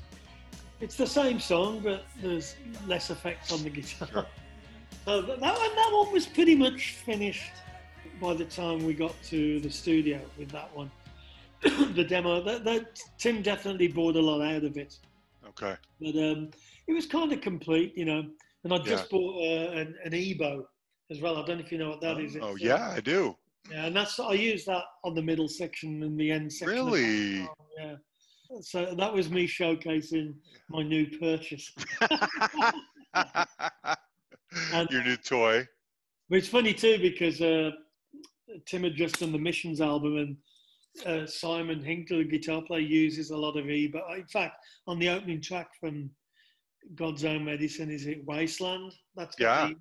it's 0.81 0.95
the 0.95 1.07
same 1.07 1.39
song, 1.39 1.79
but 1.83 2.05
there's 2.21 2.55
less 2.85 3.09
effects 3.09 3.51
on 3.51 3.63
the 3.63 3.69
guitar. 3.69 4.07
Sure. 4.11 4.25
So 5.05 5.21
that, 5.21 5.39
that, 5.39 5.57
one, 5.57 5.75
that 5.75 5.89
one 5.93 6.11
was 6.11 6.27
pretty 6.27 6.55
much 6.55 6.91
finished 6.91 7.51
by 8.21 8.33
the 8.33 8.45
time 8.45 8.83
we 8.85 8.93
got 8.93 9.13
to 9.23 9.59
the 9.59 9.69
studio 9.69 10.19
with 10.37 10.49
that 10.51 10.73
one. 10.75 10.89
the 11.95 12.03
demo, 12.03 12.41
that, 12.43 12.63
that 12.63 12.99
Tim 13.17 13.41
definitely 13.41 13.87
bought 13.87 14.15
a 14.15 14.21
lot 14.21 14.41
out 14.41 14.63
of 14.63 14.77
it, 14.77 14.97
Okay. 15.49 15.75
but 15.99 16.15
um, 16.15 16.51
it 16.87 16.93
was 16.93 17.05
kind 17.05 17.31
of 17.33 17.41
complete, 17.41 17.97
you 17.97 18.05
know. 18.05 18.23
And 18.63 18.73
I 18.73 18.77
just 18.79 19.09
bought 19.09 19.35
uh, 19.37 19.71
an, 19.71 19.95
an 20.03 20.11
EBow 20.11 20.63
as 21.11 21.21
well. 21.21 21.37
I 21.37 21.45
don't 21.45 21.57
know 21.59 21.63
if 21.65 21.71
you 21.71 21.77
know 21.77 21.89
what 21.89 22.01
that 22.01 22.19
is. 22.19 22.35
oh 22.41 22.53
It's, 22.53 22.61
yeah, 22.63 22.75
uh, 22.89 22.93
I 22.95 22.99
do. 22.99 23.35
yeah, 23.71 23.85
and 23.85 23.95
that's 23.95 24.19
I 24.19 24.33
use 24.33 24.65
that 24.65 24.83
on 25.03 25.13
the 25.15 25.21
middle 25.21 25.47
section 25.47 26.01
and 26.03 26.19
the 26.19 26.31
end 26.31 26.51
section. 26.51 26.75
Really? 26.75 27.49
Yeah. 27.79 27.95
So 28.61 28.93
that 28.95 29.13
was 29.13 29.29
me 29.29 29.47
showcasing 29.47 30.33
my 30.69 30.83
new 30.83 31.07
purchase. 31.19 31.71
And- 34.73 34.89
Your 34.89 35.03
new 35.03 35.17
toy. 35.17 35.67
But 36.29 36.37
it's 36.39 36.47
funny 36.47 36.73
too 36.73 36.97
because 36.99 37.39
uh, 37.41 37.71
Tim 38.65 38.83
had 38.83 38.95
just 38.95 39.19
done 39.19 39.31
the 39.31 39.37
Missions 39.37 39.81
album, 39.81 40.17
and 40.17 40.37
uh, 41.05 41.27
Simon 41.27 41.81
Hinkler, 41.81 42.29
the 42.29 42.37
guitar 42.37 42.61
player, 42.61 42.81
uses 42.81 43.31
a 43.31 43.37
lot 43.37 43.57
of 43.57 43.69
E. 43.69 43.87
But 43.87 44.03
in 44.15 44.27
fact, 44.27 44.55
on 44.87 44.99
the 44.99 45.09
opening 45.09 45.41
track 45.41 45.69
from 45.79 46.09
God's 46.95 47.25
Own 47.25 47.45
Medicine, 47.45 47.89
is 47.91 48.05
it 48.05 48.25
Wasteland? 48.25 48.93
That's 49.15 49.35
Yeah. 49.39 49.71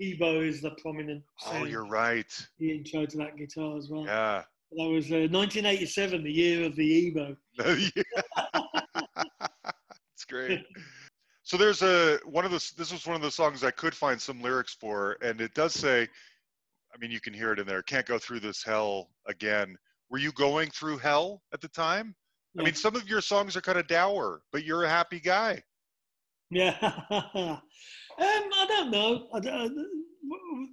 EBow 0.00 0.46
is 0.46 0.60
the 0.60 0.72
prominent. 0.82 1.22
Oh, 1.46 1.64
you're 1.64 1.86
right. 1.86 2.30
The 2.58 2.70
intro 2.70 3.06
to 3.06 3.16
that 3.18 3.36
guitar 3.36 3.78
as 3.78 3.88
well. 3.88 4.04
Yeah. 4.04 4.42
That 4.72 4.88
was 4.88 5.10
uh, 5.10 5.28
1987, 5.30 6.22
the 6.22 6.30
year 6.30 6.66
of 6.66 6.76
the 6.76 7.12
EBow. 7.14 7.36
it's 10.14 10.24
great. 10.28 10.66
So 11.44 11.56
there's 11.56 11.82
a 11.82 12.18
one 12.24 12.44
of 12.44 12.50
the 12.50 12.72
this 12.76 12.92
was 12.92 13.06
one 13.06 13.14
of 13.14 13.22
the 13.22 13.30
songs 13.30 13.62
I 13.62 13.70
could 13.70 13.94
find 13.94 14.20
some 14.20 14.42
lyrics 14.42 14.74
for, 14.74 15.16
and 15.22 15.40
it 15.40 15.54
does 15.54 15.72
say, 15.72 16.08
I 16.96 16.98
mean 16.98 17.10
you 17.10 17.20
can 17.20 17.34
hear 17.34 17.52
it 17.52 17.58
in 17.58 17.66
there. 17.66 17.82
Can't 17.82 18.06
go 18.06 18.18
through 18.18 18.40
this 18.40 18.62
hell 18.62 19.10
again. 19.26 19.76
Were 20.10 20.18
you 20.18 20.32
going 20.32 20.70
through 20.70 20.98
hell 20.98 21.42
at 21.52 21.60
the 21.60 21.68
time? 21.68 22.14
I 22.58 22.62
mean, 22.62 22.74
some 22.74 22.96
of 22.96 23.06
your 23.06 23.20
songs 23.20 23.54
are 23.54 23.60
kind 23.60 23.76
of 23.76 23.86
dour, 23.86 24.40
but 24.50 24.64
you're 24.64 24.84
a 24.84 24.88
happy 24.88 25.20
guy. 25.20 25.62
Yeah. 26.50 26.74
um, 27.10 27.60
I 28.18 28.66
don't 28.68 28.90
know. 28.90 29.28
I 29.34 29.40
don't- 29.40 29.86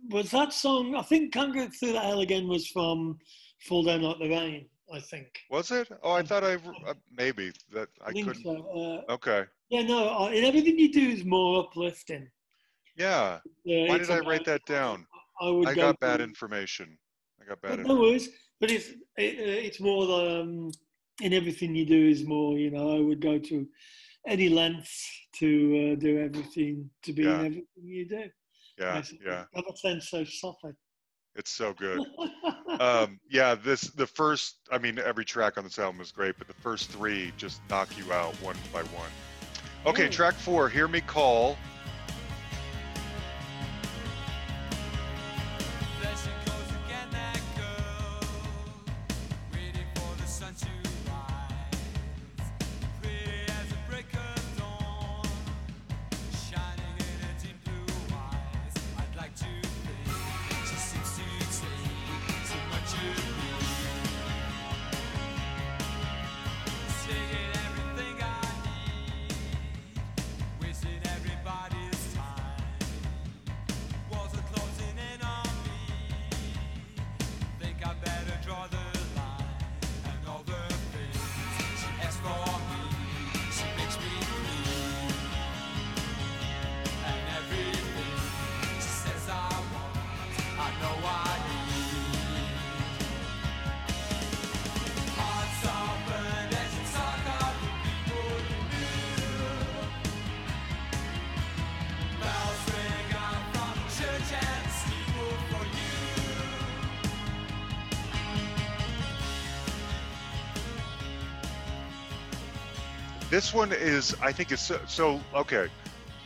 was 0.09 0.31
that 0.31 0.53
song? 0.53 0.95
I 0.95 1.01
think 1.01 1.33
"Can't 1.33 1.53
Go 1.53 1.67
Through 1.67 1.93
That 1.93 2.05
Hell 2.05 2.21
Again" 2.21 2.47
was 2.47 2.67
from 2.67 3.19
"Fall 3.67 3.83
Down 3.83 4.01
Like 4.01 4.17
the 4.19 4.29
Rain." 4.29 4.69
I 4.93 4.99
think. 5.01 5.27
Was 5.49 5.71
it? 5.71 5.89
Oh, 6.03 6.11
I 6.13 6.23
thought 6.23 6.43
I 6.43 6.55
uh, 6.87 6.93
maybe 7.11 7.51
that 7.73 7.89
I, 8.01 8.09
I 8.09 8.11
think 8.13 8.27
couldn't. 8.27 8.43
so. 8.43 9.03
Uh, 9.09 9.11
Okay. 9.13 9.43
yeah, 9.69 9.81
no. 9.83 10.07
I, 10.07 10.35
everything 10.35 10.79
you 10.79 10.91
do 10.91 11.09
is 11.09 11.25
more 11.25 11.63
uplifting. 11.65 12.29
Yeah. 12.95 13.39
Uh, 13.45 13.87
Why 13.89 13.97
did 13.97 14.09
I 14.11 14.19
write 14.19 14.45
that 14.45 14.65
down? 14.65 15.05
I 15.41 15.49
would 15.49 15.67
I 15.67 15.73
go 15.73 15.81
got 15.81 15.99
bad 15.99 16.21
information. 16.21 16.97
I 17.41 17.45
got 17.45 17.61
bad. 17.61 17.85
No 17.85 17.99
worries. 17.99 18.29
But 18.59 18.71
it's 18.71 18.89
it, 19.17 19.39
uh, 19.39 19.65
it's 19.67 19.79
more 19.79 20.03
um, 20.21 20.71
in 21.21 21.33
everything 21.33 21.75
you 21.75 21.85
do 21.85 22.07
is 22.09 22.23
more. 22.23 22.57
You 22.57 22.71
know, 22.71 22.95
I 22.95 22.99
would 22.99 23.21
go 23.21 23.37
to 23.37 23.67
any 24.27 24.49
lengths 24.49 25.09
to 25.39 25.93
uh, 25.93 25.99
do 25.99 26.19
everything 26.19 26.89
to 27.03 27.13
be 27.13 27.23
Yeah. 27.23 27.39
in 27.39 27.45
everything 27.45 27.83
you 27.83 28.07
do. 28.07 28.29
yeah, 28.79 28.93
basically. 28.93 29.25
yeah. 29.25 29.45
That 29.53 29.77
sounds 29.77 30.09
so 30.09 30.23
soft. 30.23 30.65
It's 31.35 31.51
so 31.51 31.73
good. 31.73 31.99
um, 32.79 33.19
yeah, 33.29 33.55
this 33.55 33.81
the 33.81 34.07
first. 34.07 34.57
I 34.71 34.77
mean, 34.77 34.99
every 34.99 35.25
track 35.25 35.57
on 35.57 35.63
this 35.63 35.79
album 35.79 35.99
is 35.99 36.11
great, 36.11 36.37
but 36.37 36.47
the 36.47 36.53
first 36.53 36.91
three 36.91 37.33
just 37.37 37.61
knock 37.69 37.89
you 37.97 38.13
out 38.13 38.33
one 38.35 38.55
by 38.71 38.83
one. 38.83 39.09
Okay, 39.85 40.07
track 40.07 40.35
four. 40.35 40.69
Hear 40.69 40.87
me 40.87 41.01
call. 41.01 41.57
This 113.33 113.51
one 113.51 113.71
is, 113.71 114.15
I 114.21 114.31
think, 114.31 114.51
is 114.51 114.59
so, 114.59 114.79
so 114.85 115.19
okay. 115.33 115.67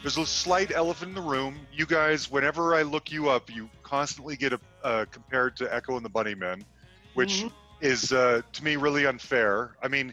There's 0.01 0.17
a 0.17 0.25
slight 0.25 0.73
elephant 0.73 1.07
in 1.07 1.15
the 1.15 1.21
room. 1.21 1.57
You 1.71 1.85
guys, 1.85 2.29
whenever 2.29 2.75
I 2.75 2.81
look 2.81 3.13
you 3.13 3.29
up, 3.29 3.49
you 3.49 3.69
constantly 3.81 4.35
get 4.35 4.51
a, 4.51 4.59
uh, 4.83 5.05
compared 5.09 5.55
to 5.55 5.73
Echo 5.73 5.95
and 5.95 6.03
the 6.03 6.09
Bunnymen, 6.09 6.63
which 7.13 7.43
Mhm. 7.43 7.53
is 7.79 8.11
uh, 8.11 8.41
to 8.51 8.61
me 8.61 8.75
really 8.75 9.05
unfair. 9.05 9.77
I 9.81 9.87
mean, 9.87 10.11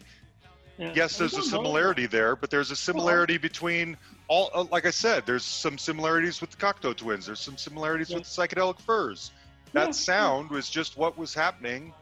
Yeah. 0.79 0.93
yes, 0.95 1.19
there's 1.19 1.37
a 1.37 1.43
similarity 1.43 2.07
there, 2.07 2.37
but 2.37 2.49
there's 2.49 2.71
a 2.71 2.77
similarity 2.77 3.39
between 3.39 3.99
all. 4.29 4.51
Uh, 4.55 4.63
like 4.71 4.87
I 4.87 4.93
said, 4.93 5.27
there's 5.27 5.45
some 5.45 5.79
similarities 5.79 6.41
with 6.41 6.53
the 6.53 6.59
Cocteau 6.59 6.97
Twins. 6.97 7.27
There's 7.27 7.41
some 7.41 7.59
similarities 7.59 8.11
Yeah. 8.11 8.19
with 8.19 8.25
the 8.27 8.31
Psychedelic 8.31 8.81
Furs. 8.81 9.33
That 9.73 9.87
Yeah, 9.87 9.91
sound 9.91 10.51
was 10.51 10.71
just 10.71 10.97
what 10.97 11.19
was 11.19 11.35
happening 11.35 11.93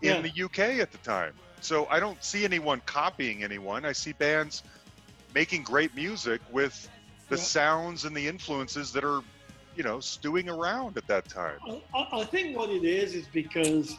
in 0.00 0.22
the 0.22 0.30
UK 0.30 0.80
at 0.80 0.90
the 0.90 0.98
time. 0.98 1.34
So 1.60 1.86
I 1.90 2.00
don't 2.00 2.22
see 2.22 2.44
anyone 2.44 2.80
copying 2.86 3.42
anyone. 3.44 3.84
I 3.84 3.92
see 3.92 4.12
bands 4.12 4.62
making 5.34 5.62
great 5.62 5.94
music 5.94 6.40
with 6.50 6.88
the 7.28 7.36
Yeah. 7.36 7.42
sounds 7.42 8.04
and 8.04 8.16
the 8.16 8.26
influences 8.26 8.92
that 8.92 9.04
are, 9.04 9.22
you 9.76 9.82
know, 9.82 10.00
stewing 10.00 10.48
around 10.48 10.96
at 10.96 11.06
that 11.08 11.28
time. 11.28 11.58
I, 11.94 12.06
I- 12.20 12.24
think 12.24 12.56
what 12.56 12.70
it 12.70 12.84
is 12.84 13.14
is 13.14 13.26
because, 13.32 13.96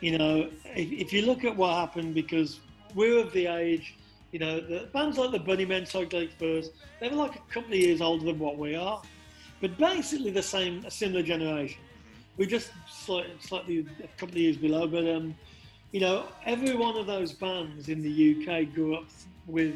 you 0.00 0.16
know, 0.18 0.50
if, 0.64 0.92
if 0.92 1.12
you 1.12 1.22
look 1.22 1.44
at 1.44 1.54
what 1.56 1.74
happened, 1.74 2.14
because 2.14 2.60
we're 2.94 3.18
of 3.20 3.32
the 3.32 3.46
age, 3.46 3.96
you 4.32 4.38
know, 4.38 4.60
the 4.60 4.88
bands 4.92 5.18
like 5.18 5.32
the 5.32 5.38
Bunnymen, 5.40 5.82
Psychedelic 5.82 6.32
Furs, 6.38 6.70
they 7.00 7.08
were 7.08 7.16
like 7.16 7.36
a 7.36 7.52
couple 7.52 7.72
of 7.72 7.78
years 7.78 8.00
older 8.00 8.24
than 8.24 8.38
what 8.38 8.56
we 8.56 8.74
are, 8.76 9.02
but 9.60 9.76
basically 9.76 10.30
the 10.30 10.42
same, 10.42 10.84
a 10.86 10.90
similar 10.90 11.22
generation. 11.22 11.80
We're 12.36 12.48
just 12.48 12.70
slightly, 12.88 13.34
slightly 13.40 13.86
a 14.02 14.06
couple 14.18 14.36
of 14.36 14.40
years 14.40 14.56
below, 14.56 14.86
but 14.86 15.06
um, 15.06 15.34
you 15.92 16.00
know, 16.00 16.26
every 16.46 16.74
one 16.74 16.96
of 16.96 17.06
those 17.06 17.32
bands 17.32 17.88
in 17.88 18.02
the 18.02 18.10
UK 18.46 18.72
grew 18.72 18.94
up 18.94 19.06
with, 19.46 19.74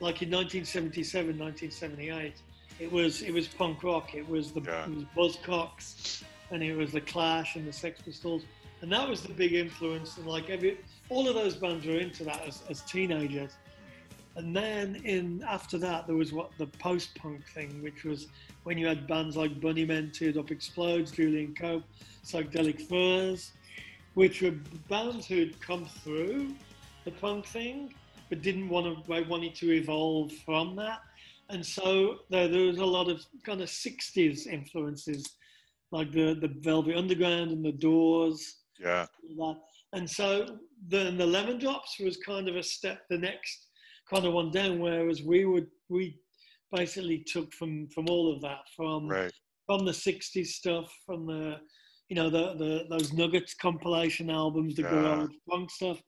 like 0.00 0.22
in 0.22 0.30
1977, 0.30 1.38
1978, 1.38 2.34
it 2.80 2.90
was 2.90 3.22
it 3.22 3.32
was 3.32 3.46
punk 3.46 3.82
rock. 3.84 4.14
It 4.14 4.28
was 4.28 4.52
the 4.52 4.62
Yeah. 4.62 4.86
it 4.86 4.90
was 4.90 5.36
Buzzcocks, 5.36 6.22
and 6.50 6.62
it 6.62 6.74
was 6.76 6.92
the 6.92 7.00
Clash 7.00 7.56
and 7.56 7.66
the 7.68 7.72
Sex 7.72 8.00
Pistols, 8.00 8.42
and 8.80 8.90
that 8.90 9.08
was 9.08 9.22
the 9.22 9.32
big 9.32 9.52
influence. 9.52 10.16
And 10.16 10.26
like 10.26 10.50
every 10.50 10.78
all 11.08 11.28
of 11.28 11.34
those 11.34 11.54
bands 11.54 11.86
were 11.86 11.98
into 11.98 12.24
that 12.24 12.42
as, 12.46 12.62
as 12.68 12.80
teenagers. 12.82 13.52
And 14.34 14.56
then 14.56 14.96
in 15.04 15.44
after 15.46 15.76
that 15.78 16.06
there 16.06 16.16
was 16.16 16.32
what 16.32 16.50
the 16.56 16.66
post 16.66 17.14
punk 17.14 17.46
thing, 17.48 17.82
which 17.82 18.04
was 18.04 18.28
when 18.64 18.78
you 18.78 18.86
had 18.86 19.06
bands 19.06 19.36
like 19.36 19.60
Bunnymen, 19.60 20.12
Teardrop 20.12 20.50
Explodes, 20.50 21.10
Julian 21.10 21.54
Cope, 21.54 21.84
Psychedelic 22.24 22.80
Furs, 22.88 23.52
which 24.14 24.42
were 24.42 24.54
bands 24.88 25.26
who 25.26 25.38
had 25.38 25.60
come 25.60 25.86
through 26.02 26.54
the 27.04 27.10
punk 27.12 27.46
thing, 27.46 27.92
but 28.28 28.42
didn't 28.42 28.68
want 28.68 28.86
to 28.86 29.12
they 29.12 29.22
wanted 29.22 29.54
to 29.56 29.72
evolve 29.72 30.32
from 30.44 30.76
that. 30.76 31.00
And 31.48 31.64
so 31.64 32.18
there, 32.30 32.48
there 32.48 32.66
was 32.66 32.78
a 32.78 32.84
lot 32.84 33.08
of 33.10 33.24
kind 33.44 33.60
of 33.60 33.68
60s 33.68 34.46
influences, 34.46 35.36
like 35.90 36.10
the, 36.12 36.34
the 36.40 36.50
Velvet 36.60 36.96
Underground 36.96 37.50
and 37.50 37.64
the 37.64 37.72
Doors, 37.72 38.60
Yeah. 38.80 39.06
that. 39.36 39.56
And 39.92 40.08
so 40.08 40.58
then 40.88 41.18
the 41.18 41.26
Lemon 41.26 41.58
Drops 41.58 41.98
was 42.00 42.16
kind 42.16 42.48
of 42.48 42.56
a 42.56 42.62
step 42.62 43.02
the 43.10 43.18
next 43.18 43.66
kind 44.10 44.24
of 44.24 44.32
one 44.32 44.50
down, 44.50 44.78
whereas 44.78 45.22
we 45.22 45.44
would 45.44 45.66
we 45.88 46.18
basically 46.74 47.18
took 47.18 47.52
from 47.52 47.86
from 47.88 48.06
all 48.08 48.32
of 48.34 48.40
that 48.40 48.60
from 48.74 49.08
Right. 49.08 49.32
from 49.66 49.84
the 49.84 49.92
60s 49.92 50.46
stuff, 50.46 50.90
from 51.04 51.26
the, 51.26 51.60
you 52.12 52.16
know, 52.16 52.28
the, 52.28 52.52
the 52.58 52.84
those 52.90 53.10
Nuggets 53.14 53.54
compilation 53.54 54.28
albums, 54.28 54.76
the 54.76 54.82
Yeah. 54.82 54.90
garage 54.90 55.30
punk 55.48 55.70
stuff. 55.70 55.98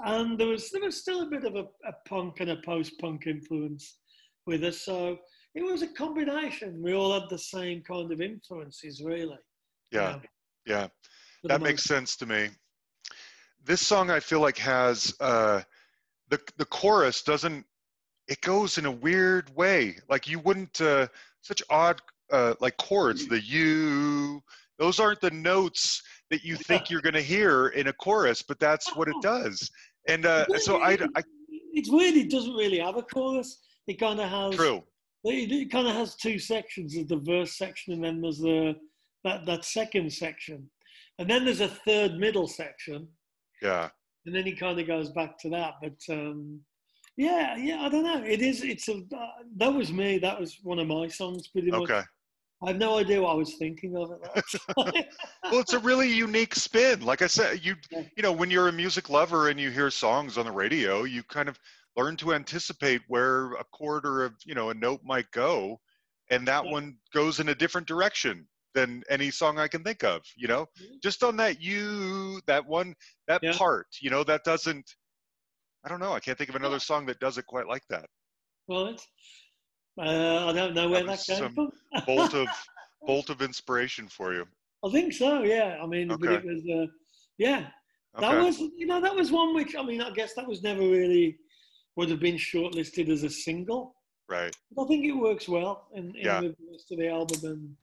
And 0.00 0.38
there 0.38 0.48
was 0.48 0.70
there 0.70 0.80
was 0.80 0.96
still 0.98 1.24
a 1.24 1.26
bit 1.26 1.44
of 1.44 1.56
a, 1.56 1.64
a 1.86 1.92
punk 2.08 2.40
and 2.40 2.52
a 2.52 2.56
post 2.64 2.98
punk 2.98 3.26
influence 3.26 3.98
with 4.46 4.64
us. 4.64 4.80
So 4.80 5.18
it 5.54 5.62
was 5.62 5.82
a 5.82 5.88
combination. 5.88 6.82
We 6.82 6.94
all 6.94 7.12
had 7.12 7.28
the 7.28 7.36
same 7.36 7.82
kind 7.82 8.10
of 8.10 8.22
influences, 8.22 9.02
really. 9.04 9.36
Yeah. 9.90 10.12
know, 10.12 10.20
Yeah. 10.64 10.88
That 11.44 11.60
makes 11.60 11.84
sense 11.84 12.16
to 12.16 12.24
me. 12.24 12.48
This 13.62 13.86
song 13.86 14.08
I 14.10 14.20
feel 14.20 14.40
like 14.40 14.56
has 14.56 15.14
uh 15.20 15.60
the 16.30 16.40
the 16.56 16.64
chorus 16.64 17.22
doesn't 17.22 17.66
it 18.26 18.40
goes 18.40 18.78
in 18.78 18.86
a 18.86 18.90
weird 18.90 19.54
way. 19.54 19.98
Like 20.08 20.26
you 20.26 20.38
wouldn't 20.38 20.80
uh 20.80 21.08
such 21.42 21.62
odd 21.68 22.00
uh 22.32 22.54
like 22.60 22.78
chords, 22.78 23.28
the 23.28 23.38
you 23.38 24.42
those 24.82 24.98
aren't 24.98 25.20
the 25.20 25.30
notes 25.30 26.02
that 26.30 26.42
you 26.42 26.56
think 26.56 26.90
you're 26.90 27.00
going 27.00 27.14
to 27.14 27.22
hear 27.22 27.68
in 27.68 27.86
a 27.86 27.92
chorus, 27.92 28.42
but 28.42 28.58
that's 28.58 28.96
what 28.96 29.06
it 29.06 29.14
does. 29.22 29.70
And 30.08 30.26
uh 30.26 30.44
so 30.58 30.78
I, 30.82 30.98
I 31.14 31.22
it's 31.72 31.88
weird. 31.90 32.16
It 32.16 32.30
doesn't 32.30 32.54
really 32.54 32.80
have 32.80 32.96
a 32.96 33.02
chorus. 33.02 33.60
It 33.86 34.00
kind 34.00 34.18
of 34.20 34.28
has. 34.28 34.56
true. 34.56 34.82
It, 35.24 35.52
it 35.52 35.70
kind 35.70 35.86
of 35.86 35.94
has 35.94 36.16
two 36.16 36.38
sections. 36.40 36.94
There's 36.94 37.06
the 37.06 37.16
verse 37.34 37.56
section, 37.56 37.92
and 37.94 38.02
then 38.04 38.20
there's 38.20 38.40
the 38.40 38.74
that 39.24 39.46
that 39.46 39.64
second 39.64 40.12
section, 40.12 40.68
and 41.20 41.30
then 41.30 41.44
there's 41.44 41.60
a 41.60 41.68
third 41.68 42.14
middle 42.24 42.48
section, 42.48 43.06
Yeah. 43.62 43.88
and 44.26 44.34
then 44.34 44.44
he 44.44 44.52
kind 44.56 44.80
of 44.80 44.86
goes 44.88 45.10
back 45.10 45.38
to 45.42 45.48
that. 45.50 45.74
But 45.80 45.98
um, 46.10 46.60
yeah, 47.16 47.56
yeah, 47.56 47.82
I 47.82 47.88
don't 47.88 48.02
know. 48.10 48.22
It 48.24 48.42
is. 48.42 48.64
It's 48.64 48.88
a. 48.88 48.94
Uh, 48.96 49.26
that 49.58 49.72
was 49.72 49.92
me. 49.92 50.18
That 50.18 50.40
was 50.40 50.58
one 50.64 50.80
of 50.80 50.88
my 50.88 51.06
songs, 51.06 51.46
pretty 51.46 51.70
much. 51.70 51.82
Okay. 51.82 52.02
I 52.64 52.68
have 52.68 52.78
no 52.78 52.98
idea 52.98 53.20
what 53.20 53.32
I 53.32 53.34
was 53.34 53.54
thinking 53.56 53.96
of 53.96 54.12
at 54.12 54.22
that 54.22 54.44
well 55.50 55.60
it's 55.60 55.72
a 55.72 55.78
really 55.78 56.10
unique 56.10 56.54
spin 56.54 57.00
like 57.00 57.22
i 57.22 57.26
said 57.26 57.64
you 57.64 57.74
Yeah. 57.90 58.02
you 58.16 58.22
know 58.22 58.32
when 58.32 58.50
you're 58.50 58.68
a 58.68 58.72
music 58.72 59.10
lover 59.10 59.48
and 59.48 59.58
you 59.58 59.70
hear 59.70 59.90
songs 59.90 60.38
on 60.38 60.46
the 60.46 60.52
radio 60.52 61.02
you 61.02 61.22
kind 61.24 61.48
of 61.48 61.58
learn 61.96 62.16
to 62.16 62.32
anticipate 62.32 63.02
where 63.08 63.52
a 63.54 63.64
chord 63.72 64.06
or 64.06 64.26
a 64.26 64.30
you 64.46 64.54
know 64.54 64.70
a 64.70 64.74
note 64.74 65.00
might 65.04 65.30
go 65.32 65.78
and 66.30 66.46
that 66.48 66.64
Yeah. 66.64 66.70
one 66.70 66.96
goes 67.12 67.40
in 67.40 67.48
a 67.48 67.54
different 67.54 67.86
direction 67.86 68.46
than 68.74 69.02
any 69.10 69.30
song 69.30 69.58
i 69.58 69.68
can 69.68 69.82
think 69.82 70.02
of 70.04 70.22
you 70.36 70.48
know 70.48 70.66
Mhm. 70.80 71.02
just 71.02 71.22
on 71.22 71.36
that 71.36 71.60
you 71.60 72.40
that 72.46 72.64
one 72.66 72.94
that 73.28 73.42
Yeah. 73.42 73.52
part 73.52 73.88
you 74.00 74.08
know 74.08 74.24
that 74.24 74.44
doesn't 74.44 74.94
i 75.84 75.88
don't 75.88 76.00
know 76.00 76.12
i 76.12 76.20
can't 76.20 76.38
think 76.38 76.50
of 76.50 76.56
another 76.56 76.78
song 76.78 77.04
that 77.06 77.18
does 77.20 77.36
it 77.38 77.46
quite 77.46 77.66
like 77.66 77.86
that 77.90 78.06
right. 78.68 79.00
Uh, 79.98 80.46
I 80.48 80.52
don't 80.52 80.74
know 80.74 80.88
where 80.88 81.04
That 81.04 81.18
that, 81.18 81.26
came 81.26 81.36
some 81.36 81.54
from. 81.54 82.04
bolt 82.06 82.34
of 82.34 82.48
bolt 83.06 83.30
of 83.30 83.42
inspiration 83.42 84.08
for 84.08 84.32
you 84.32 84.46
I 84.84 84.90
think 84.90 85.12
so. 85.12 85.42
Yeah. 85.42 85.78
I 85.82 85.86
mean, 85.86 86.08
but 86.08 86.22
it 86.32 86.44
was. 86.44 86.62
Uh, 86.68 86.86
Yeah, 87.38 87.66
that 88.18 88.34
Okay. 88.34 88.44
was 88.44 88.58
you 88.58 88.86
know 88.86 89.00
that 89.00 89.14
was 89.14 89.30
one 89.30 89.54
which 89.54 89.74
I 89.76 89.82
mean 89.82 90.00
I 90.02 90.10
guess 90.10 90.34
that 90.34 90.46
was 90.46 90.62
never 90.62 90.80
really 90.80 91.36
would 91.96 92.08
have 92.10 92.20
been 92.20 92.36
shortlisted 92.36 93.08
as 93.08 93.22
a 93.22 93.30
single. 93.30 93.94
Right. 94.28 94.54
But 94.74 94.84
I 94.84 94.88
think 94.88 95.04
it 95.04 95.12
works 95.12 95.48
well 95.48 95.88
in, 95.94 96.04
in 96.16 96.24
Yeah. 96.24 96.40
the 96.40 96.56
rest 96.72 96.90
of 96.92 96.98
the 96.98 97.08
album 97.08 97.40
and 97.44 97.76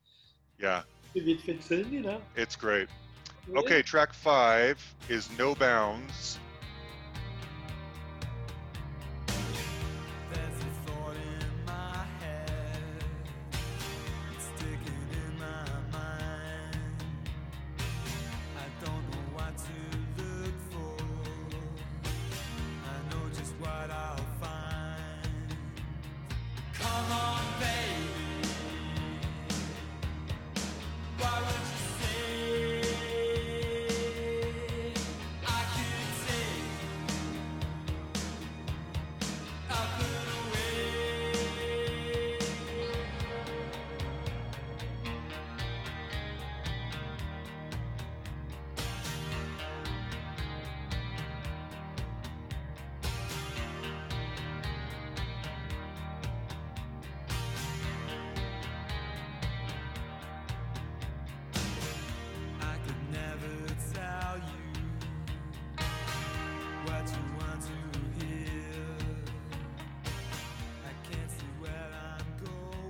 Yeah. 0.60 0.82
if 1.14 1.28
it 1.28 1.42
fits 1.42 1.70
in, 1.72 1.92
you 1.94 2.02
know. 2.02 2.22
It's 2.36 2.56
great. 2.56 2.88
Okay, 3.56 3.82
track 3.82 4.14
five 4.14 4.78
is 5.10 5.30
No 5.38 5.56
Bounds. 5.56 6.38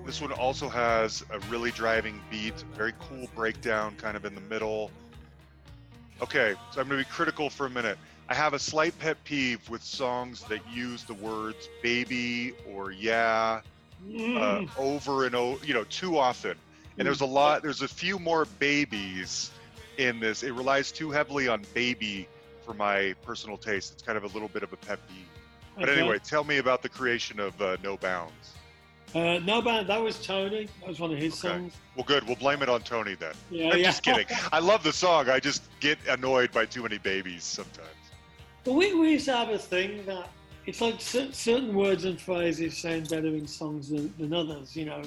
This 0.10 0.22
one 0.22 0.32
also 0.32 0.68
has 0.70 1.24
a 1.30 1.38
really 1.52 1.70
driving 1.70 2.20
beat, 2.32 2.56
very 2.76 2.96
cool 2.98 3.30
breakdown 3.36 3.94
kind 3.96 4.18
of 4.18 4.26
in 4.26 4.34
the 4.34 4.42
middle. 4.42 4.90
Okay, 6.20 6.56
so 6.72 6.82
I'm 6.82 6.88
going 6.88 7.00
to 7.00 7.06
be 7.08 7.14
critical 7.14 7.48
for 7.48 7.68
a 7.68 7.70
minute. 7.70 8.00
I 8.28 8.34
have 8.34 8.56
a 8.56 8.60
slight 8.60 8.98
pet 8.98 9.24
peeve 9.24 9.70
with 9.70 9.84
songs 9.84 10.42
that 10.46 10.62
use 10.68 11.04
the 11.04 11.14
words 11.14 11.70
baby 11.84 12.54
or 12.74 12.92
yeah 12.92 13.62
uh, 14.36 14.62
Mm. 14.62 14.70
over 14.80 15.28
and 15.28 15.36
over, 15.36 15.64
you 15.64 15.76
know, 15.76 15.84
too 15.84 16.18
often. 16.18 16.58
And 16.98 17.06
there's 17.06 17.22
a 17.22 17.28
lot, 17.28 17.62
there's 17.62 17.84
a 17.84 17.88
few 17.88 18.18
more 18.18 18.46
babies 18.58 19.52
in 20.00 20.20
this. 20.20 20.42
It 20.42 20.54
relies 20.54 20.92
too 20.92 21.12
heavily 21.12 21.48
on 21.48 21.64
baby 21.76 22.28
for 22.66 22.74
my 22.74 23.14
personal 23.24 23.58
taste. 23.58 23.94
It's 23.94 24.02
kind 24.02 24.18
of 24.18 24.24
a 24.24 24.34
little 24.34 24.50
bit 24.50 24.64
of 24.64 24.74
a 24.74 24.78
pet 24.78 24.98
peeve. 25.08 25.28
But 25.80 25.88
Okay. 25.88 26.00
anyway, 26.00 26.18
tell 26.18 26.44
me 26.44 26.58
about 26.58 26.82
the 26.82 26.90
creation 26.90 27.40
of 27.40 27.62
uh, 27.62 27.78
No 27.84 27.96
Bounds. 27.96 28.56
Uh, 29.16 29.40
no 29.40 29.62
band. 29.62 29.88
That 29.88 30.02
was 30.02 30.24
Tony. 30.24 30.68
That 30.82 30.90
was 30.90 31.00
one 31.00 31.12
of 31.12 31.18
his 31.18 31.34
Okay. 31.34 31.54
songs. 31.54 31.74
Well, 31.96 32.06
good. 32.06 32.24
We'll 32.26 32.36
blame 32.36 32.62
it 32.62 32.70
on 32.70 32.82
Tony 32.82 33.16
then. 33.16 33.34
Yeah, 33.50 33.72
I'm 33.72 33.80
yeah. 33.80 33.86
just 33.86 34.04
kidding. 34.04 34.26
I 34.52 34.60
love 34.60 34.84
the 34.84 34.94
song. 34.94 35.30
I 35.30 35.40
just 35.40 35.64
get 35.80 35.98
annoyed 36.08 36.52
by 36.52 36.66
too 36.66 36.84
many 36.84 37.00
babies 37.00 37.44
sometimes. 37.44 37.88
But 38.64 38.74
we, 38.74 38.94
we 38.94 39.12
used 39.12 39.26
to 39.26 39.36
have 39.36 39.50
a 39.50 39.58
thing 39.58 40.06
that 40.06 40.30
it's 40.68 40.82
like 40.82 41.02
cer- 41.02 41.32
certain 41.32 41.74
words 41.74 42.06
and 42.06 42.22
phrases 42.22 42.78
sound 42.78 43.10
better 43.10 43.28
in 43.28 43.48
songs 43.48 43.90
than, 43.90 44.14
than 44.20 44.34
others, 44.34 44.76
you 44.76 44.86
know. 44.86 45.02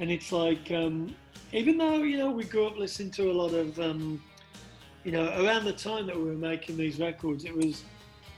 And 0.00 0.10
it's 0.10 0.32
like, 0.32 0.70
um, 0.70 1.14
even 1.52 1.76
though, 1.76 2.02
you 2.02 2.16
know, 2.16 2.30
we 2.30 2.44
grew 2.44 2.66
up 2.66 2.78
listening 2.78 3.10
to 3.12 3.30
a 3.30 3.34
lot 3.34 3.52
of, 3.52 3.78
um, 3.78 4.22
you 5.04 5.12
know, 5.12 5.26
around 5.44 5.64
the 5.64 5.72
time 5.72 6.06
that 6.06 6.16
we 6.16 6.22
were 6.24 6.32
making 6.32 6.78
these 6.78 6.98
records, 6.98 7.44
it 7.44 7.54
was, 7.54 7.82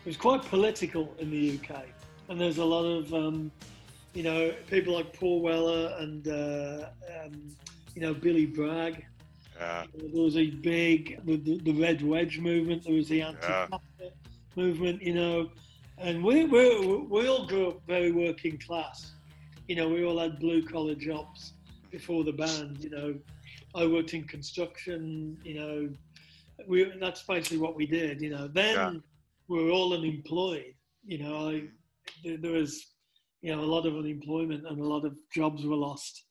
it 0.04 0.06
was 0.06 0.16
quite 0.16 0.42
political 0.42 1.14
in 1.18 1.30
the 1.30 1.58
UK. 1.58 1.84
And 2.28 2.40
there's 2.40 2.58
a 2.58 2.64
lot 2.64 2.84
of, 2.84 3.12
um, 3.14 3.52
you 4.14 4.22
know, 4.22 4.52
people 4.68 4.94
like 4.94 5.12
Paul 5.12 5.40
Weller 5.40 5.94
and, 5.98 6.26
uh, 6.26 6.88
um, 7.24 7.56
you 7.94 8.02
know, 8.02 8.14
Billy 8.14 8.46
Bragg. 8.46 9.04
Yeah. 9.56 9.84
There 9.94 10.22
was 10.22 10.36
a 10.36 10.50
big 10.50 11.20
the, 11.26 11.36
the, 11.36 11.58
the 11.58 11.72
Red 11.72 12.02
Wedge 12.02 12.38
movement. 12.38 12.84
There 12.84 12.94
was 12.94 13.08
the 13.08 13.20
anti 13.22 13.66
movement, 14.56 15.02
you 15.02 15.14
know, 15.14 15.50
and 15.98 16.24
we 16.24 16.44
we 16.46 16.96
we 17.10 17.28
all 17.28 17.46
grew 17.46 17.68
up 17.68 17.86
very 17.86 18.10
working 18.10 18.56
class. 18.58 19.12
You 19.68 19.76
know, 19.76 19.88
we 19.88 20.04
all 20.04 20.18
had 20.18 20.38
blue 20.40 20.62
collar 20.62 20.94
jobs 20.94 21.52
before 21.90 22.24
the 22.24 22.32
band. 22.32 22.82
You 22.82 22.90
know, 22.90 23.14
I 23.74 23.86
worked 23.86 24.14
in 24.14 24.24
construction. 24.24 25.36
You 25.44 25.54
know, 25.54 25.90
we 26.66 26.90
that's 26.98 27.22
basically 27.22 27.58
what 27.58 27.76
we 27.76 27.86
did. 27.86 28.22
You 28.22 28.30
know, 28.30 28.48
then 28.48 28.74
Yeah. 28.74 28.94
we 29.48 29.62
were 29.62 29.70
all 29.70 29.92
unemployed. 29.92 30.74
You 31.04 31.18
know, 31.18 31.50
I 31.50 31.68
there 32.24 32.52
was 32.52 32.89
you 33.42 33.54
know 33.54 33.62
a 33.62 33.72
lot 33.74 33.86
of 33.86 33.96
unemployment 33.96 34.66
and 34.66 34.80
a 34.80 34.84
lot 34.84 35.04
of 35.04 35.14
jobs 35.34 35.64
were 35.64 35.76
lost. 35.76 36.24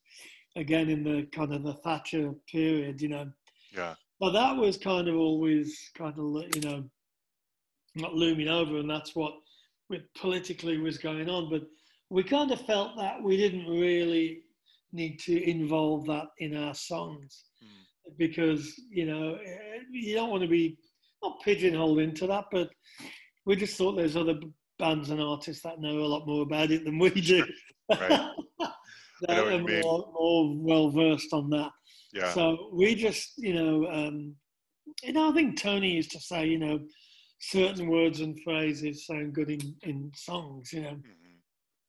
Again, 0.55 0.89
in 0.89 1.03
the 1.03 1.27
kind 1.31 1.53
of 1.53 1.63
the 1.63 1.73
Thatcher 1.75 2.33
period, 2.51 3.01
you 3.01 3.09
know, 3.09 3.31
Yeah. 3.71 3.95
but 4.19 4.31
that 4.31 4.55
was 4.57 4.77
kind 4.77 5.07
of 5.07 5.15
always 5.15 5.91
kind 5.95 6.17
of, 6.17 6.55
you 6.55 6.61
know, 6.61 6.89
not 7.95 8.15
looming 8.15 8.47
over, 8.47 8.77
and 8.77 8.89
that's 8.89 9.15
what 9.15 9.33
with 9.89 10.01
politically 10.15 10.77
was 10.77 10.97
going 10.97 11.29
on. 11.29 11.49
But 11.49 11.63
we 12.09 12.23
kind 12.23 12.51
of 12.51 12.61
felt 12.65 12.97
that 12.97 13.21
we 13.21 13.37
didn't 13.37 13.67
really 13.67 14.41
need 14.91 15.19
to 15.19 15.49
involve 15.49 16.05
that 16.07 16.27
in 16.39 16.55
our 16.57 16.73
songs 16.73 17.45
because, 18.17 18.73
you 18.89 19.05
know, 19.05 19.35
eh, 19.35 19.79
you 19.91 20.15
don't 20.15 20.31
want 20.31 20.41
to 20.41 20.49
be 20.49 20.77
not 21.21 21.39
pigeonholed 21.43 21.99
into 21.99 22.25
that, 22.27 22.45
but 22.51 22.69
we 23.45 23.55
just 23.55 23.77
thought 23.77 23.93
there's 23.95 24.15
other 24.15 24.39
bands 24.79 25.09
and 25.09 25.21
artists 25.21 25.61
that 25.63 25.79
know 25.79 25.99
a 25.99 26.07
lot 26.07 26.25
more 26.25 26.41
about 26.41 26.71
it 26.71 26.85
than 26.85 26.97
we 26.97 27.09
do. 27.09 27.45
Right. 27.91 28.31
They're 29.27 29.59
more, 29.59 30.11
more 30.13 30.55
well 30.57 30.89
versed 30.89 31.33
on 31.33 31.49
that. 31.51 31.71
Yeah. 32.13 32.31
So 32.33 32.69
we 32.73 32.95
just, 32.95 33.33
you 33.37 33.53
know, 33.53 33.87
um, 33.91 34.35
you 35.03 35.13
know, 35.13 35.29
I 35.29 35.33
think 35.33 35.59
Tony 35.59 35.91
used 35.91 36.11
to 36.11 36.19
say, 36.19 36.47
you 36.47 36.57
know, 36.57 36.79
certain 37.39 37.87
words 37.87 38.21
and 38.21 38.39
phrases 38.43 39.05
sound 39.05 39.33
good 39.33 39.49
in, 39.49 39.75
in 39.83 40.11
songs, 40.15 40.71
you 40.73 40.81
know. 40.81 40.91
Mhm. 40.91 41.29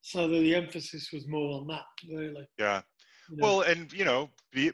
So 0.03 0.29
the, 0.29 0.41
the 0.41 0.55
emphasis 0.55 1.11
was 1.13 1.29
more 1.29 1.61
on 1.61 1.67
that, 1.69 1.85
really. 2.09 2.47
Yeah. 2.59 2.83
you 3.31 3.37
know. 3.37 3.47
Well, 3.47 3.61
and 3.63 3.93
you 3.93 4.05
know, 4.05 4.31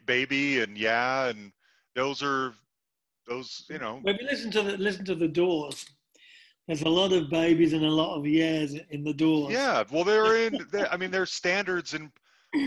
baby 0.06 0.60
and 0.60 0.78
yeah, 0.78 1.26
and 1.26 1.52
those 1.94 2.22
are 2.22 2.54
those. 3.28 3.66
You 3.68 3.78
know. 3.78 4.00
Maybe 4.04 4.24
listen 4.24 4.50
to 4.52 4.62
the 4.62 4.76
listen 4.76 5.04
to 5.06 5.14
the 5.14 5.28
Doors, 5.28 5.84
there's 6.66 6.82
a 6.82 6.88
lot 6.88 7.12
of 7.12 7.30
babies 7.30 7.72
and 7.72 7.84
a 7.84 7.90
lot 7.90 8.16
of 8.16 8.26
yeahs 8.26 8.74
in 8.90 9.04
the 9.04 9.12
Doors. 9.12 9.52
Yeah. 9.52 9.84
Well, 9.90 10.04
they're 10.04 10.46
in. 10.46 10.58
They're, 10.72 10.92
I 10.92 10.96
mean, 10.96 11.10
they're 11.10 11.26
standards 11.26 11.94
in 11.94 12.10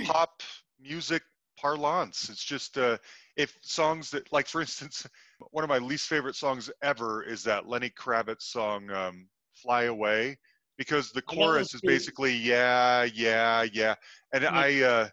pop 0.05 0.41
music 0.81 1.21
parlance. 1.57 2.29
It's 2.29 2.43
just 2.43 2.77
uh, 2.77 2.97
if 3.35 3.57
songs 3.61 4.09
that, 4.11 4.31
like, 4.31 4.47
for 4.47 4.61
instance, 4.61 5.05
one 5.51 5.63
of 5.63 5.69
my 5.69 5.77
least 5.79 6.07
favorite 6.07 6.35
songs 6.35 6.69
ever 6.81 7.23
is 7.23 7.43
that 7.43 7.67
Lenny 7.67 7.89
Kravitz 7.89 8.43
song 8.43 8.89
um, 8.91 9.27
"Fly 9.53 9.83
Away," 9.83 10.37
because 10.77 11.11
the 11.11 11.21
chorus 11.21 11.73
is 11.73 11.81
basically 11.81 12.33
yeah, 12.33 13.03
yeah, 13.13 13.63
yeah, 13.73 13.95
and 14.33 14.43
Yeah. 14.43 14.51
I, 14.53 14.81
uh, 14.81 15.09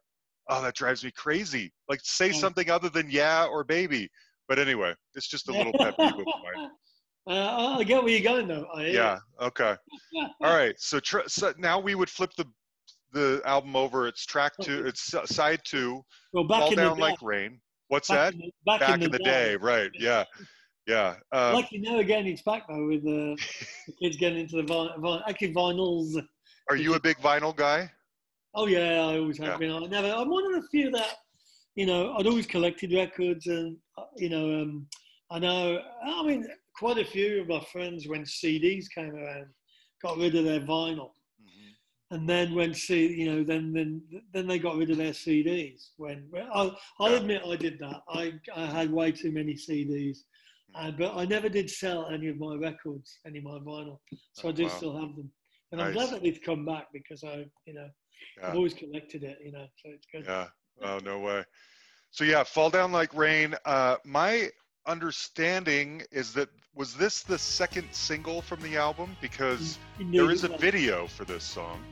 oh, 0.49 0.63
that 0.63 0.77
drives 0.77 1.03
me 1.05 1.11
crazy. 1.11 1.73
Like, 1.89 2.01
say 2.05 2.29
Yeah. 2.29 2.33
something 2.33 2.71
other 2.71 2.89
than 2.89 3.11
yeah 3.11 3.47
or 3.47 3.65
baby. 3.65 4.09
But 4.49 4.61
anyway, 4.61 4.95
it's 5.17 5.27
just 5.27 5.49
a 5.49 5.53
little 5.53 5.73
pet 5.81 5.95
peeve 5.99 6.11
of 6.13 6.19
mine. 6.19 6.71
Uh, 7.29 7.77
I 7.79 7.85
get 7.85 8.03
where 8.03 8.13
you're 8.13 8.23
going, 8.23 8.47
though. 8.47 8.67
I. 8.75 8.87
Yeah. 8.87 9.19
Okay. 9.41 9.75
All 10.43 10.57
right. 10.57 10.75
So, 10.79 11.01
tr- 11.01 11.27
so 11.27 11.53
now 11.59 11.79
we 11.81 11.95
would 11.95 12.11
flip 12.11 12.31
the 12.37 12.47
the 13.13 13.41
album 13.45 13.75
over. 13.77 14.07
It's 14.07 14.25
track 14.27 14.53
two. 14.63 14.85
It's 14.87 15.13
side 15.35 15.61
two. 15.65 16.05
Well, 16.33 16.45
back 16.45 16.61
Fall 16.61 16.71
in 16.73 16.77
down 16.77 16.97
the 16.97 17.03
like 17.03 17.19
day, 17.21 17.27
rain. 17.27 17.61
What's 17.89 18.09
back 18.09 18.17
that? 18.19 18.35
in 18.35 18.39
the, 18.41 18.51
back, 18.65 18.81
Back 18.81 19.01
in 19.03 19.11
the 19.11 19.19
day. 19.19 19.57
Right. 19.57 19.91
Yeah. 19.99 20.25
Yeah. 20.87 21.17
Um, 21.33 21.55
Like 21.55 21.73
you 21.73 21.81
know, 21.81 21.99
again, 21.99 22.27
it's 22.27 22.43
back 22.43 22.69
though 22.69 22.87
with 22.87 23.01
uh, 23.01 23.35
the 23.87 23.93
kids 24.03 24.17
getting 24.17 24.39
into 24.41 24.57
the 24.57 24.63
vinyl. 24.63 25.01
Vin- 25.01 25.23
actually, 25.29 25.53
vinyls. 25.53 26.23
are 26.71 26.77
you 26.77 26.95
a 26.95 27.01
big 27.01 27.17
vinyl 27.19 27.55
guy? 27.57 27.91
Oh 28.55 28.67
yeah, 28.67 29.01
I 29.01 29.19
always 29.19 29.39
have 29.39 29.49
Yeah. 29.49 29.57
been. 29.57 29.71
I 29.73 29.87
never. 29.87 30.09
I'm 30.13 30.31
one 30.31 30.47
of 30.55 30.63
the 30.63 30.69
few 30.69 30.91
that, 30.93 31.15
you 31.75 31.87
know, 31.87 32.15
I'd 32.17 32.27
always 32.27 32.47
collected 32.47 32.93
records, 32.93 33.47
and 33.49 33.77
uh, 33.99 34.05
you 34.17 34.29
know, 34.29 34.63
um, 34.63 34.87
I 35.31 35.39
know. 35.41 35.81
I 36.05 36.23
mean, 36.25 36.47
quite 36.79 36.99
a 36.99 37.05
few 37.05 37.41
of 37.43 37.49
my 37.49 37.61
friends 37.73 38.07
when 38.09 38.23
CDs 38.23 38.87
came 38.95 39.15
around, 39.15 39.47
got 40.03 40.19
rid 40.19 40.35
of 40.35 40.45
their 40.45 40.61
vinyl, 40.61 41.11
and 42.11 42.29
then 42.29 42.55
when 42.55 42.73
C, 42.73 43.07
you 43.09 43.27
know, 43.33 43.43
then 43.45 43.73
then 43.73 44.03
then 44.33 44.47
they 44.47 44.59
got 44.59 44.77
rid 44.77 44.91
of 44.91 44.97
their 44.97 45.13
CDs. 45.13 45.91
When 45.97 46.29
I'll, 46.53 46.79
I'll 47.01 47.15
admit 47.15 47.43
I 47.47 47.57
did 47.57 47.79
that. 47.81 48.03
I 48.09 48.35
I 48.55 48.67
had 48.67 48.93
way 48.93 49.13
too 49.13 49.33
many 49.33 49.55
CDs. 49.55 50.19
Uh, 50.75 50.91
but 50.91 51.17
I 51.17 51.25
never 51.25 51.49
did 51.49 51.71
sell 51.71 52.07
any 52.09 52.29
of 52.29 52.37
my 52.37 52.55
records, 52.57 53.19
any 53.27 53.39
of 53.39 53.45
my 53.45 53.59
vinyl, 53.61 53.99
so 54.35 54.49
I 54.51 54.53
do 54.53 54.65
Wow. 54.65 54.69
still 54.69 55.01
have 55.01 55.17
them. 55.17 55.31
And 55.73 55.81
I'm 55.81 55.93
glad 55.93 56.11
that 56.11 56.23
they've 56.23 56.41
come 56.45 56.67
back 56.67 56.89
because 56.93 57.25
I, 57.25 57.47
you 57.65 57.73
know, 57.75 57.89
Yeah. 58.37 58.49
I've 58.49 58.55
always 58.57 58.75
collected 58.75 59.25
it, 59.25 59.39
you 59.43 59.53
know, 59.53 59.67
so 59.83 59.91
it's 59.91 60.07
good. 60.13 60.27
Yeah. 60.27 60.49
Oh, 60.83 60.99
no 60.99 61.19
way. 61.21 61.45
So 62.11 62.25
yeah, 62.25 62.45
fall 62.45 62.69
down 62.69 62.93
like 62.93 63.13
rain. 63.15 63.55
Uh, 63.65 63.97
my 64.05 64.51
understanding 64.87 66.03
is 66.13 66.33
that 66.35 66.51
was 66.77 66.95
this 66.95 67.23
the 67.23 67.39
second 67.39 67.89
single 67.91 68.43
from 68.43 68.61
the 68.61 68.77
album 68.77 69.17
because 69.21 69.79
there 70.13 70.31
is 70.31 70.45
a 70.45 70.49
video 70.59 71.07
for 71.07 71.25
this 71.25 71.43
song. 71.43 71.83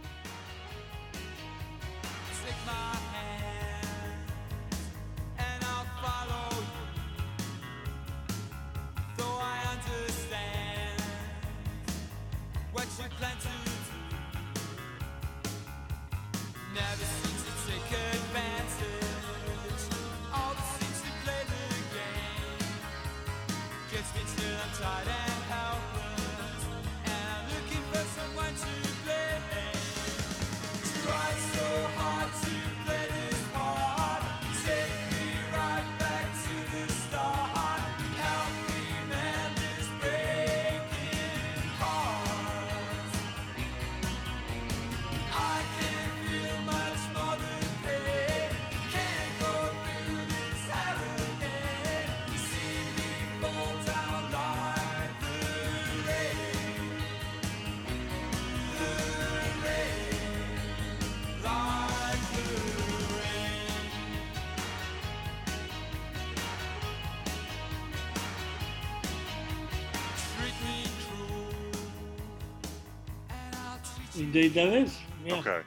Indeed, 74.16 74.54
there 74.54 74.72
is. 74.78 74.96
Yeah. 75.24 75.34
Okay. 75.36 75.60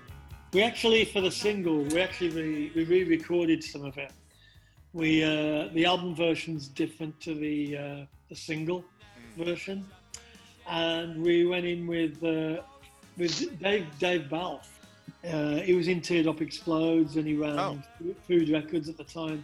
We 0.54 0.64
actually, 0.64 1.06
for 1.06 1.22
the 1.22 1.32
single, 1.32 1.84
we 1.84 2.00
actually 2.02 2.30
re- 2.30 2.72
we 2.76 2.84
re-recorded 2.86 3.64
some 3.64 3.84
of 3.84 3.98
it. 3.98 4.12
We 4.94 5.24
uh, 5.24 5.70
the 5.74 5.86
album 5.86 6.16
version's 6.16 6.68
different 6.68 7.20
to 7.22 7.36
the 7.36 7.78
uh, 7.78 8.06
the 8.30 8.36
single 8.36 8.86
version, 9.38 9.86
and 10.70 11.22
we 11.22 11.46
went 11.46 11.66
in 11.66 11.86
with 11.86 12.24
uh, 12.24 12.62
with 13.18 13.60
Dave 13.62 13.86
Dave 14.00 14.30
Balfe. 14.30 14.70
Uh, 15.30 15.56
he 15.58 15.74
was 15.74 15.88
in 15.90 16.00
Teardrop 16.02 16.42
Explodes, 16.42 17.18
and 17.18 17.28
he 17.28 17.36
ran 17.36 17.60
Oh. 17.60 17.78
Food 18.28 18.50
Records 18.50 18.88
at 18.88 18.98
the 18.98 19.04
time, 19.04 19.44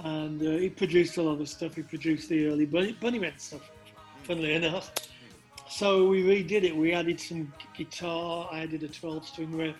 and 0.00 0.42
uh, 0.42 0.50
he 0.58 0.68
produced 0.68 1.16
a 1.18 1.22
lot 1.22 1.40
of 1.40 1.48
stuff. 1.48 1.76
He 1.76 1.82
produced 1.82 2.28
the 2.28 2.48
early 2.48 2.66
Bunny, 2.66 2.94
Bunnymen 3.00 3.38
stuff, 3.38 3.70
funnily 4.24 4.54
enough. 4.54 4.90
So 5.68 6.08
we 6.08 6.22
redid 6.22 6.62
it. 6.62 6.76
We 6.76 6.92
added 6.92 7.20
some 7.20 7.52
guitar. 7.76 8.48
I 8.52 8.60
added 8.60 8.82
a 8.82 8.88
12 8.88 9.26
string 9.26 9.56
riff. 9.56 9.76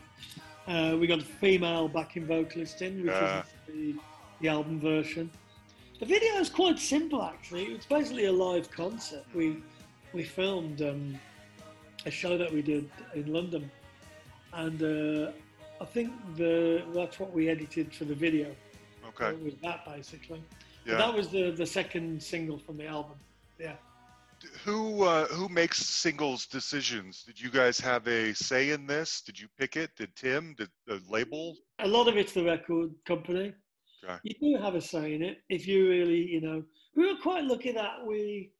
Uh, 0.66 0.96
we 0.98 1.06
got 1.06 1.20
a 1.20 1.24
female 1.24 1.88
backing 1.88 2.26
vocalist 2.26 2.82
in, 2.82 2.98
which 3.02 3.06
Yeah. 3.12 3.40
is 3.40 3.46
the, 3.68 3.94
the 4.40 4.48
album 4.48 4.80
version. 4.80 5.30
The 6.00 6.06
video 6.06 6.34
is 6.40 6.50
quite 6.50 6.78
simple, 6.78 7.22
actually. 7.22 7.66
It's 7.66 7.86
basically 7.86 8.26
a 8.26 8.32
live 8.32 8.70
concert. 8.70 9.24
We 9.34 9.62
we 10.12 10.24
filmed 10.24 10.82
um, 10.82 11.18
a 12.04 12.10
show 12.10 12.36
that 12.36 12.52
we 12.52 12.62
did 12.62 12.90
in 13.14 13.32
London, 13.32 13.70
and 14.52 14.82
uh, 14.82 15.32
I 15.80 15.84
think 15.84 16.12
the 16.36 16.82
that's 16.94 17.18
what 17.18 17.32
we 17.32 17.48
edited 17.48 17.94
for 17.94 18.04
the 18.04 18.14
video. 18.14 18.54
Okay. 19.08 19.30
It 19.30 19.42
was 19.42 19.54
that 19.62 19.86
basically. 19.86 20.42
But 20.84 20.98
that 20.98 21.14
was 21.14 21.28
the 21.28 21.50
the 21.52 21.66
second 21.66 22.22
single 22.22 22.58
from 22.58 22.76
the 22.76 22.86
album. 22.86 23.16
Yeah. 23.58 23.76
Who 24.64 25.02
uh, 25.04 25.26
who 25.26 25.48
makes 25.48 25.78
singles 25.78 26.46
decisions? 26.46 27.22
Did 27.24 27.40
you 27.40 27.50
guys 27.50 27.78
have 27.80 28.06
a 28.08 28.34
say 28.34 28.70
in 28.70 28.86
this? 28.86 29.20
Did 29.20 29.38
you 29.38 29.48
pick 29.58 29.76
it? 29.76 29.90
Did 29.96 30.14
Tim? 30.16 30.54
Did 30.56 30.70
the 30.86 31.00
label? 31.08 31.56
a 31.78 31.88
lot 31.88 32.08
of 32.08 32.16
it's 32.16 32.32
the 32.32 32.44
record 32.44 32.90
company. 33.06 33.52
Okay. 34.04 34.18
You 34.22 34.56
do 34.56 34.62
have 34.62 34.74
a 34.74 34.80
say 34.80 35.14
in 35.14 35.22
it. 35.22 35.38
If 35.48 35.66
you 35.66 35.88
really, 35.88 36.26
you 36.26 36.40
know, 36.40 36.62
we 36.94 37.06
were 37.06 37.18
quite 37.20 37.44
lucky 37.44 37.72
that 37.72 38.06
we, 38.06 38.50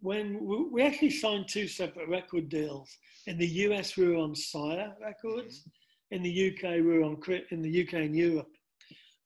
when 0.00 0.44
we, 0.44 0.64
we 0.70 0.82
actually 0.82 1.10
signed 1.10 1.46
two 1.48 1.68
separate 1.68 2.08
record 2.08 2.48
deals. 2.48 2.96
In 3.26 3.38
the 3.38 3.46
US, 3.46 3.96
we 3.96 4.08
were 4.08 4.16
on 4.16 4.34
Sire 4.34 4.92
Records. 5.00 5.64
In 6.10 6.22
the 6.22 6.50
UK, 6.50 6.74
we 6.74 6.82
were 6.82 7.02
on 7.02 7.20
in 7.50 7.62
the 7.62 7.86
UK 7.86 7.94
and 7.94 8.16
Europe, 8.16 8.50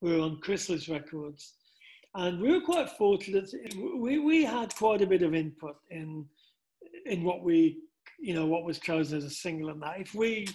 we 0.01 0.17
were 0.17 0.23
on 0.23 0.41
Chrysalis 0.41 0.89
Records, 0.89 1.55
and 2.19 2.41
we 2.41 2.53
were 2.53 2.61
quite 2.61 2.91
fortunate. 2.91 3.49
We 3.97 4.19
we 4.19 4.45
had 4.45 4.75
quite 4.75 5.03
a 5.03 5.07
bit 5.07 5.23
of 5.23 5.35
input 5.35 5.77
in 5.91 6.27
in 7.07 7.23
what 7.23 7.43
we, 7.43 7.79
you 8.19 8.35
know, 8.35 8.47
what 8.47 8.65
was 8.65 8.79
chosen 8.79 9.19
as 9.19 9.25
a 9.25 9.31
single 9.31 9.71
and 9.71 9.81
that. 9.83 10.01
If 10.01 10.15
we 10.15 10.49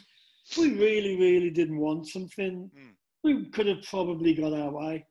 if 0.50 0.58
we 0.58 0.74
really, 0.74 1.16
really 1.18 1.50
didn't 1.50 1.80
want 1.80 2.08
something, 2.08 2.70
Mm. 2.76 2.94
we 3.24 3.46
could 3.56 3.68
have 3.68 3.84
probably 3.84 4.34
got 4.34 4.54
our 4.54 4.72
way. 4.72 5.06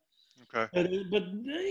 Okay. 0.55 0.68
But, 0.74 0.90
but 1.11 1.24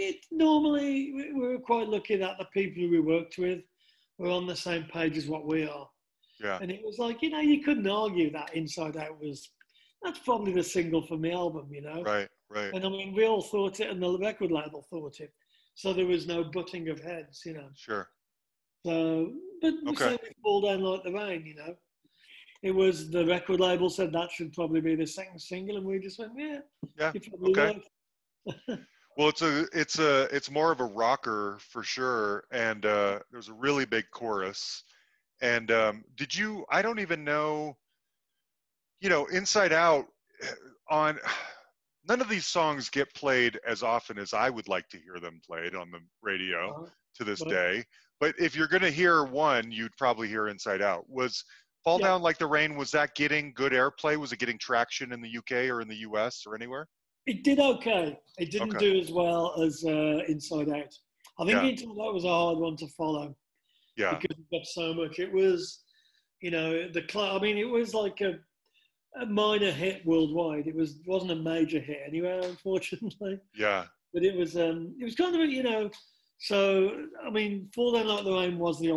it, 0.09 0.25
normally, 0.31 1.13
we 1.15 1.23
we 1.33 1.47
were 1.49 1.59
quite 1.59 1.87
lucky 1.87 2.15
that 2.17 2.37
the 2.39 2.45
people 2.45 2.89
we 2.89 2.99
worked 2.99 3.37
with 3.37 3.61
were 4.17 4.31
on 4.31 4.47
the 4.47 4.55
same 4.55 4.85
page 4.85 5.15
as 5.17 5.27
what 5.27 5.45
we 5.45 5.67
are. 5.67 5.87
Yeah. 6.39 6.57
And 6.61 6.71
it 6.71 6.81
was 6.83 6.97
like, 6.97 7.21
you 7.21 7.29
know, 7.29 7.39
you 7.39 7.61
couldn't 7.61 7.87
argue 7.87 8.31
that 8.31 8.55
Inside 8.55 8.97
Out 8.97 9.19
was, 9.19 9.51
that's 10.01 10.19
probably 10.19 10.53
the 10.53 10.63
single 10.63 11.03
for 11.05 11.17
the 11.17 11.31
album, 11.31 11.67
you 11.71 11.81
know? 11.81 12.01
Right. 12.01 12.27
Right. 12.51 12.73
And 12.73 12.85
I 12.85 12.89
mean, 12.89 13.13
we 13.15 13.25
all 13.25 13.41
thought 13.41 13.79
it, 13.79 13.89
and 13.89 14.01
the 14.01 14.17
record 14.19 14.51
label 14.51 14.85
thought 14.89 15.19
it. 15.19 15.33
So 15.75 15.93
there 15.93 16.05
was 16.05 16.27
no 16.27 16.43
butting 16.43 16.89
of 16.89 16.99
heads, 16.99 17.41
you 17.45 17.53
know? 17.53 17.69
Sure. 17.75 18.09
So, 18.85 19.31
but 19.61 19.73
we 19.85 19.91
Okay. 19.91 20.05
said 20.05 20.19
we 20.21 20.29
fall 20.43 20.61
down 20.61 20.81
like 20.81 21.03
the 21.03 21.13
rain, 21.13 21.45
you 21.45 21.55
know. 21.55 21.75
It 22.63 22.71
was 22.71 23.09
the 23.09 23.25
record 23.25 23.59
label 23.59 23.89
said 23.89 24.11
that 24.11 24.31
should 24.31 24.53
probably 24.53 24.81
be 24.81 24.95
the 24.95 25.07
second 25.07 25.39
single, 25.39 25.77
and 25.77 25.85
we 25.85 25.99
just 25.99 26.19
went, 26.19 26.33
yeah, 26.35 26.59
Yeah. 26.97 27.13
Okay. 27.47 27.81
Well, 29.17 29.27
it's 29.27 29.41
a 29.41 29.67
it's 29.73 29.99
a 29.99 30.23
it's 30.33 30.49
more 30.49 30.71
of 30.71 30.79
a 30.79 30.85
rocker 30.85 31.57
for 31.59 31.83
sure, 31.83 32.45
and 32.49 32.85
uh, 32.85 33.19
there's 33.29 33.49
a 33.49 33.53
really 33.53 33.83
big 33.83 34.05
chorus. 34.09 34.83
And 35.41 35.69
um, 35.69 36.05
did 36.15 36.33
you? 36.33 36.65
I 36.69 36.81
don't 36.81 36.99
even 36.99 37.25
know. 37.25 37.77
You 39.01 39.09
know, 39.09 39.25
Inside 39.25 39.73
Out 39.73 40.07
on 40.89 41.19
none 42.07 42.21
of 42.21 42.29
these 42.29 42.45
songs 42.47 42.89
get 42.89 43.13
played 43.13 43.59
as 43.67 43.83
often 43.83 44.17
as 44.17 44.33
I 44.33 44.49
would 44.49 44.67
like 44.67 44.87
to 44.89 44.97
hear 44.97 45.19
them 45.19 45.39
played 45.45 45.75
on 45.75 45.91
the 45.91 45.99
radio 46.21 46.69
Uh-huh. 46.71 46.89
to 47.15 47.23
this 47.23 47.41
Right. 47.41 47.49
day. 47.49 47.85
But 48.19 48.35
if 48.39 48.55
you're 48.55 48.67
going 48.67 48.81
to 48.83 48.91
hear 48.91 49.23
one, 49.23 49.71
you'd 49.71 49.95
probably 49.97 50.27
hear 50.27 50.47
Inside 50.47 50.81
Out. 50.81 51.09
Was 51.09 51.43
Fall 51.83 51.99
Yeah. 51.99 52.07
Down 52.09 52.21
Like 52.21 52.37
the 52.37 52.45
Rain, 52.47 52.75
was 52.75 52.91
that 52.91 53.15
getting 53.15 53.53
good 53.53 53.71
airplay? 53.71 54.15
Was 54.17 54.31
it 54.31 54.37
getting 54.37 54.57
traction 54.59 55.11
in 55.11 55.21
the 55.21 55.29
UK 55.37 55.69
or 55.69 55.81
in 55.81 55.87
the 55.87 55.97
US 56.07 56.45
or 56.45 56.53
anywhere? 56.55 56.87
It 57.25 57.43
did 57.43 57.59
okay. 57.59 58.19
It 58.37 58.51
didn't 58.51 58.75
Okay. 58.75 58.91
do 58.93 58.99
as 58.99 59.11
well 59.11 59.59
as 59.61 59.83
uh, 59.85 60.23
Inside 60.27 60.69
Out. 60.69 60.95
I 61.39 61.45
think 61.45 61.51
Yeah. 61.61 61.63
Inside 61.63 61.99
Out 61.99 62.13
was 62.13 62.23
a 62.23 62.29
hard 62.29 62.57
one 62.59 62.75
to 62.77 62.87
follow 62.89 63.35
Yeah. 63.95 64.17
because 64.19 64.37
it 64.37 64.51
got 64.51 64.65
so 64.67 64.93
much. 64.93 65.17
It 65.19 65.31
was, 65.31 65.83
you 66.41 66.51
know, 66.51 66.87
the 66.87 67.05
cl- 67.09 67.35
I 67.35 67.39
mean, 67.41 67.57
it 67.57 67.67
was 67.69 67.93
like 67.95 68.21
a, 68.21 68.39
a 69.19 69.25
minor 69.25 69.71
hit 69.71 70.05
worldwide. 70.05 70.67
It 70.67 70.75
was 70.75 70.99
wasn't 71.05 71.31
a 71.31 71.35
major 71.35 71.79
hit 71.79 71.99
anywhere, 72.07 72.41
unfortunately. 72.43 73.39
Yeah. 73.55 73.85
But 74.13 74.23
it 74.23 74.35
was 74.35 74.55
um, 74.57 74.95
it 74.99 75.03
was 75.03 75.15
kind 75.15 75.35
of 75.35 75.41
a, 75.41 75.45
you 75.47 75.63
know. 75.63 75.89
So 76.39 77.05
I 77.25 77.29
mean, 77.29 77.69
Fall 77.73 77.93
Down 77.93 78.07
Like 78.07 78.23
the 78.23 78.31
Rain 78.33 78.57
was 78.57 78.79
the 78.79 78.91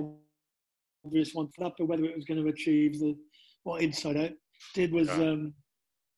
obvious 1.05 1.35
one 1.35 1.49
for 1.49 1.65
that, 1.65 1.75
but 1.79 1.87
whether 1.87 2.05
it 2.05 2.17
was 2.17 2.25
going 2.25 2.43
to 2.43 2.49
achieve 2.49 2.99
the 2.99 3.17
what 3.65 3.83
Inside 3.83 4.17
Out 4.17 4.31
did 4.75 4.93
was 4.93 5.09
Yeah. 5.09 5.31
um, 5.31 5.55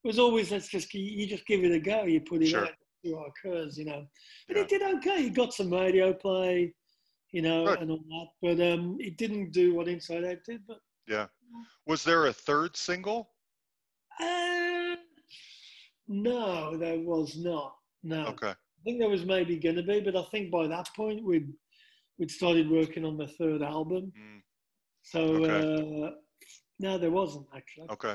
was 0.05 0.19
always 0.19 0.51
let's 0.53 0.69
just 0.69 0.93
you 0.95 1.27
just 1.27 1.47
give 1.47 1.65
it 1.65 1.73
a 1.73 1.81
go. 1.81 2.05
You 2.05 2.21
put 2.21 2.43
it 2.43 2.47
Sure. 2.49 2.65
out, 2.67 2.73
see 3.05 3.13
what 3.13 3.29
occurs, 3.29 3.77
you 3.79 3.85
know. 3.87 4.07
But 4.47 4.57
Yeah. 4.57 4.63
it 4.63 4.69
did 4.69 4.83
okay. 4.83 5.27
It 5.27 5.35
got 5.35 5.53
some 5.55 5.73
radio 5.73 6.13
play, 6.13 6.73
you 7.33 7.43
know, 7.43 7.67
Good. 7.67 7.81
and 7.81 7.91
all 7.91 7.99
that. 7.99 8.27
But 8.57 8.73
um, 8.73 8.97
it 9.01 9.17
didn't 9.19 9.51
do 9.53 9.75
what 9.75 9.89
Inside 9.89 10.25
Out 10.25 10.39
did. 10.47 10.63
But 10.67 10.79
Yeah. 11.09 11.27
Was 11.87 12.05
there 12.05 12.27
a 12.27 12.33
third 12.33 12.77
single? 12.77 13.31
Uh, 14.21 14.97
no, 16.09 16.77
there 16.77 16.99
was 17.01 17.37
not. 17.37 17.77
No. 18.03 18.27
Okay. 18.29 18.51
I 18.51 18.83
think 18.85 19.01
there 19.01 19.09
was 19.09 19.25
maybe 19.25 19.57
going 19.57 19.77
to 19.77 19.83
be, 19.83 20.01
but 20.01 20.15
I 20.17 20.23
think 20.31 20.51
by 20.51 20.67
that 20.69 20.89
point 20.95 21.25
we'd 21.25 21.53
we'd 22.19 22.31
started 22.31 22.71
working 22.71 23.05
on 23.05 23.17
the 23.17 23.27
third 23.29 23.63
album. 23.63 24.13
Mm, 24.19 24.41
So 25.03 25.21
Okay. 25.45 26.07
uh, 26.07 26.11
no, 26.79 26.99
there 26.99 27.11
wasn't 27.11 27.47
actually. 27.55 27.89
okay. 27.91 28.15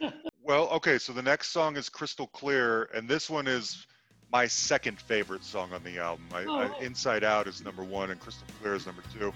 Well, 0.42 0.68
okay. 0.70 0.98
So 0.98 1.12
the 1.12 1.22
next 1.22 1.48
song 1.50 1.76
is 1.76 1.88
Crystal 1.88 2.26
Clear, 2.28 2.84
and 2.94 3.08
this 3.08 3.30
one 3.30 3.46
is 3.46 3.86
my 4.32 4.46
second 4.46 5.00
favorite 5.00 5.44
song 5.44 5.72
on 5.72 5.84
the 5.84 5.98
album. 5.98 6.24
I, 6.32 6.44
Oh. 6.44 6.58
I, 6.58 6.78
Inside 6.82 7.22
Out 7.24 7.46
is 7.46 7.62
number 7.62 7.84
one, 7.84 8.10
and 8.10 8.18
Crystal 8.20 8.46
Clear 8.60 8.74
is 8.74 8.86
number 8.86 9.02
two. 9.16 9.32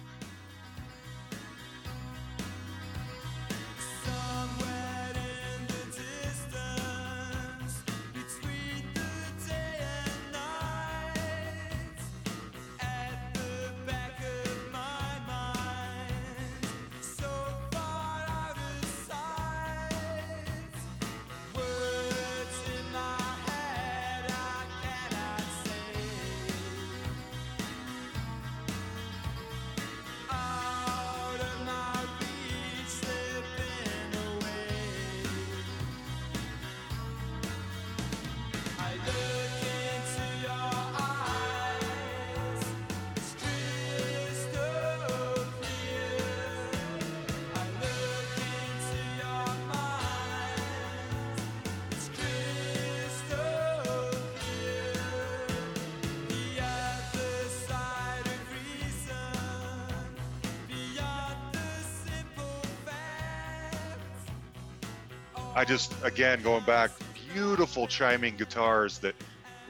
I 65.64 65.66
just 65.66 65.94
again 66.02 66.42
going 66.42 66.62
back, 66.64 66.90
beautiful 67.32 67.86
chiming 67.86 68.36
guitars 68.36 68.98
that 68.98 69.14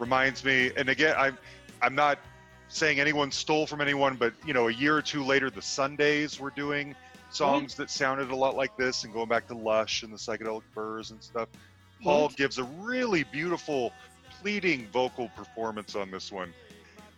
reminds 0.00 0.44
me. 0.44 0.72
And 0.76 0.88
again, 0.88 1.14
I'm 1.16 1.38
I'm 1.80 1.94
not 1.94 2.18
saying 2.66 2.98
anyone 2.98 3.30
stole 3.30 3.64
from 3.64 3.80
anyone, 3.80 4.16
but 4.16 4.32
you 4.44 4.54
know, 4.54 4.66
a 4.66 4.72
year 4.72 4.96
or 4.96 5.02
two 5.02 5.22
later, 5.22 5.50
the 5.50 5.62
Sundays 5.62 6.40
were 6.40 6.50
doing 6.50 6.96
songs 7.30 7.76
that 7.76 7.90
sounded 7.90 8.32
a 8.32 8.34
lot 8.34 8.56
like 8.56 8.76
this, 8.76 9.04
and 9.04 9.12
going 9.12 9.28
back 9.28 9.46
to 9.46 9.54
Lush 9.54 10.02
and 10.02 10.12
the 10.12 10.16
psychedelic 10.16 10.64
Furs 10.74 11.12
and 11.12 11.22
stuff. 11.22 11.48
Paul 12.02 12.26
Right. 12.26 12.36
gives 12.38 12.58
a 12.58 12.64
really 12.64 13.22
beautiful, 13.22 13.92
pleading 14.40 14.88
vocal 14.88 15.28
performance 15.36 15.94
on 15.94 16.10
this 16.10 16.32
one. 16.32 16.52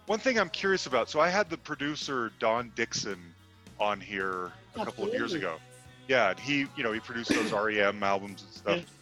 One 0.04 0.18
thing 0.18 0.38
I'm 0.38 0.50
curious 0.50 0.84
about. 0.84 1.08
So 1.08 1.18
I 1.18 1.30
had 1.30 1.48
the 1.48 1.56
producer 1.56 2.30
Don 2.40 2.70
Dixon 2.76 3.34
on 3.80 4.02
here 4.02 4.52
a 4.74 4.84
couple 4.84 5.06
of 5.06 5.14
years 5.14 5.32
ago. 5.32 5.56
Yeah, 6.08 6.34
he, 6.38 6.66
you 6.76 6.82
know, 6.82 6.92
he 6.92 7.00
produced 7.00 7.30
those 7.30 7.52
REM 7.52 8.02
albums 8.02 8.42
and 8.42 8.52
stuff. 8.52 8.96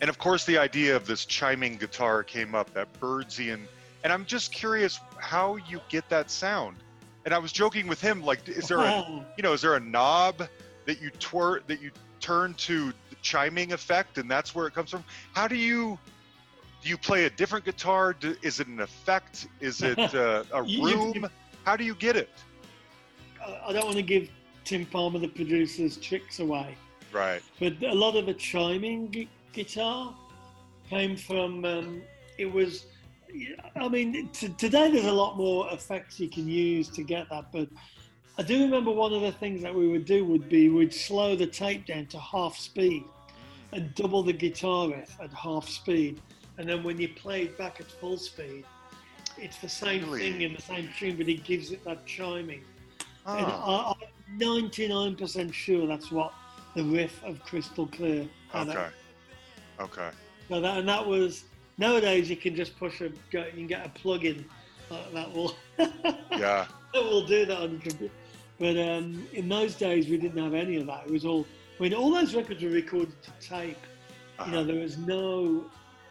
And 0.00 0.10
of 0.10 0.18
course, 0.18 0.44
the 0.44 0.58
idea 0.58 0.96
of 0.96 1.06
this 1.06 1.24
chiming 1.24 1.76
guitar 1.76 2.22
came 2.22 2.54
up, 2.54 2.72
that 2.74 2.92
Byrdsian. 3.00 3.60
And 4.02 4.12
I'm 4.12 4.26
just 4.26 4.52
curious 4.52 5.00
how 5.18 5.56
you 5.68 5.80
get 5.88 6.08
that 6.10 6.30
sound. 6.30 6.76
And 7.24 7.32
I 7.32 7.38
was 7.38 7.52
joking 7.52 7.86
with 7.86 8.00
him, 8.00 8.22
like, 8.22 8.46
is 8.48 8.68
there 8.68 8.80
a, 8.80 9.24
you 9.36 9.42
know, 9.42 9.54
is 9.54 9.62
there 9.62 9.76
a 9.76 9.80
knob 9.80 10.46
that 10.84 11.00
you 11.00 11.10
twir 11.12 11.62
that 11.66 11.80
you 11.80 11.90
turn 12.20 12.52
to 12.54 12.92
the 13.08 13.16
chiming 13.22 13.72
effect, 13.72 14.18
and 14.18 14.30
that's 14.30 14.54
where 14.54 14.66
it 14.66 14.74
comes 14.74 14.90
from? 14.90 15.04
How 15.32 15.48
do 15.48 15.56
you 15.56 15.98
do 16.82 16.90
you 16.90 16.98
play 16.98 17.24
a 17.24 17.30
different 17.30 17.64
guitar? 17.64 18.12
Do, 18.12 18.36
is 18.42 18.60
it 18.60 18.66
an 18.66 18.80
effect? 18.80 19.48
Is 19.60 19.80
it 19.80 19.98
uh, 19.98 20.44
a 20.52 20.62
room? 20.62 21.26
How 21.64 21.76
do 21.76 21.84
you 21.84 21.94
get 21.94 22.14
it? 22.16 22.28
I 23.42 23.68
I 23.68 23.72
don't 23.72 23.86
want 23.86 23.96
to 23.96 24.02
give 24.02 24.28
Tim 24.64 24.86
Palmer, 24.86 25.18
the 25.18 25.28
producer's 25.28 25.96
tricks 25.98 26.40
away, 26.40 26.74
Right. 27.12 27.42
but 27.60 27.74
a 27.82 27.94
lot 27.94 28.16
of 28.16 28.26
the 28.26 28.34
chiming 28.34 29.08
gu- 29.10 29.26
guitar 29.52 30.14
came 30.88 31.16
from. 31.16 31.64
Um, 31.64 32.02
it 32.38 32.46
was. 32.50 32.86
I 33.76 33.88
mean, 33.88 34.28
t- 34.28 34.48
today 34.56 34.90
there's 34.92 35.06
a 35.06 35.12
lot 35.12 35.36
more 35.36 35.68
effects 35.72 36.20
you 36.20 36.28
can 36.28 36.46
use 36.48 36.88
to 36.90 37.02
get 37.02 37.28
that, 37.30 37.50
but 37.52 37.68
I 38.38 38.42
do 38.42 38.62
remember 38.62 38.92
one 38.92 39.12
of 39.12 39.22
the 39.22 39.32
things 39.32 39.60
that 39.62 39.74
we 39.74 39.88
would 39.88 40.04
do 40.04 40.24
would 40.24 40.48
be 40.48 40.68
we'd 40.68 40.94
slow 40.94 41.34
the 41.34 41.46
tape 41.46 41.84
down 41.86 42.06
to 42.06 42.18
half 42.20 42.56
speed 42.56 43.02
and 43.72 43.92
double 43.96 44.22
the 44.22 44.32
guitar 44.32 44.88
riff 44.88 45.16
at 45.20 45.32
half 45.32 45.68
speed, 45.68 46.20
and 46.58 46.68
then 46.68 46.84
when 46.84 47.00
you 47.00 47.08
play 47.08 47.42
it 47.42 47.58
back 47.58 47.80
at 47.80 47.86
full 47.90 48.16
speed, 48.16 48.64
it's 49.36 49.58
the 49.58 49.68
same 49.68 50.04
Really? 50.08 50.30
thing 50.30 50.42
in 50.42 50.54
the 50.54 50.62
same 50.62 50.88
tune, 50.96 51.16
but 51.16 51.28
it 51.28 51.42
gives 51.42 51.72
it 51.72 51.82
that 51.84 52.06
chiming. 52.06 52.62
And 53.26 53.46
Oh, 53.46 53.50
I, 53.50 53.94
I'm 54.00 54.08
99% 54.38 55.52
sure 55.52 55.86
that's 55.86 56.10
what 56.10 56.32
the 56.74 56.84
riff 56.84 57.22
of 57.24 57.40
Crystal 57.42 57.86
Clear 57.86 58.28
had. 58.52 58.68
okay. 58.68 58.88
Okay. 59.80 60.10
So 60.48 60.60
that, 60.60 60.78
and 60.78 60.88
that 60.88 61.04
was 61.06 61.44
nowadays 61.78 62.28
you 62.30 62.36
can 62.36 62.54
just 62.54 62.78
push 62.78 63.00
a 63.00 63.08
go, 63.32 63.44
you 63.46 63.52
can 63.52 63.66
get 63.66 63.86
a 63.86 63.88
plug-in 63.90 64.44
uh, 64.90 65.10
that 65.12 65.32
will 65.32 65.54
Yeah. 65.78 66.66
that 66.92 67.02
will 67.02 67.26
do 67.26 67.44
that 67.46 67.58
on 67.58 67.78
computer. 67.80 68.12
But 68.58 68.76
um, 68.78 69.26
in 69.32 69.48
those 69.48 69.74
days 69.76 70.08
we 70.08 70.16
didn't 70.16 70.42
have 70.42 70.54
any 70.54 70.76
of 70.76 70.86
that. 70.86 71.06
It 71.06 71.10
was 71.12 71.24
all 71.24 71.46
when 71.78 71.92
all 71.94 72.12
those 72.12 72.34
records 72.34 72.62
were 72.62 72.70
recorded 72.70 73.14
to 73.22 73.32
tape. 73.40 73.78
You 74.46 74.52
know 74.52 74.58
Uh-huh. 74.60 74.66
there 74.72 74.80
was 74.82 74.98
no 74.98 75.70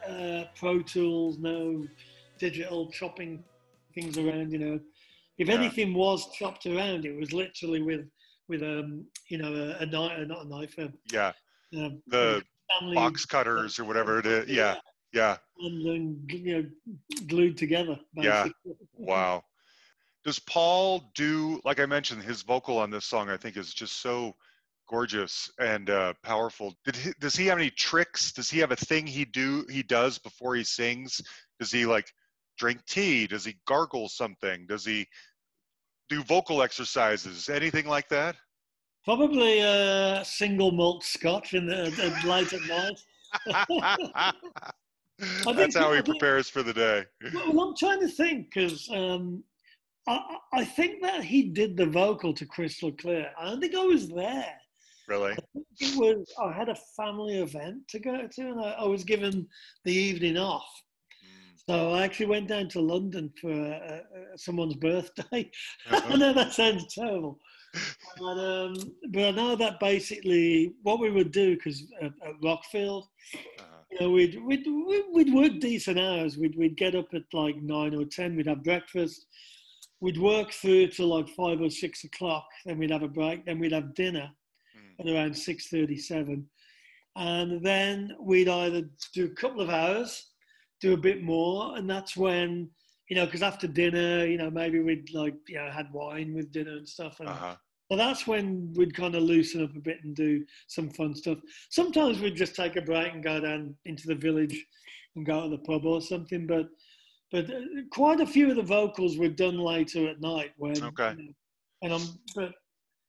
uh, 0.09 0.43
Pro 0.57 0.81
Tools, 0.81 1.37
no 1.39 1.85
digital 2.39 2.89
chopping 2.91 3.43
things 3.93 4.17
around. 4.17 4.51
You 4.51 4.59
know, 4.59 4.79
if 5.37 5.47
Yeah. 5.47 5.53
anything 5.55 5.93
was 5.93 6.31
chopped 6.33 6.65
around, 6.65 7.05
it 7.05 7.15
was 7.17 7.31
literally 7.31 7.81
with 7.81 8.05
with 8.47 8.61
um 8.61 9.05
you 9.29 9.37
know 9.37 9.53
a, 9.53 9.83
a 9.83 9.85
knife, 9.85 10.27
not 10.27 10.45
a 10.45 10.49
knife, 10.49 10.77
a, 10.77 10.91
Yeah. 11.11 11.31
um, 11.77 12.01
The 12.07 12.43
Stanley 12.77 12.95
box 12.95 13.25
cutters 13.25 13.79
or 13.79 13.85
whatever 13.85 14.19
it 14.19 14.25
is. 14.25 14.49
Yeah. 14.49 14.75
Yeah. 15.11 15.37
and 15.59 15.85
then 15.85 16.25
you 16.29 16.61
know 16.63 16.69
glued 17.27 17.57
together. 17.57 17.99
Yeah. 18.15 18.47
Wow. 18.93 19.43
Does 20.25 20.39
Paul 20.39 21.11
do 21.15 21.61
like 21.63 21.79
I 21.79 21.85
mentioned 21.85 22.23
his 22.23 22.41
vocal 22.41 22.77
on 22.77 22.89
this 22.89 23.05
song 23.05 23.29
I 23.29 23.37
think 23.37 23.57
is 23.57 23.73
just 23.73 24.01
so 24.01 24.35
gorgeous 24.89 25.49
and 25.59 25.89
uh, 25.89 26.13
powerful. 26.23 26.75
Did 26.85 26.95
he, 26.95 27.11
does 27.19 27.35
he 27.35 27.45
have 27.47 27.57
any 27.57 27.69
tricks? 27.69 28.31
Does 28.33 28.49
he 28.49 28.59
have 28.59 28.71
a 28.71 28.75
thing 28.75 29.07
he 29.07 29.25
do 29.25 29.65
he 29.69 29.81
does 29.83 30.19
before 30.19 30.55
he 30.55 30.63
sings? 30.63 31.21
Does 31.59 31.71
he 31.71 31.85
like 31.85 32.11
drink 32.57 32.85
tea? 32.85 33.27
Does 33.27 33.45
he 33.45 33.55
gargle 33.65 34.09
something? 34.09 34.65
Does 34.67 34.85
he 34.85 35.07
do 36.09 36.23
vocal 36.23 36.61
exercises? 36.61 37.49
Anything 37.49 37.87
like 37.87 38.09
that? 38.09 38.35
Probably 39.05 39.59
a 39.59 40.23
single 40.23 40.71
malt 40.71 41.03
scotch 41.03 41.53
in 41.53 41.65
the 41.67 41.91
late 42.25 42.53
at 42.53 42.61
night. 42.67 42.99
That's 45.45 45.55
think- 45.55 45.75
how 45.75 45.91
I 45.91 45.95
he 45.97 46.01
think- 46.01 46.05
prepares 46.19 46.49
for 46.49 46.63
the 46.63 46.73
day. 46.73 47.05
Well, 47.33 47.59
I'm 47.69 47.75
trying 47.75 47.99
to 48.01 48.07
think 48.07 48.47
because 48.53 48.89
um, 48.91 49.43
I, 50.07 50.13
I 50.13 50.37
I 50.61 50.65
think 50.65 51.01
that 51.01 51.23
he 51.23 51.43
did 51.43 51.75
the 51.77 51.85
vocal 51.85 52.33
to 52.33 52.45
Crystal 52.45 52.91
Clear. 52.91 53.31
I 53.39 53.45
don't 53.45 53.59
think 53.61 53.75
I 53.75 53.83
was 53.83 54.07
there. 54.09 54.53
Really? 55.07 55.35
It 55.79 55.97
was 55.97 56.31
I 56.41 56.51
had 56.53 56.69
a 56.69 56.75
family 56.95 57.39
event 57.39 57.87
to 57.89 57.99
go 57.99 58.27
to, 58.27 58.41
and 58.41 58.59
I, 58.61 58.71
I 58.71 58.85
was 58.85 59.03
given 59.03 59.47
the 59.83 59.93
evening 59.93 60.37
off. 60.37 60.69
So 61.69 61.93
I 61.93 62.03
actually 62.03 62.25
went 62.25 62.49
down 62.49 62.67
to 62.69 62.81
London 62.81 63.31
for 63.39 63.49
uh, 63.51 63.77
uh, 63.77 64.01
someone's 64.35 64.75
birthday. 64.75 65.49
I 65.89 66.15
know 66.17 66.33
that 66.33 66.51
sounds 66.51 66.93
terrible, 66.93 67.39
but, 68.19 68.37
um, 68.37 68.75
but 69.11 69.23
I 69.23 69.31
know 69.31 69.55
that 69.55 69.79
basically 69.79 70.73
what 70.83 70.99
we 70.99 71.09
would 71.09 71.31
do 71.31 71.55
because 71.55 71.85
at, 72.01 72.11
at 72.27 72.41
Rockfield, 72.43 73.03
Uh-huh. 73.33 73.65
you 73.91 73.99
know, 74.01 74.09
we'd, 74.11 74.41
we'd, 74.43 74.65
we'd 74.67 75.05
we'd 75.13 75.33
work 75.33 75.59
decent 75.61 75.97
hours. 75.99 76.37
We'd, 76.37 76.57
we'd 76.57 76.75
get 76.75 76.95
up 76.95 77.13
at 77.13 77.23
like 77.31 77.55
nine 77.61 77.95
or 77.95 78.03
10, 78.05 78.35
we'd 78.35 78.47
have 78.47 78.63
breakfast. 78.63 79.25
We'd 80.01 80.17
work 80.19 80.51
through 80.51 80.87
to 80.87 81.05
like 81.05 81.29
five 81.29 81.61
or 81.61 81.69
six 81.69 82.03
o'clock. 82.03 82.45
Then 82.65 82.77
we'd 82.77 82.91
have 82.91 83.03
a 83.03 83.07
break. 83.07 83.45
Then 83.45 83.59
we'd 83.59 83.71
have 83.71 83.93
dinner 83.95 84.29
Mm. 84.75 84.99
at 85.07 85.13
around 85.15 85.31
6.37. 85.33 86.43
And 87.15 87.63
then 87.63 88.11
we'd 88.19 88.49
either 88.49 88.89
do 89.13 89.25
a 89.25 89.35
couple 89.35 89.61
of 89.61 89.69
hours, 89.69 90.31
do 90.83 90.93
a 90.93 90.97
bit 90.97 91.23
more. 91.23 91.77
And 91.77 91.89
that's 91.89 92.15
when, 92.17 92.69
you 93.09 93.15
know, 93.15 93.25
because 93.25 93.41
after 93.41 93.67
dinner, 93.67 94.25
you 94.25 94.37
know, 94.37 94.51
maybe 94.51 94.81
we'd 94.81 95.11
like, 95.13 95.35
you 95.47 95.55
know, 95.55 95.71
had 95.71 95.87
wine 95.93 96.33
with 96.33 96.51
dinner 96.51 96.73
and 96.77 96.87
stuff. 96.87 97.19
And 97.21 97.29
Uh-huh. 97.29 97.55
so 97.89 97.97
that's 97.97 98.27
when 98.27 98.73
we'd 98.75 98.93
kind 98.93 99.15
of 99.15 99.23
loosen 99.23 99.63
up 99.63 99.73
a 99.75 99.79
bit 99.79 100.03
and 100.03 100.13
do 100.15 100.45
some 100.67 100.89
fun 100.89 101.15
stuff. 101.15 101.39
Sometimes 101.69 102.19
we'd 102.19 102.35
just 102.35 102.53
take 102.55 102.75
a 102.75 102.81
break 102.81 103.13
and 103.13 103.23
go 103.23 103.39
down 103.39 103.75
into 103.85 104.07
the 104.07 104.15
village 104.15 104.57
and 105.15 105.25
go 105.25 105.43
to 105.43 105.49
the 105.49 105.63
pub 105.63 105.85
or 105.85 106.01
something. 106.01 106.45
But 106.45 106.67
but 107.31 107.49
uh, 107.49 107.61
quite 107.91 108.19
a 108.19 108.27
few 108.27 108.49
of 108.51 108.57
the 108.57 108.61
vocals 108.77 109.17
were 109.17 109.29
done 109.29 109.57
later 109.57 110.07
at 110.09 110.21
night 110.21 110.51
when. 110.57 110.83
Okay. 110.83 111.15
you 111.17 111.23
know, 111.27 111.33
and 111.81 111.93
I'm 111.93 112.07
but 112.35 112.53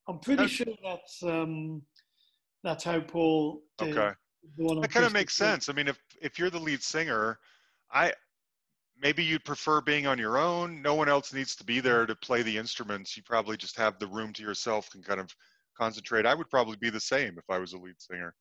I'm 0.08 0.18
pretty 0.20 0.44
That- 0.44 0.48
sure 0.50 0.74
that's 0.82 1.22
um 1.24 1.82
that's 2.62 2.84
how 2.84 3.00
Paul 3.00 3.62
did 3.78 3.98
Okay. 3.98 4.14
That 4.58 4.90
kind 4.90 5.06
of 5.06 5.12
makes 5.12 5.34
sense. 5.34 5.68
I 5.70 5.72
mean, 5.72 5.88
if 5.88 5.98
if 6.20 6.38
you're 6.38 6.50
the 6.50 6.58
lead 6.68 6.82
singer, 6.82 7.38
I 7.92 8.12
maybe 9.00 9.24
you'd 9.24 9.44
prefer 9.44 9.80
being 9.80 10.06
on 10.06 10.18
your 10.18 10.38
own. 10.38 10.80
No 10.82 10.94
one 10.94 11.08
else 11.08 11.32
needs 11.32 11.56
to 11.56 11.64
be 11.64 11.80
there 11.80 12.06
to 12.06 12.14
play 12.16 12.42
the 12.42 12.56
instruments. 12.56 13.16
You 13.16 13.22
probably 13.22 13.56
just 13.56 13.76
have 13.76 13.98
the 13.98 14.06
room 14.06 14.32
to 14.34 14.42
yourself 14.42 14.88
and 14.94 15.04
kind 15.04 15.20
of 15.20 15.34
concentrate. 15.76 16.26
I 16.26 16.34
would 16.34 16.50
probably 16.50 16.76
be 16.76 16.90
the 16.90 17.00
same 17.00 17.36
if 17.38 17.44
I 17.48 17.58
was 17.58 17.72
a 17.72 17.78
lead 17.78 17.96
singer. 17.98 18.34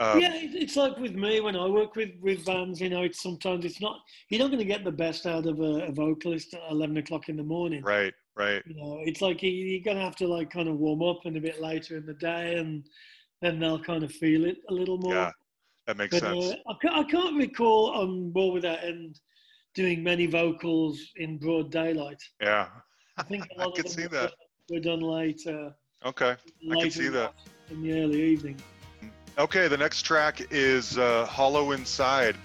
Um, 0.00 0.20
yeah, 0.20 0.32
it's 0.34 0.76
like 0.76 0.96
with 0.98 1.16
me 1.16 1.40
when 1.40 1.56
I 1.56 1.66
work 1.66 1.96
with 1.96 2.10
with 2.20 2.44
bands. 2.44 2.80
You 2.80 2.88
know, 2.88 3.02
it's 3.02 3.20
sometimes 3.20 3.64
it's 3.64 3.80
not 3.80 3.98
you're 4.28 4.40
not 4.40 4.48
going 4.48 4.60
to 4.60 4.64
get 4.64 4.84
the 4.84 4.92
best 4.92 5.26
out 5.26 5.46
of 5.46 5.58
a, 5.58 5.86
a 5.86 5.92
vocalist 5.92 6.54
at 6.54 6.60
eleven 6.70 6.96
o'clock 6.98 7.28
in 7.28 7.36
the 7.36 7.42
morning. 7.42 7.82
Right. 7.82 8.14
Right. 8.36 8.62
You 8.66 8.76
know, 8.76 9.00
it's 9.04 9.20
like 9.20 9.42
you, 9.42 9.50
you're 9.50 9.82
going 9.82 9.96
to 9.96 10.02
have 10.04 10.14
to 10.16 10.28
like 10.28 10.50
kind 10.50 10.68
of 10.68 10.76
warm 10.76 11.02
up 11.02 11.24
and 11.24 11.36
a 11.36 11.40
bit 11.40 11.60
later 11.60 11.96
in 11.96 12.06
the 12.06 12.14
day, 12.14 12.54
and 12.54 12.86
then 13.42 13.58
they'll 13.58 13.82
kind 13.82 14.04
of 14.04 14.12
feel 14.12 14.44
it 14.44 14.58
a 14.68 14.72
little 14.72 14.98
more. 14.98 15.14
Yeah. 15.14 15.32
That 15.88 15.96
makes 15.96 16.20
But 16.20 16.20
sense. 16.20 16.44
uh, 16.44 16.70
I, 16.70 16.74
can't, 16.82 16.94
I 16.94 17.02
can't 17.10 17.36
recall 17.38 17.92
on 17.92 18.30
World 18.34 18.52
Without 18.52 18.84
End 18.84 19.18
doing 19.74 20.02
many 20.02 20.26
vocals 20.26 21.00
in 21.16 21.38
broad 21.38 21.70
daylight. 21.72 22.22
Yeah. 22.42 22.68
I 23.16 23.22
think 23.22 23.46
a 23.56 23.58
I 23.62 23.64
lot 23.64 23.74
could 23.74 23.86
of 23.86 23.92
see 23.92 24.06
that. 24.06 24.34
were, 24.68 24.76
were 24.76 24.80
done 24.80 25.00
later. 25.00 25.72
Okay. 26.04 26.36
later 26.62 26.78
I 26.78 26.82
can 26.82 26.90
see 26.90 27.08
that. 27.08 27.32
In 27.70 27.80
the 27.80 28.02
early 28.02 28.22
evening. 28.22 28.60
Okay. 29.38 29.66
The 29.66 29.78
next 29.78 30.02
track 30.02 30.46
is 30.50 30.98
uh, 30.98 31.24
"Hollow 31.24 31.72
Inside." 31.72 32.36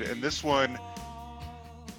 And 0.00 0.22
this 0.22 0.44
one, 0.44 0.78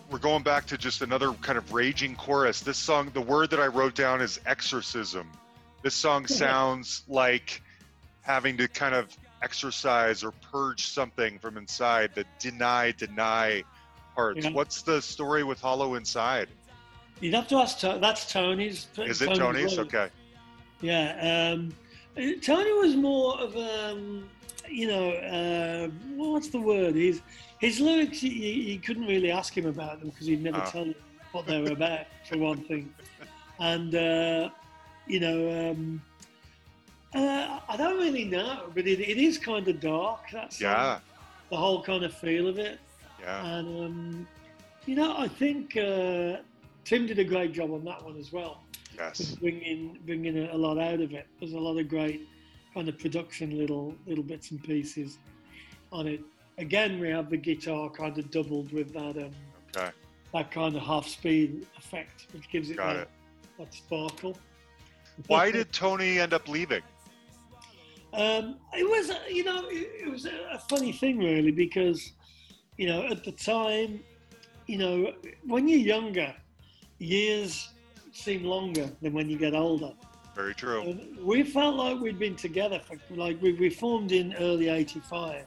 we're 0.10 0.20
going 0.20 0.44
back 0.44 0.66
to 0.68 0.78
just 0.78 1.02
another 1.02 1.34
kind 1.34 1.58
of 1.58 1.74
raging 1.74 2.16
chorus. 2.16 2.62
This 2.62 2.78
song, 2.78 3.12
the 3.14 3.22
word 3.22 3.50
that 3.52 3.60
I 3.60 3.68
wrote 3.68 3.96
down 3.96 4.22
is 4.22 4.40
exorcism. 4.46 5.30
This 5.84 5.96
song 5.96 6.28
sounds 6.28 7.04
like 7.08 7.62
having 8.22 8.58
to 8.58 8.68
kind 8.68 8.96
of 8.96 9.16
exercise 9.42 10.24
or 10.24 10.32
purge 10.52 10.88
something 10.88 11.40
from 11.40 11.58
inside 11.58 12.12
the 12.16 12.26
deny, 12.40 12.92
deny 12.92 13.64
parts. 14.16 14.46
Yeah. 14.46 14.52
What's 14.52 14.82
the 14.82 15.02
story 15.02 15.44
with 15.44 15.62
Hollow 15.62 15.96
Inside? 15.96 16.50
You'd 17.22 17.34
have 17.34 17.48
to 17.50 17.58
ask. 17.58 17.80
That's 17.80 18.32
Tony's. 18.32 18.88
Is 18.98 19.22
it 19.22 19.36
Tony's? 19.36 19.78
word. 19.78 19.88
Okay. 19.88 20.08
Yeah. 20.82 21.54
Um, 21.54 21.74
Tony 22.42 22.74
was 22.74 22.96
more 22.96 23.40
of 23.40 23.56
um, 23.56 24.30
you 24.70 24.88
know, 24.88 25.12
uh, 25.12 25.88
what's 26.16 26.50
the 26.50 26.60
word? 26.60 26.96
His 26.96 27.22
his 27.60 27.80
lyrics, 27.80 28.24
you, 28.24 28.32
you 28.32 28.80
couldn't 28.80 29.06
really 29.06 29.32
ask 29.32 29.56
him 29.58 29.66
about 29.66 30.00
them 30.00 30.10
because 30.10 30.28
he'd 30.28 30.44
never 30.44 30.62
Oh. 30.66 30.70
tell 30.72 30.88
you 30.88 30.96
what 31.32 31.46
they 31.46 31.62
were 31.62 31.72
about, 31.72 32.06
for 32.28 32.38
one 32.38 32.62
thing. 32.64 32.94
And 33.62 33.94
uh, 33.94 34.50
you 35.06 35.20
know, 35.20 35.72
um, 35.72 36.02
uh, 37.14 37.60
I 37.68 37.76
don't 37.76 37.98
really 37.98 38.24
know, 38.24 38.70
but 38.74 38.88
it, 38.88 39.00
it 39.02 39.18
is 39.18 39.38
kind 39.38 39.68
of 39.68 39.80
dark. 39.82 40.22
That's 40.32 40.62
Yeah. 40.62 41.00
the 41.50 41.58
whole 41.58 41.84
kind 41.84 42.04
of 42.06 42.14
feel 42.14 42.48
of 42.48 42.58
it. 42.58 42.80
Yeah. 43.20 43.46
And 43.46 43.68
um, 43.86 44.28
you 44.86 44.96
know, 44.96 45.14
I 45.18 45.28
think 45.28 45.76
uh, 45.76 46.38
Tim 46.86 47.06
did 47.06 47.20
a 47.20 47.24
great 47.26 47.52
job 47.52 47.72
on 47.72 47.84
that 47.86 48.04
one 48.04 48.18
as 48.18 48.32
well 48.32 48.62
Yes. 48.98 49.36
bringing 49.42 50.00
bringing 50.06 50.38
a, 50.38 50.54
a 50.54 50.58
lot 50.58 50.78
out 50.80 51.02
of 51.02 51.12
it. 51.14 51.28
There's 51.40 51.54
a 51.54 51.60
lot 51.60 51.78
of 51.78 51.90
great 51.90 52.28
kind 52.74 52.88
of 52.90 52.98
production 53.00 53.58
little 53.58 53.96
little 54.06 54.24
bits 54.24 54.52
and 54.52 54.64
pieces 54.64 55.18
on 55.92 56.08
it. 56.08 56.22
Again, 56.58 57.00
we 57.00 57.10
have 57.10 57.30
the 57.30 57.38
guitar 57.38 57.90
kind 57.90 58.18
of 58.18 58.30
doubled 58.32 58.72
with 58.72 58.94
that 58.94 59.18
um, 59.18 59.32
Okay. 59.76 59.92
that 60.34 60.52
kind 60.52 60.76
of 60.76 60.82
half 60.82 61.08
speed 61.08 61.66
effect, 61.78 62.28
which 62.34 62.50
gives 62.50 62.70
it, 62.70 62.78
that, 62.78 62.96
it. 62.96 63.10
that 63.58 63.74
sparkle. 63.74 64.38
Why 65.28 65.52
did 65.52 65.72
Tony 65.72 66.20
end 66.20 66.34
up 66.34 66.48
leaving? 66.48 66.82
Um, 68.14 68.56
it 68.74 68.90
was, 68.90 69.12
uh, 69.12 69.20
you 69.30 69.44
know, 69.44 69.68
it, 69.68 69.92
it 70.06 70.10
was 70.10 70.26
a, 70.26 70.50
a 70.54 70.60
funny 70.70 70.92
thing, 70.92 71.20
really, 71.20 71.52
because, 71.52 72.14
you 72.78 72.88
know, 72.88 73.06
at 73.06 73.24
the 73.24 73.32
time, 73.32 74.00
you 74.66 74.78
know, 74.80 75.14
when 75.46 75.68
you're 75.68 75.80
younger, 75.80 76.34
years 76.98 77.70
seem 78.12 78.44
longer 78.44 78.90
than 79.02 79.14
when 79.14 79.30
you 79.30 79.38
get 79.38 79.54
older. 79.54 79.92
Very 80.40 80.56
true. 80.56 80.98
We 81.22 81.44
felt 81.44 81.76
like 81.76 82.00
we'd 82.00 82.18
been 82.18 82.38
together 82.38 82.80
for, 82.80 82.98
like, 83.14 83.42
we, 83.42 83.52
we 83.56 83.70
formed 83.70 84.14
in 84.14 84.34
early 84.36 84.70
85. 84.70 85.44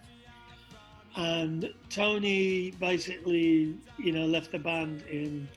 And 1.17 1.73
Tony 1.89 2.73
basically, 2.73 3.75
you 3.97 4.13
know, 4.13 4.27
left 4.27 4.53
the 4.53 4.59
band 4.59 5.03
in, 5.11 5.49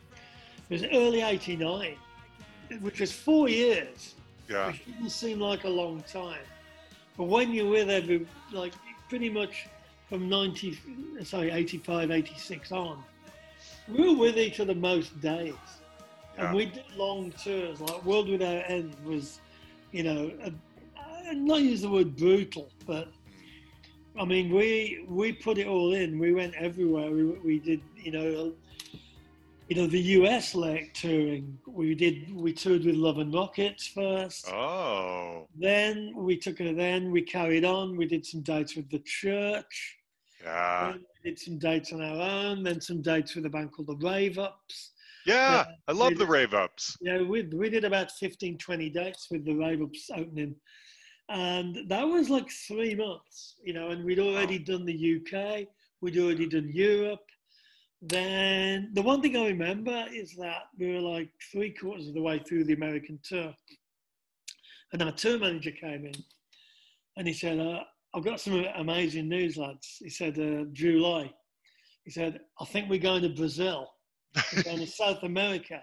it 0.70 0.74
was 0.74 0.84
early 0.86 1.22
89, 1.22 1.98
which 2.80 3.02
was 3.02 3.12
four 3.12 3.50
years 3.50 4.16
Yeah. 4.48 4.68
which 4.68 4.86
didn't 4.86 5.10
seem 5.10 5.42
like 5.42 5.66
a 5.66 5.70
long 5.70 6.02
time. 6.10 6.48
But 7.18 7.26
when 7.26 7.52
you're 7.52 7.70
with 7.70 7.90
every, 7.90 8.26
like 8.54 8.74
pretty 9.10 9.30
much 9.30 9.68
from 10.08 10.30
90, 10.30 10.80
sorry, 11.26 11.52
85, 11.52 12.10
86 12.10 12.72
on, 12.72 13.04
we 13.90 14.08
were 14.08 14.18
with 14.18 14.38
each 14.38 14.62
other 14.62 14.76
most 14.76 15.20
days. 15.20 15.56
Yeah. 16.38 16.48
And 16.48 16.56
we 16.56 16.66
did 16.66 16.84
long 16.98 17.32
tours, 17.32 17.80
like 17.82 18.04
World 18.06 18.30
Without 18.30 18.70
End 18.70 18.96
was, 19.04 19.40
you 19.92 20.04
know, 20.04 20.32
a, 20.44 20.52
not 21.34 21.62
use 21.62 21.82
the 21.82 21.90
word 21.90 22.16
brutal, 22.16 22.70
but 22.86 23.08
I 24.20 24.26
mean, 24.26 24.54
we 24.54 25.06
we 25.08 25.34
put 25.34 25.58
it 25.58 25.68
all 25.68 25.94
in. 25.94 26.20
We 26.20 26.34
went 26.34 26.54
everywhere. 26.56 27.12
We, 27.12 27.24
we 27.24 27.60
did, 27.60 27.82
you 27.96 28.12
know, 28.12 28.54
you 29.68 29.76
know, 29.76 29.88
the 29.88 30.00
US 30.00 30.56
leg 30.56 30.94
touring. 30.94 31.58
We 31.68 31.96
did. 31.96 32.34
We 32.34 32.54
toured 32.54 32.86
with 32.86 32.96
Love 32.96 33.18
and 33.18 33.34
Rockets 33.34 33.88
first. 33.88 34.48
Oh. 34.50 35.48
Then 35.58 36.14
we 36.16 36.38
took 36.38 36.62
it. 36.62 36.78
Then 36.78 37.12
we 37.12 37.22
carried 37.22 37.66
on. 37.66 37.98
We 37.98 38.06
did 38.06 38.26
some 38.26 38.42
dates 38.42 38.76
with 38.76 38.90
the 38.90 39.00
church. 39.00 39.98
Yeah. 40.44 40.92
Then 40.92 41.06
we 41.24 41.32
did 41.32 41.40
some 41.40 41.58
dates 41.58 41.92
on 41.92 42.02
our 42.02 42.22
own. 42.22 42.64
Then 42.64 42.80
some 42.80 43.02
dates 43.02 43.36
with 43.36 43.46
a 43.46 43.50
band 43.50 43.74
called 43.74 43.88
the 43.88 43.98
Rave 43.98 44.38
Ups. 44.38 44.92
Yeah. 45.26 45.66
I 45.88 45.92
love 45.92 46.10
we 46.10 46.16
the 46.16 46.26
rave 46.26 46.54
ups. 46.54 46.98
Yeah, 47.02 47.22
we, 47.22 47.44
we 47.44 47.70
did 47.70 47.84
about 47.84 48.12
15, 48.12 48.58
20 48.58 48.90
dates 48.90 49.28
with 49.32 49.46
the 49.46 49.56
Rave 49.56 49.82
Ups 49.82 50.10
opening. 50.16 50.56
And 51.30 51.90
that 51.90 52.04
was 52.04 52.30
like 52.30 52.50
three 52.50 52.94
months, 52.94 53.56
you 53.64 53.74
know, 53.74 53.90
and 53.90 54.06
we'd 54.06 54.20
already 54.20 54.60
done 54.60 54.86
the 54.86 55.16
UK, 55.20 55.68
we'd 56.02 56.18
already 56.20 56.48
done 56.48 56.70
Europe. 56.72 57.26
Then 58.02 58.92
the 58.94 59.02
one 59.02 59.22
thing 59.22 59.36
I 59.36 59.48
remember 59.48 60.06
is 60.14 60.36
that 60.36 60.64
we 60.78 60.94
were 60.94 61.02
like 61.02 61.30
three 61.52 61.72
quarters 61.72 62.08
of 62.08 62.14
the 62.14 62.22
way 62.22 62.38
through 62.38 62.66
the 62.66 62.74
American 62.74 63.20
tour. 63.24 63.56
And 64.94 65.02
our 65.02 65.12
tour 65.12 65.40
manager 65.40 65.72
came 65.72 66.06
in 66.06 66.14
and 67.18 67.28
he 67.28 67.34
said, 67.34 67.60
uh, 67.60 67.84
I've 68.14 68.24
got 68.24 68.40
some 68.40 68.64
amazing 68.76 69.28
news, 69.28 69.58
lads. 69.58 69.98
He 70.00 70.10
said, 70.10 70.38
uh, 70.38 70.66
July. 70.74 71.34
He 72.04 72.12
said, 72.12 72.40
I 72.60 72.66
think 72.66 72.88
we're 72.88 73.00
going 73.00 73.24
to 73.24 73.30
Brazil, 73.30 73.95
to 74.36 74.88
South 74.88 75.24
America. 75.24 75.82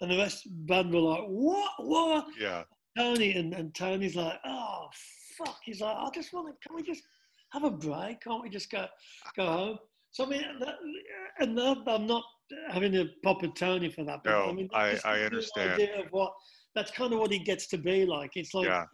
And 0.00 0.10
the 0.10 0.16
rest 0.18 0.46
of 0.46 0.52
the 0.52 0.64
band 0.64 0.92
were 0.92 1.00
like, 1.00 1.24
what? 1.26 1.70
What? 1.78 2.26
Yeah. 2.38 2.62
Tony 2.96 3.32
and, 3.32 3.52
and 3.54 3.74
Tony's 3.74 4.16
like, 4.16 4.38
oh 4.44 4.86
fuck. 5.38 5.58
He's 5.64 5.80
like, 5.80 5.96
I 5.96 6.08
just 6.14 6.32
want 6.32 6.48
to. 6.48 6.68
Can 6.68 6.76
we 6.76 6.82
just 6.82 7.02
have 7.52 7.64
a 7.64 7.70
break. 7.70 8.20
Can't 8.22 8.42
we 8.42 8.48
just 8.48 8.70
go 8.70 8.86
go 9.36 9.46
home? 9.46 9.78
So 10.12 10.24
I 10.24 10.28
mean, 10.28 10.44
that, 10.60 10.74
and 11.38 11.56
that, 11.56 11.78
I'm 11.86 12.06
not 12.06 12.24
having 12.70 12.96
a 12.96 13.04
pop 13.22 13.44
at 13.44 13.54
Tony 13.54 13.90
for 13.90 14.04
that. 14.04 14.20
But 14.24 14.30
No, 14.30 14.44
I 14.46 14.52
mean, 14.52 14.68
I- 14.74 14.98
I 15.04 15.20
understand. 15.20 15.72
Idea 15.72 16.00
of 16.00 16.06
what 16.10 16.32
that's 16.74 16.90
kind 16.90 17.12
of 17.12 17.18
what 17.20 17.30
he 17.30 17.38
gets 17.38 17.66
to 17.68 17.78
be 17.78 18.04
like. 18.06 18.32
It's 18.36 18.54
like 18.54 18.66
Yeah. 18.66 18.84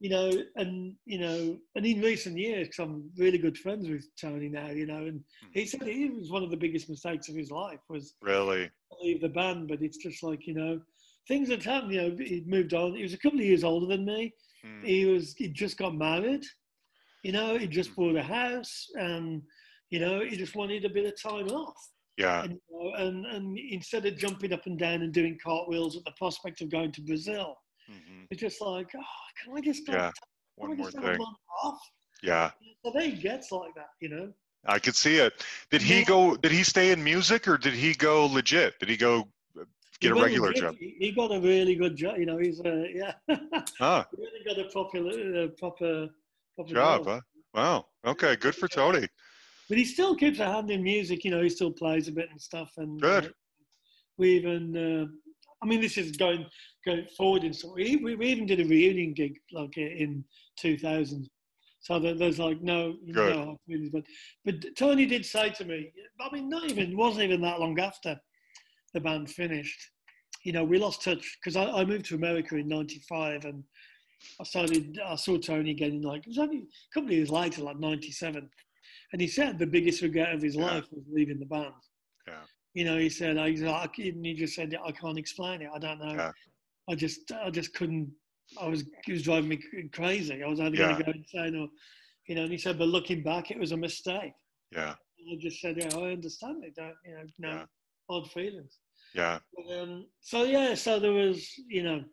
You 0.00 0.10
know, 0.10 0.30
and 0.56 0.94
you 1.06 1.18
know, 1.18 1.58
and 1.74 1.86
in 1.86 2.00
recent 2.02 2.36
years, 2.38 2.68
'cause 2.68 2.84
I'm 2.86 3.10
really 3.16 3.38
good 3.38 3.58
friends 3.58 3.88
with 3.88 4.04
Tony 4.20 4.48
now, 4.48 4.68
you 4.70 4.86
know, 4.86 5.06
and 5.06 5.24
Hmm. 5.42 5.48
he 5.52 5.66
said 5.66 5.82
he 5.86 6.10
was 6.10 6.30
one 6.30 6.42
of 6.42 6.50
the 6.50 6.56
biggest 6.56 6.88
mistakes 6.88 7.28
of 7.28 7.36
his 7.36 7.50
life 7.50 7.80
was 7.88 8.14
Really? 8.20 8.70
leave 9.02 9.20
the 9.20 9.28
band, 9.28 9.68
but 9.68 9.82
it's 9.82 9.98
just 9.98 10.22
like 10.22 10.46
you 10.46 10.54
know, 10.54 10.80
things 11.28 11.48
had 11.50 11.62
happened. 11.64 11.92
You 11.94 12.02
know, 12.10 12.16
he 12.16 12.42
moved 12.46 12.74
on. 12.74 12.94
He 12.96 13.02
was 13.02 13.14
a 13.14 13.18
couple 13.18 13.40
of 13.40 13.46
years 13.46 13.64
older 13.64 13.86
than 13.86 14.04
me. 14.04 14.32
Hmm. 14.62 14.84
He 14.84 15.06
was 15.06 15.34
he 15.36 15.48
just 15.48 15.76
got 15.78 15.94
married, 15.96 16.44
you 17.22 17.32
know, 17.32 17.58
he 17.58 17.66
just 17.66 17.90
Mhm. 17.90 17.96
bought 17.96 18.16
a 18.16 18.22
house, 18.22 18.88
and 18.98 19.42
you 19.90 20.00
know, 20.00 20.20
he 20.24 20.36
just 20.36 20.56
wanted 20.56 20.84
a 20.84 20.90
bit 20.90 21.06
of 21.06 21.20
time 21.20 21.48
off. 21.48 21.78
Yeah. 22.18 22.42
And, 22.44 22.52
you 22.54 22.60
know, 22.70 22.94
and 22.96 23.26
and 23.26 23.58
instead 23.58 24.06
of 24.06 24.16
jumping 24.18 24.52
up 24.52 24.66
and 24.66 24.78
down 24.78 25.02
and 25.02 25.12
doing 25.12 25.38
cartwheels 25.42 25.96
at 25.96 26.04
the 26.04 26.12
prospect 26.12 26.60
of 26.62 26.70
going 26.70 26.92
to 26.92 27.02
Brazil, 27.02 27.56
hmm 27.86 28.24
it's 28.30 28.40
just 28.40 28.60
like, 28.60 28.88
oh, 28.96 29.02
can 29.42 29.56
I 29.56 29.60
just? 29.60 29.88
Yeah. 29.88 30.10
One 30.56 30.76
more 30.76 30.90
thing. 30.90 31.18
off? 31.62 31.78
Yeah. 32.22 32.50
So 32.84 32.92
they 32.94 33.12
gets 33.12 33.52
like 33.52 33.74
that, 33.74 33.90
you 34.00 34.08
know. 34.08 34.32
I 34.66 34.78
could 34.78 34.96
see 34.96 35.16
it. 35.16 35.44
Did 35.70 35.82
he 35.82 36.02
go? 36.04 36.36
Did 36.36 36.50
he 36.50 36.64
stay 36.64 36.90
in 36.90 37.02
music, 37.02 37.46
or 37.46 37.56
did 37.56 37.74
he 37.74 37.94
go 37.94 38.26
legit? 38.26 38.78
Did 38.80 38.88
he 38.88 38.96
go 38.96 39.28
uh, 39.58 39.64
He 40.00 40.08
get 40.08 40.12
a 40.12 40.14
regular 40.20 40.52
job? 40.52 40.74
He, 40.78 40.96
he 40.98 41.12
got 41.12 41.32
a 41.32 41.40
really 41.40 41.76
good 41.76 41.96
job. 41.96 42.18
You 42.18 42.26
know, 42.26 42.38
he's 42.38 42.60
a 42.60 42.88
yeah. 42.92 43.12
Ah, 43.80 44.06
he 44.10 44.16
really 44.18 44.44
got 44.44 44.58
a 44.58 44.68
proper, 44.70 44.98
uh, 44.98 45.48
proper, 45.56 46.08
proper 46.56 46.72
job. 46.72 47.04
Huh? 47.06 47.20
Wow. 47.54 47.86
Okay. 48.04 48.34
Good 48.36 48.56
for 48.56 48.66
Tony. 48.66 49.06
But 49.68 49.78
he 49.78 49.84
still 49.84 50.16
keeps 50.16 50.38
a 50.38 50.46
hand 50.46 50.70
in 50.70 50.82
music. 50.82 51.24
You 51.24 51.30
know, 51.32 51.42
he 51.42 51.48
still 51.48 51.72
plays 51.72 52.08
a 52.08 52.12
bit 52.12 52.30
and 52.30 52.40
stuff. 52.40 52.72
And 52.76 53.00
Good. 53.00 53.26
uh, 53.26 53.28
we 54.16 54.30
even, 54.32 54.76
uh, 54.76 55.06
I 55.62 55.66
mean, 55.66 55.80
this 55.80 55.96
is 55.98 56.16
going 56.16 56.46
going 56.86 57.06
forward 57.16 57.44
in 57.44 57.52
so 57.52 57.72
we, 57.74 57.96
we 57.96 58.14
we 58.14 58.26
even 58.28 58.46
did 58.46 58.60
a 58.60 58.64
reunion 58.64 59.12
gig 59.12 59.34
like 59.52 59.74
uh, 59.76 59.80
in 59.80 60.24
2000. 60.58 61.28
So 61.80 61.98
there's 62.00 62.38
like 62.38 62.60
no, 62.62 62.96
Good. 63.12 63.36
know, 63.36 63.60
but 63.92 64.02
but 64.44 64.54
Tony 64.76 65.06
did 65.06 65.24
say 65.26 65.50
to 65.50 65.64
me, 65.64 65.92
I 66.20 66.34
mean, 66.34 66.48
not 66.48 66.70
even 66.70 66.96
wasn't 66.96 67.24
even 67.24 67.42
that 67.42 67.60
long 67.60 67.78
after 67.78 68.18
the 68.94 69.00
band 69.00 69.30
finished. 69.30 69.78
You 70.42 70.52
know, 70.52 70.64
we 70.64 70.78
lost 70.78 71.02
touch 71.02 71.38
because 71.40 71.56
I, 71.56 71.64
I 71.80 71.84
moved 71.84 72.06
to 72.06 72.14
America 72.14 72.56
in 72.56 72.68
'95 72.68 73.44
and 73.44 73.62
I 74.40 74.44
started. 74.44 74.98
I 75.04 75.16
saw 75.16 75.36
Tony 75.38 75.72
again 75.72 75.92
in 75.92 76.02
like 76.02 76.22
it 76.22 76.28
was 76.28 76.38
only 76.38 76.58
a 76.58 76.94
couple 76.94 77.10
of 77.10 77.16
years 77.16 77.30
later, 77.30 77.62
like 77.62 77.78
'97. 77.78 78.48
And 79.12 79.20
he 79.20 79.28
said 79.28 79.58
the 79.58 79.66
biggest 79.66 80.02
regret 80.02 80.34
of 80.34 80.42
his 80.42 80.56
Yeah. 80.56 80.64
life 80.66 80.86
was 80.90 81.04
leaving 81.12 81.38
the 81.38 81.46
band. 81.46 81.74
Yeah. 82.26 82.42
You 82.74 82.84
know, 82.84 82.98
he 82.98 83.08
said, 83.08 83.38
I, 83.38 83.46
I, 83.46 83.88
he 83.94 84.34
just 84.34 84.54
said, 84.54 84.76
I 84.84 84.90
can't 84.92 85.18
explain 85.18 85.62
it. 85.62 85.70
I 85.74 85.78
don't 85.78 85.98
know. 86.00 86.14
Yeah. 86.14 86.32
I 86.88 86.94
just, 86.94 87.32
I 87.32 87.50
just 87.50 87.74
couldn't. 87.74 88.10
I 88.60 88.68
was, 88.68 88.82
it 89.06 89.12
was 89.12 89.22
driving 89.22 89.48
me 89.48 89.60
crazy. 89.92 90.42
I 90.42 90.46
was 90.46 90.60
either 90.60 90.76
going 90.76 90.96
to 90.96 91.02
go 91.02 91.10
insane 91.12 91.56
or, 91.56 91.68
you 92.28 92.34
know. 92.36 92.42
And 92.42 92.52
he 92.52 92.58
said, 92.58 92.78
but 92.78 92.88
looking 92.88 93.22
back, 93.22 93.50
it 93.50 93.58
was 93.58 93.72
a 93.72 93.76
mistake. 93.76 94.32
Yeah. 94.70 94.94
And 95.18 95.32
I 95.32 95.40
just 95.40 95.60
said, 95.60 95.76
yeah, 95.76 95.90
I 95.96 96.12
understand 96.12 96.62
it. 96.62 96.76
Don't, 96.76 96.94
you 97.04 97.14
know, 97.14 97.24
no 97.38 97.48
Yeah. 97.48 97.64
odd 98.08 98.30
feelings. 98.30 98.78
Yeah. 99.14 99.38
But, 99.56 99.80
um, 99.80 100.06
so 100.20 100.44
yeah, 100.44 100.74
so 100.74 101.00
there 101.00 101.12
was, 101.12 101.50
you 101.68 101.82
know, 101.82 102.04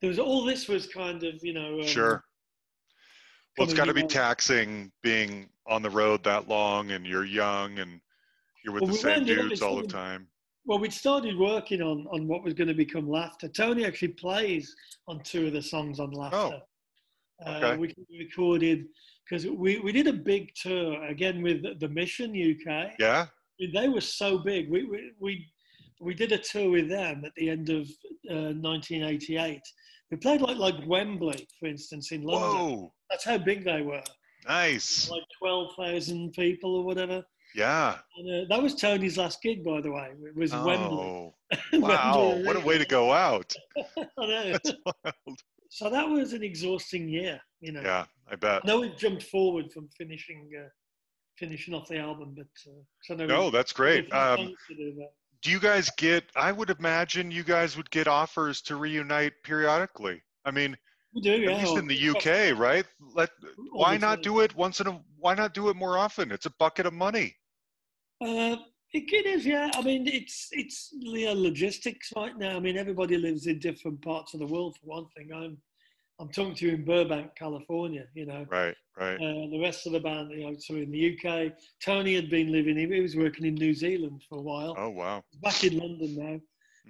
there 0.00 0.08
was 0.08 0.18
all 0.18 0.44
this 0.44 0.66
was 0.68 0.86
kind 0.88 1.22
of, 1.22 1.34
you 1.42 1.52
know, 1.52 1.80
um, 1.80 1.86
Sure. 1.86 2.24
Well, 3.56 3.66
it's 3.66 3.74
got 3.74 3.86
to 3.86 3.94
be 3.94 4.02
taxing 4.02 4.92
being 5.02 5.48
on 5.66 5.80
the 5.80 5.90
road 5.90 6.22
that 6.24 6.46
long, 6.48 6.90
and 6.90 7.06
you're 7.06 7.24
young, 7.24 7.78
and 7.78 8.00
you're 8.62 8.74
with 8.74 8.82
Well, 8.82 8.88
the 8.88 8.92
we 8.94 8.98
same 8.98 9.24
dudes 9.24 9.62
all 9.62 9.76
the 9.76 9.86
time. 9.86 10.28
Well, 10.66 10.80
we'd 10.80 10.92
started 10.92 11.38
working 11.38 11.80
on, 11.80 12.06
on 12.10 12.26
what 12.26 12.42
was 12.42 12.52
going 12.54 12.68
to 12.68 12.74
become 12.74 13.08
Laughter. 13.08 13.48
Tony 13.48 13.84
actually 13.84 14.08
plays 14.08 14.74
on 15.06 15.20
two 15.22 15.46
of 15.46 15.52
the 15.52 15.62
songs 15.62 16.00
on 16.00 16.10
Laughter. 16.10 16.60
Oh, 17.46 17.50
okay. 17.56 17.72
uh, 17.72 17.76
we 17.76 17.94
recorded 18.18 18.86
because 19.28 19.46
we, 19.46 19.78
we 19.78 19.92
did 19.92 20.08
a 20.08 20.12
big 20.12 20.52
tour 20.54 21.02
again 21.04 21.40
with 21.40 21.78
the 21.78 21.88
Mission 21.88 22.30
UK. 22.30 22.94
Yeah. 22.98 23.26
They 23.72 23.88
were 23.88 24.00
so 24.00 24.38
big. 24.38 24.68
We, 24.68 24.84
we, 24.84 25.12
we, 25.20 25.46
we 26.00 26.14
did 26.14 26.32
a 26.32 26.38
tour 26.38 26.70
with 26.70 26.88
them 26.88 27.24
at 27.24 27.32
the 27.36 27.48
end 27.48 27.70
of 27.70 27.88
uh, 28.28 28.52
1988. 28.58 29.60
We 30.10 30.16
played 30.16 30.40
like, 30.40 30.56
like 30.56 30.86
Wembley, 30.86 31.46
for 31.60 31.66
instance, 31.66 32.10
in 32.10 32.22
London. 32.22 32.50
Whoa. 32.50 32.92
That's 33.08 33.24
how 33.24 33.38
big 33.38 33.64
they 33.64 33.82
were. 33.82 34.02
Nice. 34.48 35.08
Like 35.10 35.22
12,000 35.38 36.32
people 36.32 36.76
or 36.76 36.84
whatever. 36.84 37.24
Yeah. 37.56 37.98
And, 38.18 38.44
uh, 38.44 38.54
that 38.54 38.62
was 38.62 38.74
Tony's 38.74 39.16
last 39.16 39.40
gig, 39.42 39.64
by 39.64 39.80
the 39.80 39.90
way. 39.90 40.10
It 40.24 40.36
was 40.36 40.52
Wembley. 40.52 40.76
Oh. 40.78 41.34
Wembley 41.72 41.88
Wow. 41.88 42.40
What 42.44 42.56
a 42.56 42.60
way 42.60 42.76
to 42.78 42.84
go 42.84 43.12
out. 43.12 43.54
I 44.18 44.26
know. 44.26 44.52
That's 44.52 44.72
wild. 44.84 45.40
So 45.70 45.90
that 45.90 46.08
was 46.08 46.32
an 46.32 46.42
exhausting 46.42 47.08
year, 47.08 47.40
you 47.60 47.72
know. 47.72 47.80
Yeah. 47.80 48.04
I 48.30 48.36
bet. 48.36 48.62
I 48.64 48.66
know 48.66 48.80
we've 48.80 48.96
jumped 48.96 49.22
forward 49.24 49.72
from 49.72 49.88
finishing 49.96 50.50
uh, 50.58 50.68
finishing 51.38 51.74
off 51.74 51.88
the 51.88 51.98
album, 51.98 52.34
but 52.36 52.46
uh, 52.66 52.74
'cause 53.06 53.10
I 53.10 53.14
know 53.14 53.26
No, 53.26 53.50
that's 53.50 53.72
great. 53.72 54.12
Um, 54.12 54.54
do 54.68 54.94
that. 54.98 55.10
do 55.42 55.50
you 55.50 55.60
guys 55.60 55.90
get 55.98 56.24
i 56.34 56.50
would 56.50 56.70
imagine 56.70 57.30
you 57.30 57.44
guys 57.44 57.76
would 57.76 57.90
get 57.90 58.08
offers 58.08 58.62
to 58.62 58.74
reunite 58.76 59.34
periodically 59.44 60.20
i 60.44 60.50
mean 60.50 60.76
we 61.14 61.20
do, 61.20 61.30
yeah. 61.32 61.52
at 61.52 61.58
least 61.60 61.76
in 61.76 61.86
the 61.86 62.08
uk 62.08 62.58
right 62.58 62.86
let 63.14 63.28
why 63.72 63.96
not 63.96 64.22
do 64.22 64.40
it 64.40 64.54
once 64.56 64.80
in 64.80 64.86
a 64.86 65.00
why 65.18 65.34
not 65.34 65.52
do 65.54 65.68
it 65.68 65.76
more 65.76 65.98
often 65.98 66.32
it's 66.32 66.46
a 66.46 66.54
bucket 66.58 66.86
of 66.86 66.94
money 66.94 67.36
Uh, 68.20 68.56
it, 68.92 69.12
it 69.12 69.26
is, 69.26 69.44
yeah. 69.44 69.70
I 69.74 69.82
mean, 69.82 70.06
it's 70.06 70.48
it's 70.52 70.90
you 70.92 71.26
know, 71.26 71.34
logistics 71.34 72.12
right 72.16 72.36
now. 72.36 72.56
I 72.56 72.60
mean, 72.60 72.78
everybody 72.78 73.16
lives 73.16 73.46
in 73.46 73.58
different 73.58 74.00
parts 74.02 74.34
of 74.34 74.40
the 74.40 74.46
world. 74.46 74.76
For 74.80 74.86
one 74.86 75.06
thing, 75.16 75.30
I'm 75.34 75.58
I'm 76.18 76.28
talking 76.30 76.54
to 76.54 76.66
you 76.66 76.74
in 76.74 76.84
Burbank, 76.84 77.32
California. 77.36 78.04
You 78.14 78.26
know, 78.26 78.46
right 78.50 78.74
right 78.98 79.16
uh, 79.16 79.50
the 79.50 79.60
rest 79.60 79.86
of 79.86 79.92
the 79.92 80.00
band, 80.00 80.30
you 80.30 80.46
know, 80.50 80.56
so 80.58 80.74
in 80.76 80.90
the 80.90 81.18
UK. 81.18 81.52
Tony 81.84 82.14
had 82.14 82.30
been 82.30 82.52
living. 82.52 82.76
He 82.76 83.00
was 83.00 83.16
working 83.16 83.44
in 83.44 83.54
New 83.54 83.74
Zealand 83.74 84.22
for 84.28 84.38
a 84.38 84.42
while. 84.42 84.74
oh 84.78 84.90
wow 84.90 85.22
He's 85.30 85.40
back 85.40 85.64
in 85.64 85.78
London 85.78 86.16
now. 86.16 86.40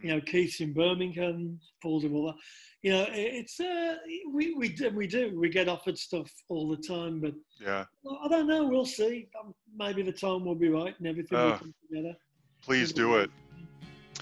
You 0.03 0.11
know, 0.15 0.21
Keith's 0.21 0.61
in 0.61 0.73
Birmingham, 0.75 1.59
Paul's 1.83 2.05
in 2.05 2.15
all 2.15 2.27
that. 2.27 2.35
You 2.83 2.93
know, 2.93 3.07
it's 3.11 3.59
uh, 3.59 3.97
we 4.33 4.55
we 4.55 4.69
do, 4.69 4.91
we 4.91 5.07
do 5.07 5.39
we 5.39 5.49
get 5.49 5.69
offered 5.69 5.99
stuff 5.99 6.31
all 6.49 6.69
the 6.69 6.77
time, 6.77 7.21
but 7.21 7.33
yeah 7.61 7.85
I 8.25 8.29
don't 8.29 8.47
know. 8.47 8.67
We'll 8.67 8.85
see. 8.85 9.29
Um, 9.41 9.55
maybe 9.77 10.03
the 10.03 10.13
time 10.13 10.45
will 10.45 10.55
be 10.55 10.69
right 10.69 10.95
and 10.99 11.09
everything 11.09 11.39
will 11.39 11.53
Oh. 11.53 11.59
come 11.59 11.75
together. 11.89 12.15
please 12.63 12.93
do 12.93 13.17
it 13.17 13.31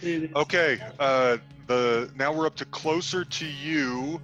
Really. 0.02 0.30
okay 0.34 0.78
uh 0.98 1.36
the 1.66 2.10
now 2.16 2.32
we're 2.32 2.46
up 2.46 2.56
to 2.56 2.64
closer 2.66 3.24
to 3.24 3.46
you 3.46 4.20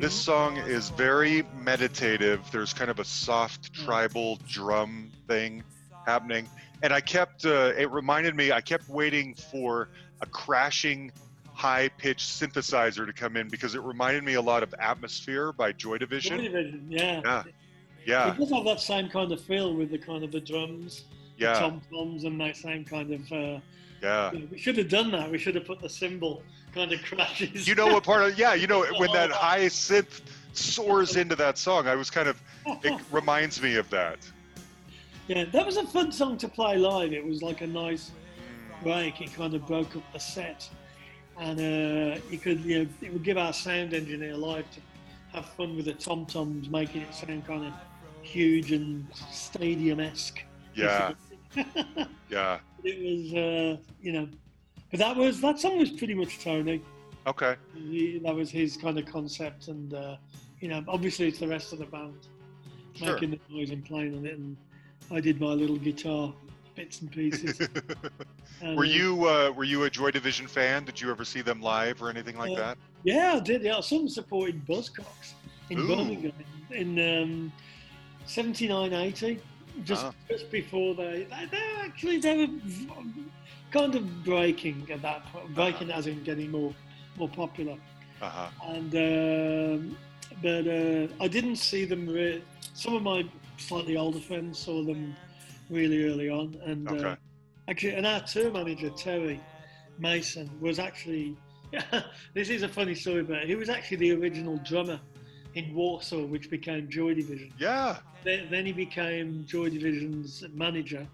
This 0.00 0.14
Mhm. 0.14 0.24
song 0.24 0.56
is 0.58 0.90
very 0.90 1.42
meditative. 1.60 2.48
There's 2.52 2.72
kind 2.72 2.90
of 2.90 3.00
a 3.00 3.04
soft 3.04 3.72
tribal 3.72 4.38
drum 4.46 5.10
thing 5.26 5.64
happening. 6.06 6.48
And 6.82 6.92
I 6.92 7.00
kept, 7.00 7.44
uh, 7.44 7.72
it 7.76 7.90
reminded 7.90 8.36
me, 8.36 8.52
I 8.52 8.60
kept 8.60 8.88
waiting 8.88 9.34
for 9.34 9.88
a 10.20 10.26
crashing, 10.26 11.10
high 11.52 11.88
pitched 11.98 12.28
synthesizer 12.28 13.04
to 13.06 13.12
come 13.12 13.36
in 13.36 13.48
because 13.48 13.74
it 13.74 13.82
reminded 13.82 14.22
me 14.22 14.34
a 14.34 14.40
lot 14.42 14.62
of 14.62 14.72
Atmosphere 14.78 15.52
by 15.52 15.72
Joy 15.72 15.94
Joy 15.94 15.98
Division. 15.98 16.38
Division, 16.44 16.86
yeah. 16.88 17.20
Yeah. 17.24 17.42
Yeah, 18.06 18.32
It 18.32 18.38
does 18.38 18.50
have 18.50 18.64
that 18.64 18.80
same 18.80 19.08
kind 19.08 19.32
of 19.32 19.40
feel 19.40 19.74
with 19.74 19.90
the 19.90 19.98
kind 19.98 20.22
of 20.24 20.30
the 20.32 20.40
drums, 20.40 21.04
yeah, 21.36 21.58
tom 21.58 21.82
toms, 21.90 22.24
and 22.24 22.40
that 22.40 22.56
same 22.56 22.84
kind 22.84 23.12
of. 23.12 23.32
Uh, 23.32 23.60
yeah. 24.00 24.32
you 24.32 24.38
know, 24.38 24.46
we 24.50 24.58
should 24.58 24.78
have 24.78 24.88
done 24.88 25.10
that. 25.10 25.30
We 25.30 25.36
should 25.36 25.56
have 25.56 25.66
put 25.66 25.80
the 25.80 25.88
cymbal 25.90 26.42
kind 26.72 26.92
of 26.92 27.02
crashes. 27.02 27.66
You 27.66 27.74
know 27.74 27.86
what 27.86 28.04
part 28.04 28.22
of, 28.22 28.38
yeah, 28.38 28.54
you 28.54 28.66
know, 28.66 28.84
when 28.96 29.10
that 29.12 29.30
high 29.30 29.66
synth 29.66 30.20
soars 30.52 31.16
into 31.16 31.36
that 31.36 31.58
song, 31.58 31.86
I 31.86 31.94
was 31.94 32.10
kind 32.10 32.28
of, 32.28 32.40
it 32.66 32.98
reminds 33.10 33.62
me 33.62 33.76
of 33.76 33.88
that. 33.90 34.18
yeah, 35.28 35.44
that 35.44 35.64
was 35.66 35.76
a 35.76 35.86
fun 35.86 36.12
song 36.12 36.36
to 36.38 36.48
play 36.48 36.76
live. 36.76 37.12
It 37.12 37.24
was 37.24 37.42
like 37.42 37.60
a 37.60 37.66
nice 37.66 38.10
break. 38.82 39.20
It 39.20 39.34
kind 39.34 39.54
of 39.54 39.66
broke 39.66 39.96
up 39.96 40.02
the 40.12 40.18
set, 40.18 40.68
and 41.38 41.58
uh, 41.58 42.20
you 42.30 42.38
could, 42.38 42.60
you 42.64 42.84
know, 42.84 42.90
it 43.02 43.12
would 43.12 43.22
give 43.24 43.38
our 43.38 43.52
sound 43.52 43.94
engineer 43.94 44.36
live 44.36 44.70
to 44.72 44.80
have 45.32 45.46
fun 45.46 45.76
with 45.76 45.84
the 45.84 45.94
tom 45.94 46.26
toms, 46.26 46.68
making 46.68 47.02
it 47.02 47.14
sound 47.14 47.46
kind 47.46 47.66
of 47.66 47.72
huge 48.22 48.72
and 48.72 49.06
stadium 49.30 50.00
esque. 50.00 50.42
Yeah, 50.74 51.12
yeah. 52.28 52.58
it 52.84 52.98
was, 53.02 53.34
uh, 53.34 53.76
you 54.00 54.12
know, 54.12 54.28
but 54.90 54.98
that 55.00 55.16
was 55.16 55.40
that 55.40 55.58
song 55.58 55.78
was 55.78 55.90
pretty 55.90 56.14
much 56.14 56.38
Tony. 56.42 56.82
Okay. 57.26 57.56
He, 57.74 58.18
that 58.24 58.34
was 58.34 58.50
his 58.50 58.76
kind 58.76 58.98
of 58.98 59.06
concept, 59.06 59.68
and 59.68 59.92
uh, 59.94 60.16
you 60.60 60.68
know, 60.68 60.82
obviously 60.88 61.28
it's 61.28 61.38
the 61.38 61.48
rest 61.48 61.72
of 61.72 61.78
the 61.78 61.86
band 61.86 62.14
Sure. 62.94 63.12
making 63.14 63.30
the 63.30 63.38
noise 63.48 63.70
and 63.70 63.84
playing 63.84 64.16
on 64.16 64.26
it, 64.26 64.36
and 64.38 64.56
I 65.12 65.20
did 65.20 65.40
my 65.40 65.48
little 65.52 65.76
guitar 65.76 66.32
bits 66.74 67.00
and 67.00 67.10
pieces. 67.10 67.60
And, 68.60 68.76
were 68.76 68.82
uh, 68.82 68.88
you 68.88 69.24
uh, 69.28 69.52
were 69.52 69.62
you 69.62 69.84
a 69.84 69.90
Joy 69.90 70.10
Division 70.10 70.48
fan? 70.48 70.84
Did 70.84 71.00
you 71.00 71.12
ever 71.12 71.24
see 71.24 71.42
them 71.42 71.60
live 71.62 72.02
or 72.02 72.10
anything 72.10 72.36
like 72.36 72.50
Uh, 72.50 72.56
that? 72.56 72.78
Yeah, 73.04 73.34
I 73.36 73.40
did. 73.40 73.62
Yeah, 73.62 73.78
some 73.80 74.08
supported 74.08 74.66
Buzzcocks 74.66 75.34
in 75.70 75.78
Ooh. 75.78 75.86
Birmingham 75.86 76.32
in, 76.72 76.98
in 76.98 77.22
um, 77.22 77.52
79, 78.26 78.92
80, 78.92 79.40
just 79.84 80.06
Ah. 80.06 80.12
just 80.28 80.50
before 80.50 80.96
they, 80.96 81.28
they 81.30 81.46
they 81.52 81.56
were 81.56 81.82
actually 81.84 82.18
they 82.18 82.36
were 82.36 82.52
kind 83.70 83.94
of 83.94 84.24
breaking 84.24 84.86
at 84.90 85.02
that 85.02 85.24
point, 85.26 85.54
breaking 85.54 85.90
as 85.90 86.06
in 86.06 86.22
getting 86.24 86.50
more 86.50 86.74
more 87.16 87.28
popular. 87.28 87.76
Uh 88.20 88.28
huh. 88.28 88.48
And 88.64 88.94
um, 88.94 89.96
but 90.42 90.66
uh, 90.66 91.08
I 91.20 91.28
didn't 91.28 91.56
see 91.56 91.84
them. 91.84 92.08
Re- 92.08 92.42
some 92.74 92.94
of 92.94 93.02
my 93.02 93.24
slightly 93.56 93.96
older 93.96 94.20
friends 94.20 94.58
saw 94.58 94.84
them 94.84 95.16
really 95.70 96.04
early 96.04 96.30
on, 96.30 96.56
and 96.64 96.88
uh, 96.88 97.16
actually, 97.68 97.94
and 97.94 98.06
our 98.06 98.20
tour 98.20 98.50
manager 98.50 98.90
Terry 98.90 99.40
Mason 99.98 100.50
was 100.60 100.78
actually. 100.78 101.36
this 102.32 102.48
is 102.48 102.62
a 102.62 102.68
funny 102.68 102.94
story, 102.94 103.22
but 103.22 103.44
he 103.44 103.54
was 103.54 103.68
actually 103.68 103.98
the 103.98 104.12
original 104.12 104.56
drummer 104.64 104.98
in 105.54 105.74
Warsaw, 105.74 106.24
which 106.24 106.48
became 106.50 106.88
Joy 106.88 107.12
Division. 107.12 107.52
Yeah. 107.58 107.98
Then, 108.24 108.48
then 108.50 108.64
he 108.64 108.72
became 108.72 109.44
Joy 109.46 109.68
Division's 109.68 110.44
manager. 110.54 111.06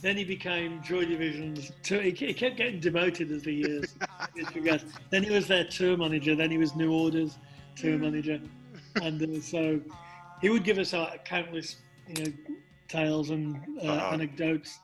Then 0.00 0.16
he 0.16 0.24
became 0.24 0.82
Joy 0.82 1.04
Division's. 1.06 1.72
Tour, 1.82 2.02
he, 2.02 2.12
kept 2.12 2.56
getting 2.56 2.80
demoted 2.80 3.30
as 3.32 3.42
the 3.42 3.52
years 3.52 3.94
years 4.34 4.48
progressed. 4.50 4.86
Then 5.10 5.22
he 5.22 5.30
was 5.30 5.46
their 5.48 5.64
tour 5.64 5.96
manager. 5.96 6.34
Then 6.34 6.50
he 6.50 6.58
was 6.58 6.74
New 6.76 6.92
Order's 6.92 7.38
tour 7.76 7.98
manager, 7.98 8.40
and 9.02 9.22
uh, 9.22 9.40
so 9.40 9.80
he 10.42 10.50
would 10.50 10.64
give 10.64 10.78
us 10.78 10.92
uh, 10.92 11.16
countless, 11.24 11.76
you 12.08 12.24
know, 12.24 12.32
tales 12.88 13.30
and 13.30 13.56
uh, 13.82 13.86
Uh-huh. 13.88 14.14
anecdotes 14.14 14.78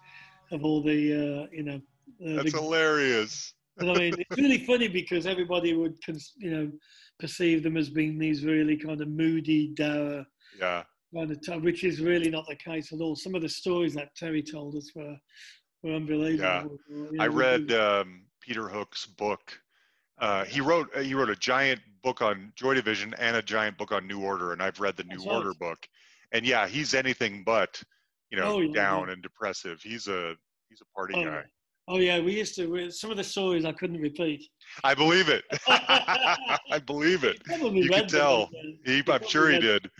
of 0.50 0.64
all 0.64 0.82
the, 0.82 1.12
uh, 1.12 1.46
you 1.52 1.62
know. 1.62 1.80
Uh, 2.24 2.42
That's 2.42 2.52
the, 2.52 2.58
hilarious. 2.60 3.54
I 3.80 3.84
mean, 3.84 4.14
it's 4.18 4.36
really 4.38 4.64
funny 4.64 4.88
because 4.88 5.26
everybody 5.26 5.74
would, 5.74 5.94
cons- 6.04 6.34
you 6.36 6.50
know, 6.50 6.70
perceive 7.18 7.62
them 7.62 7.76
as 7.76 7.88
being 7.90 8.18
these 8.18 8.44
really 8.44 8.76
kind 8.76 9.00
of 9.00 9.08
moody, 9.08 9.68
dour 9.74 10.24
Yeah. 10.58 10.84
Kind 11.14 11.30
of, 11.30 11.40
t- 11.40 11.58
which 11.58 11.84
is 11.84 12.00
really 12.00 12.30
not 12.30 12.46
the 12.48 12.56
case 12.56 12.92
at 12.92 13.00
all. 13.00 13.16
Some 13.16 13.34
of 13.34 13.42
the 13.42 13.48
stories 13.48 13.94
that 13.94 14.14
Terry 14.14 14.42
told 14.42 14.76
us 14.76 14.90
were 14.94 15.16
were 15.82 15.94
unbelievable. 15.94 16.78
Know, 16.88 17.10
I 17.20 17.26
read 17.26 17.72
um, 17.72 18.24
Peter 18.40 18.68
Hook's 18.68 19.06
book. 19.06 19.58
Uh, 20.18 20.44
he 20.44 20.60
wrote 20.60 20.88
uh, 20.94 21.00
he 21.00 21.14
wrote 21.14 21.30
a 21.30 21.36
giant 21.36 21.80
book 22.02 22.22
on 22.22 22.52
Joy 22.56 22.74
Division 22.74 23.14
and 23.18 23.36
a 23.36 23.42
giant 23.42 23.76
book 23.78 23.92
on 23.92 24.06
New 24.06 24.20
Order, 24.20 24.52
and 24.52 24.62
I've 24.62 24.80
read 24.80 24.96
the 24.96 25.04
New 25.04 25.16
That's 25.16 25.26
right. 25.26 25.36
Order 25.36 25.54
book. 25.54 25.78
And 26.32 26.46
yeah, 26.46 26.66
he's 26.66 26.94
anything 26.94 27.42
but 27.44 27.82
you 28.30 28.38
know 28.38 28.54
Oh, 28.54 28.60
yeah, 28.60 28.72
down 28.72 29.10
and 29.10 29.22
depressive. 29.22 29.80
He's 29.82 30.08
a 30.08 30.34
he's 30.68 30.80
a 30.80 30.96
party 30.96 31.14
Oh, 31.16 31.24
guy. 31.24 31.42
Oh 31.88 31.98
yeah, 31.98 32.20
we 32.20 32.38
used 32.38 32.54
to. 32.56 32.68
We, 32.68 32.90
some 32.90 33.10
of 33.10 33.16
the 33.16 33.24
stories 33.24 33.64
I 33.64 33.72
couldn't 33.72 34.00
repeat. 34.00 34.48
I 34.84 34.94
believe 34.94 35.28
it. 35.28 35.44
I 35.66 36.78
believe 36.86 37.24
it. 37.24 37.42
You 37.48 37.90
could 37.90 38.08
tell. 38.08 38.48
He, 38.84 39.02
I'm 39.08 39.26
sure 39.26 39.50
he 39.50 39.58
did. 39.58 39.90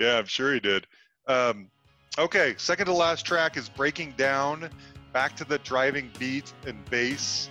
Yeah, 0.00 0.16
I'm 0.16 0.26
sure 0.26 0.54
he 0.54 0.60
did. 0.60 0.86
Um, 1.28 1.70
okay, 2.18 2.54
second 2.56 2.86
to 2.86 2.92
last 2.94 3.26
track 3.26 3.58
is 3.58 3.68
Breaking 3.68 4.14
Down. 4.16 4.70
Back 5.12 5.36
to 5.36 5.44
the 5.44 5.58
driving 5.58 6.10
beat 6.18 6.52
and 6.66 6.82
bass. 6.86 7.50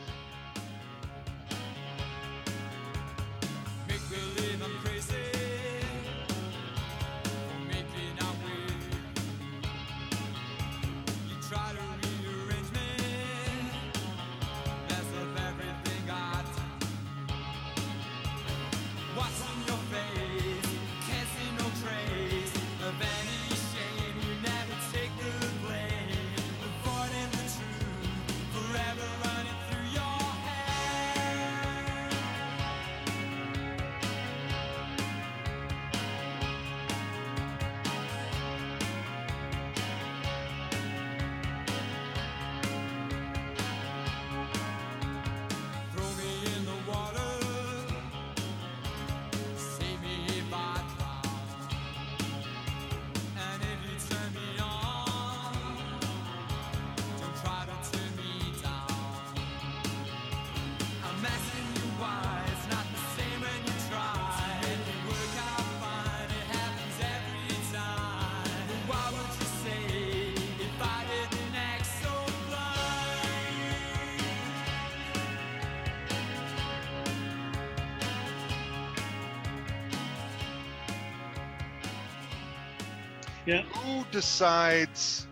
Decides 84.40 85.28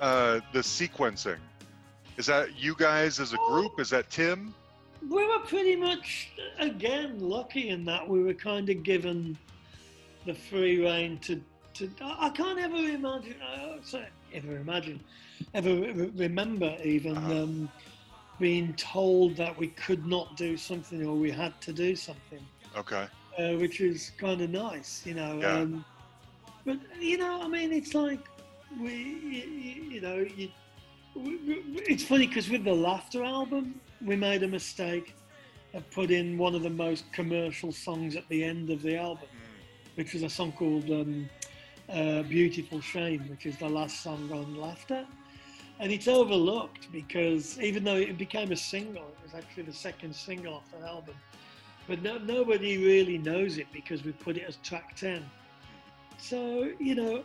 uh, 0.00 0.40
the 0.52 0.58
sequencing? 0.58 1.38
Is 2.16 2.26
that 2.26 2.58
you 2.58 2.74
guys 2.76 3.20
as 3.20 3.32
a 3.32 3.36
group? 3.48 3.78
Is 3.78 3.90
that 3.90 4.10
Tim? 4.10 4.52
We 5.08 5.24
were 5.26 5.38
pretty 5.46 5.76
much 5.76 6.32
again 6.58 7.20
lucky 7.20 7.68
in 7.68 7.84
that 7.84 8.06
we 8.08 8.20
were 8.22 8.34
kind 8.34 8.68
of 8.68 8.82
given 8.82 9.38
the 10.26 10.34
free 10.34 10.84
reign 10.84 11.18
to. 11.18 11.40
to 11.74 11.88
I 12.02 12.30
can't 12.30 12.58
ever 12.58 12.76
imagine. 12.76 13.36
I 13.46 13.78
say 13.84 14.06
ever 14.34 14.56
imagine, 14.56 14.98
ever 15.54 15.72
re- 15.74 16.12
remember 16.16 16.76
even 16.84 17.16
Uh-huh. 17.16 17.42
um, 17.44 17.70
being 18.40 18.74
told 18.74 19.36
that 19.36 19.56
we 19.56 19.68
could 19.68 20.04
not 20.04 20.36
do 20.36 20.56
something 20.56 21.06
or 21.06 21.14
we 21.14 21.30
had 21.30 21.60
to 21.60 21.72
do 21.72 21.94
something. 21.94 22.44
Okay. 22.76 23.06
uh, 23.38 23.52
which 23.62 23.80
is 23.80 24.10
kind 24.18 24.40
of 24.40 24.50
nice, 24.50 25.06
you 25.06 25.14
know. 25.14 25.38
Yeah. 25.40 25.58
Um, 25.58 25.84
but 26.64 26.78
you 27.00 27.18
know, 27.18 27.42
I 27.42 27.48
mean, 27.48 27.72
it's 27.72 27.94
like 27.94 28.24
we, 28.80 28.92
you, 28.92 29.82
you 29.90 30.00
know, 30.00 30.26
you, 30.36 30.48
we, 31.14 31.36
we, 31.36 31.62
it's 31.86 32.04
funny 32.04 32.26
because 32.26 32.48
with 32.48 32.64
the 32.64 32.72
Laughter 32.72 33.24
album, 33.24 33.80
we 34.04 34.16
made 34.16 34.42
a 34.42 34.48
mistake 34.48 35.14
of 35.74 35.88
putting 35.90 36.38
one 36.38 36.54
of 36.54 36.62
the 36.62 36.70
most 36.70 37.10
commercial 37.12 37.72
songs 37.72 38.16
at 38.16 38.28
the 38.28 38.44
end 38.44 38.70
of 38.70 38.82
the 38.82 38.96
album, 38.96 39.28
which 39.94 40.12
was 40.12 40.22
a 40.22 40.28
song 40.28 40.52
called 40.52 40.90
um, 40.90 41.28
uh, 41.88 42.22
Beautiful 42.22 42.80
Shame, 42.80 43.24
which 43.28 43.46
is 43.46 43.56
the 43.56 43.68
last 43.68 44.02
song 44.02 44.30
on 44.32 44.56
Laughter. 44.56 45.06
And 45.80 45.90
it's 45.90 46.08
overlooked 46.08 46.92
because 46.92 47.58
even 47.60 47.84
though 47.84 47.96
it 47.96 48.16
became 48.18 48.52
a 48.52 48.56
single, 48.56 49.02
it 49.02 49.18
was 49.22 49.34
actually 49.34 49.64
the 49.64 49.72
second 49.72 50.14
single 50.14 50.54
off 50.54 50.70
the 50.78 50.86
album. 50.86 51.14
But 51.88 52.02
no, 52.02 52.18
nobody 52.18 52.78
really 52.78 53.18
knows 53.18 53.58
it 53.58 53.66
because 53.72 54.04
we 54.04 54.12
put 54.12 54.36
it 54.36 54.44
as 54.46 54.56
track 54.62 54.94
10. 54.96 55.24
So, 56.18 56.70
you 56.78 56.94
know, 56.94 57.24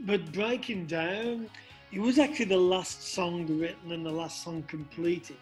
but 0.00 0.32
Breaking 0.32 0.86
Down, 0.86 1.48
it 1.92 2.00
was 2.00 2.18
actually 2.18 2.46
the 2.46 2.56
last 2.56 3.02
song 3.14 3.46
written 3.58 3.92
and 3.92 4.04
the 4.04 4.10
last 4.10 4.42
song 4.42 4.62
completed. 4.64 5.36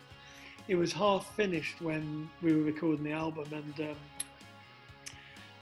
It 0.68 0.76
was 0.76 0.92
half 0.92 1.34
finished 1.36 1.80
when 1.80 2.28
we 2.42 2.54
were 2.54 2.62
recording 2.62 3.04
the 3.04 3.12
album, 3.12 3.46
and 3.52 3.90
um, 3.90 3.96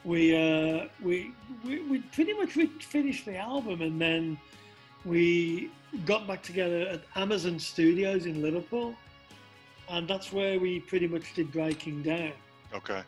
we, 0.05 0.35
uh, 0.35 0.87
we 1.03 1.33
we 1.65 1.81
we 1.83 1.99
pretty 2.13 2.33
much 2.35 2.53
finished 2.83 3.25
the 3.25 3.37
album, 3.37 3.83
and 3.83 4.01
then 4.01 4.39
we 5.05 5.71
got 6.07 6.27
back 6.27 6.43
together 6.43 6.81
at 6.89 7.03
Amazon 7.17 7.59
Studios 7.59 8.27
in 8.27 8.41
Liverpool, 8.43 8.95
and 9.89 10.07
that's 10.07 10.33
where 10.33 10.59
we 10.61 10.81
pretty 10.81 11.09
much 11.09 11.35
did 11.35 11.51
Breaking 11.53 12.03
Down 12.03 12.33
Okay. 12.75 13.03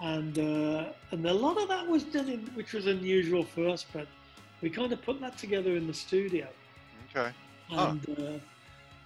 and 0.00 0.38
uh, 0.38 0.92
and 1.10 1.26
a 1.26 1.32
lot 1.34 1.60
of 1.60 1.68
that 1.68 1.86
was 1.86 2.04
done 2.04 2.28
in, 2.28 2.40
which 2.54 2.72
was 2.74 2.86
unusual 2.86 3.44
for 3.44 3.68
us, 3.68 3.84
but 3.92 4.06
we 4.60 4.70
kind 4.70 4.92
of 4.92 5.02
put 5.02 5.20
that 5.20 5.38
together 5.38 5.76
in 5.76 5.86
the 5.86 5.94
studio, 5.94 6.48
Okay. 7.10 7.32
And 7.70 8.08
uh, 8.18 8.38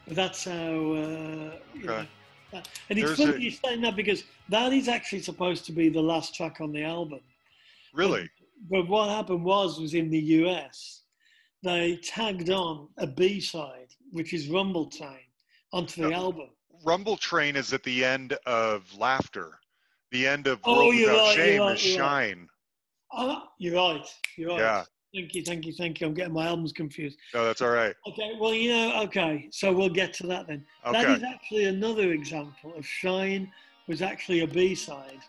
that's 0.09 0.45
how. 0.45 0.53
Uh, 0.53 1.57
you 1.75 1.85
know, 1.85 1.93
Okay. 1.95 2.09
that- 2.53 2.69
and 2.91 2.99
it's 2.99 3.17
There's 3.17 3.19
funny 3.19 3.37
a- 3.37 3.39
you 3.47 3.51
saying 3.51 3.81
that 3.83 3.97
because 3.97 4.25
that 4.49 4.73
is 4.73 4.89
actually 4.89 5.23
supposed 5.23 5.65
to 5.67 5.73
be 5.73 5.89
the 5.89 6.03
last 6.03 6.35
track 6.35 6.61
on 6.61 6.73
the 6.73 6.83
album. 6.85 7.21
Really? 7.93 8.29
But 8.71 8.89
what 8.89 9.09
happened 9.11 9.45
was, 9.45 9.81
was 9.81 9.95
in 9.95 10.11
the 10.11 10.19
US, 10.45 11.03
they 11.63 11.97
tagged 11.97 12.51
on 12.51 12.89
a 12.99 13.07
B 13.07 13.41
side, 13.41 13.89
which 14.13 14.33
is 14.35 14.49
Rumble 14.49 14.87
Train, 14.87 15.27
onto 15.73 16.03
the 16.09 16.13
album. 16.15 16.51
Rumble 16.85 17.17
Train 17.17 17.57
is 17.57 17.73
at 17.73 17.83
the 17.85 18.05
end 18.05 18.33
of 18.47 18.93
Laughter. 18.97 19.59
The 20.11 20.27
end 20.27 20.47
of 20.47 20.61
Oh, 20.65 20.77
World 20.89 20.95
Without 20.97 21.17
right, 21.17 21.35
Shame 21.35 21.61
right, 21.63 21.75
is 21.77 21.87
you're 21.87 22.03
right. 22.03 22.27
Shine. 22.29 22.49
Ah, 23.13 23.49
you're 23.59 23.77
right. 23.77 24.07
You're 24.37 24.51
right. 24.51 24.59
Yeah. 24.59 24.85
Thank 25.15 25.35
you, 25.35 25.43
thank 25.43 25.67
you, 25.67 25.73
thank 25.75 26.01
you. 26.01 26.07
I'm 26.07 26.15
getting 26.15 26.33
my 26.33 26.47
albums 26.47 26.73
confused. 26.73 27.19
No, 27.35 27.45
that's 27.45 27.61
all 27.61 27.71
right. 27.71 27.95
Okay, 28.09 28.33
well, 28.41 28.55
you 28.55 28.71
know, 28.71 29.03
okay, 29.03 29.49
so 29.51 29.71
we'll 29.71 29.91
get 29.91 30.15
to 30.15 30.27
that 30.29 30.47
then. 30.47 30.65
That 30.91 31.05
Okay. 31.05 31.15
is 31.15 31.23
actually 31.23 31.65
another 31.67 32.13
example 32.13 32.73
of 32.75 32.87
Shine 32.87 33.53
was 33.89 34.01
actually 34.01 34.41
a 34.41 34.47
B 34.47 34.75
side. 34.75 35.21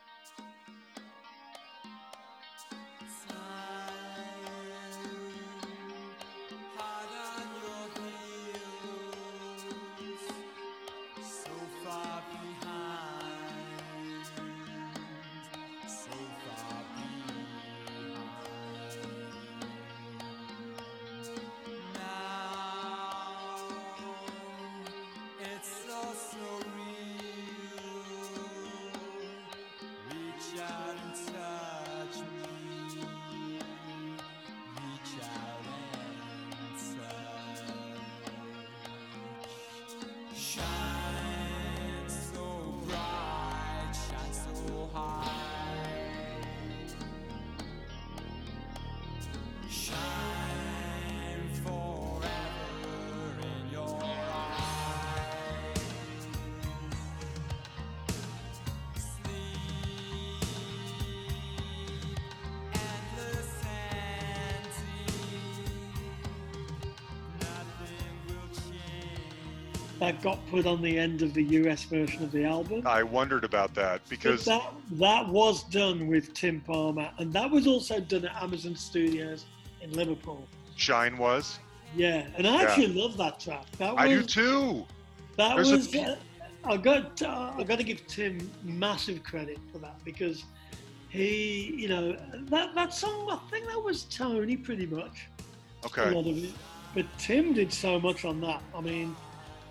Got 70.23 70.39
put 70.49 70.65
on 70.65 70.81
the 70.81 70.97
end 70.97 71.21
of 71.21 71.33
the 71.33 71.43
US 71.43 71.83
version 71.83 72.23
of 72.23 72.31
the 72.31 72.45
album. 72.45 72.81
I 72.87 73.03
wondered 73.03 73.43
about 73.43 73.73
that 73.75 74.01
But 74.03 74.09
because 74.09 74.45
that 74.45 74.73
that 74.93 75.27
was 75.27 75.63
done 75.65 76.07
with 76.07 76.33
Tim 76.33 76.61
Palmer, 76.61 77.11
and 77.19 77.31
that 77.33 77.51
was 77.51 77.67
also 77.67 77.99
done 77.99 78.25
at 78.25 78.41
Amazon 78.41 78.75
Studios 78.75 79.45
in 79.81 79.91
Liverpool. 79.91 80.47
Shine 80.77 81.17
was. 81.17 81.59
Yeah, 81.95 82.25
and 82.37 82.47
I 82.47 82.55
Yeah. 82.55 82.61
actually 82.69 82.87
love 82.87 83.17
that 83.17 83.39
track. 83.39 83.65
That 83.77 83.93
was 83.93 84.01
I 84.03 84.07
do 84.07 84.23
too. 84.23 84.85
that 85.35 85.55
There's 85.55 85.71
was. 85.71 85.87
pe- 85.89 85.99
uh, 86.03 86.15
I 86.63 86.77
got 86.77 87.21
uh, 87.21 87.51
I 87.57 87.63
got 87.63 87.77
to 87.79 87.83
give 87.83 88.07
Tim 88.07 88.49
massive 88.63 89.21
credit 89.23 89.59
for 89.73 89.79
that 89.79 90.01
because 90.05 90.45
he, 91.09 91.75
you 91.77 91.89
know, 91.89 92.13
that 92.45 92.73
that 92.73 92.93
song. 92.93 93.29
I 93.29 93.37
think 93.51 93.67
that 93.67 93.83
was 93.83 94.05
Tony 94.05 94.55
pretty 94.55 94.85
much. 94.87 95.27
a 95.83 95.87
Okay. 95.87 96.09
lot 96.11 96.25
of 96.25 96.37
it. 96.41 96.53
But 96.95 97.05
Tim 97.17 97.53
did 97.53 97.73
so 97.73 97.99
much 97.99 98.23
on 98.23 98.39
that. 98.41 98.61
I 98.73 98.79
mean, 98.79 99.15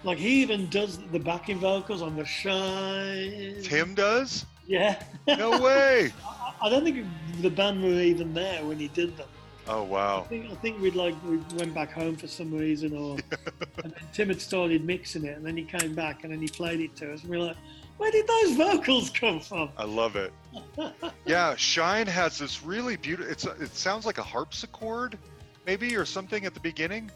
like 0.04 0.18
he 0.18 0.42
even 0.42 0.68
does 0.68 0.98
the 1.12 1.18
backing 1.18 1.58
vocals 1.58 2.02
on 2.02 2.16
the 2.16 2.24
Shine. 2.24 3.56
Tim 3.62 3.94
does? 3.94 4.46
Yeah. 4.66 5.02
No 5.26 5.60
way. 5.60 6.12
I- 6.26 6.38
I 6.62 6.68
don't 6.68 6.84
think 6.84 7.04
the 7.40 7.50
band 7.50 7.82
were 7.82 7.88
even 7.90 8.32
there 8.34 8.64
when 8.64 8.78
he 8.78 8.86
did 8.88 9.16
them. 9.16 9.26
Oh 9.66 9.82
I 9.82 9.86
wow. 9.86 10.20
think 10.28 10.50
I 10.50 10.54
think 10.56 10.80
we'd 10.80 10.94
like 10.94 11.14
we 11.24 11.38
went 11.56 11.74
back 11.74 11.90
home 11.90 12.14
for 12.16 12.28
some 12.28 12.52
reason, 12.52 12.96
or 12.96 13.16
and 13.84 13.92
then 13.92 13.94
Tim 14.12 14.28
had 14.28 14.40
started 14.40 14.84
mixing 14.84 15.24
it, 15.24 15.36
and 15.36 15.44
then 15.44 15.56
he 15.56 15.64
came 15.64 15.94
back 15.94 16.22
and 16.22 16.32
then 16.32 16.40
he 16.40 16.46
played 16.48 16.80
it 16.80 16.94
to 16.96 17.12
us, 17.12 17.22
and 17.22 17.30
we 17.30 17.38
were 17.38 17.46
like, 17.46 17.56
"Where 17.98 18.10
did 18.12 18.26
those 18.28 18.56
vocals 18.56 19.10
come 19.10 19.40
from?" 19.40 19.70
I 19.76 19.84
love 19.84 20.14
it. 20.16 20.32
Yeah, 21.26 21.56
Shine 21.56 22.06
has 22.06 22.38
this 22.38 22.62
really 22.62 22.96
beautiful. 22.96 23.30
It's 23.32 23.44
it 23.44 23.74
sounds 23.74 24.06
like 24.06 24.18
a 24.18 24.22
harpsichord, 24.22 25.18
maybe 25.66 25.96
or 25.96 26.04
something 26.04 26.44
at 26.44 26.54
the 26.54 26.60
beginning. 26.60 27.10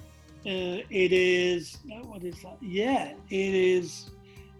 Uh, 0.46 0.82
it 0.90 1.12
is. 1.12 1.78
no, 1.84 1.96
What 2.04 2.22
is 2.22 2.40
that? 2.42 2.56
Yeah, 2.62 3.14
it 3.30 3.54
is. 3.54 4.10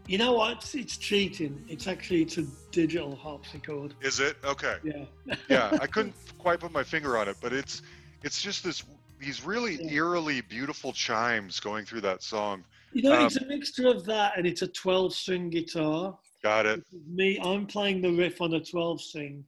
You 0.09 0.19
know 0.19 0.33
what? 0.33 0.57
It's, 0.59 0.75
it's 0.75 0.97
cheating. 0.97 1.65
It's 1.69 1.87
actually 1.87 2.23
it's 2.23 2.39
a 2.39 2.45
digital 2.73 3.15
harpsichord. 3.17 3.95
Is 4.01 4.19
it? 4.21 4.37
Okay. 4.45 4.77
Yeah. 4.85 5.05
Yeah, 5.49 5.79
I 5.81 5.87
couldn't 5.87 6.15
quite 6.39 6.61
put 6.61 6.73
my 6.73 6.83
finger 6.83 7.17
on 7.19 7.29
it, 7.29 7.37
but 7.41 7.53
it's 7.53 7.83
it's 8.23 8.43
just 8.43 8.65
this 8.65 8.83
these 9.21 9.45
really 9.45 9.77
Yeah. 9.81 9.93
eerily 9.93 10.41
beautiful 10.43 10.93
chimes 10.93 11.61
going 11.61 11.85
through 11.85 12.03
that 12.03 12.23
song. 12.23 12.65
You 12.93 13.03
know, 13.03 13.19
Um, 13.19 13.27
it's 13.27 13.37
a 13.37 13.47
mixture 13.47 13.89
of 13.89 14.05
that 14.07 14.37
and 14.37 14.47
it's 14.47 14.63
a 14.63 14.69
12 14.69 15.15
string 15.15 15.51
guitar. 15.51 16.19
Got 16.43 16.67
it. 16.67 16.85
Me, 17.09 17.39
I'm 17.43 17.67
playing 17.67 18.01
the 18.03 18.11
riff 18.13 18.41
on 18.41 18.55
a 18.55 18.61
12 18.61 19.01
string. 19.01 19.45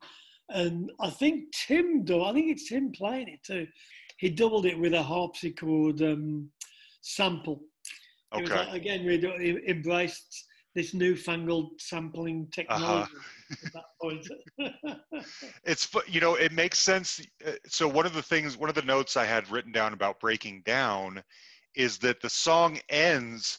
And 0.51 0.91
I 1.01 1.11
think 1.11 1.53
Tim, 1.53 2.05
do 2.05 2.23
I 2.25 2.33
think 2.33 2.51
it's 2.51 2.69
Tim 2.69 2.91
playing 2.93 3.29
it 3.29 3.43
too. 3.45 3.67
He 4.19 4.29
doubled 4.31 4.67
it 4.67 4.79
with 4.79 4.95
a 4.95 5.03
harpsichord 5.03 6.03
um, 6.03 6.51
sample. 7.03 7.63
It 8.37 8.43
was 8.43 8.51
Okay. 8.51 8.65
like, 8.67 8.75
again, 8.83 9.07
we 9.07 9.63
embraced 9.69 10.47
this 10.75 10.93
newfangled 10.93 11.81
sampling 11.81 12.49
technology 12.53 13.05
Uh-huh. 13.05 13.65
at 13.65 13.73
that 13.73 13.85
point. 14.01 14.29
It's 15.65 15.89
you 16.07 16.21
know 16.21 16.35
it 16.35 16.53
makes 16.53 16.79
sense. 16.79 17.21
uh, 17.47 17.53
So 17.67 17.89
one 17.89 18.07
of 18.07 18.15
the 18.15 18.23
things, 18.23 18.57
one 18.57 18.69
of 18.69 18.75
the 18.75 18.83
notes 18.83 19.17
I 19.17 19.25
had 19.25 19.51
written 19.51 19.73
down 19.73 19.93
about 19.93 20.21
breaking 20.21 20.63
down, 20.65 21.23
is 21.75 21.99
that 21.99 22.21
the 22.21 22.31
song 22.31 22.79
ends 22.89 23.59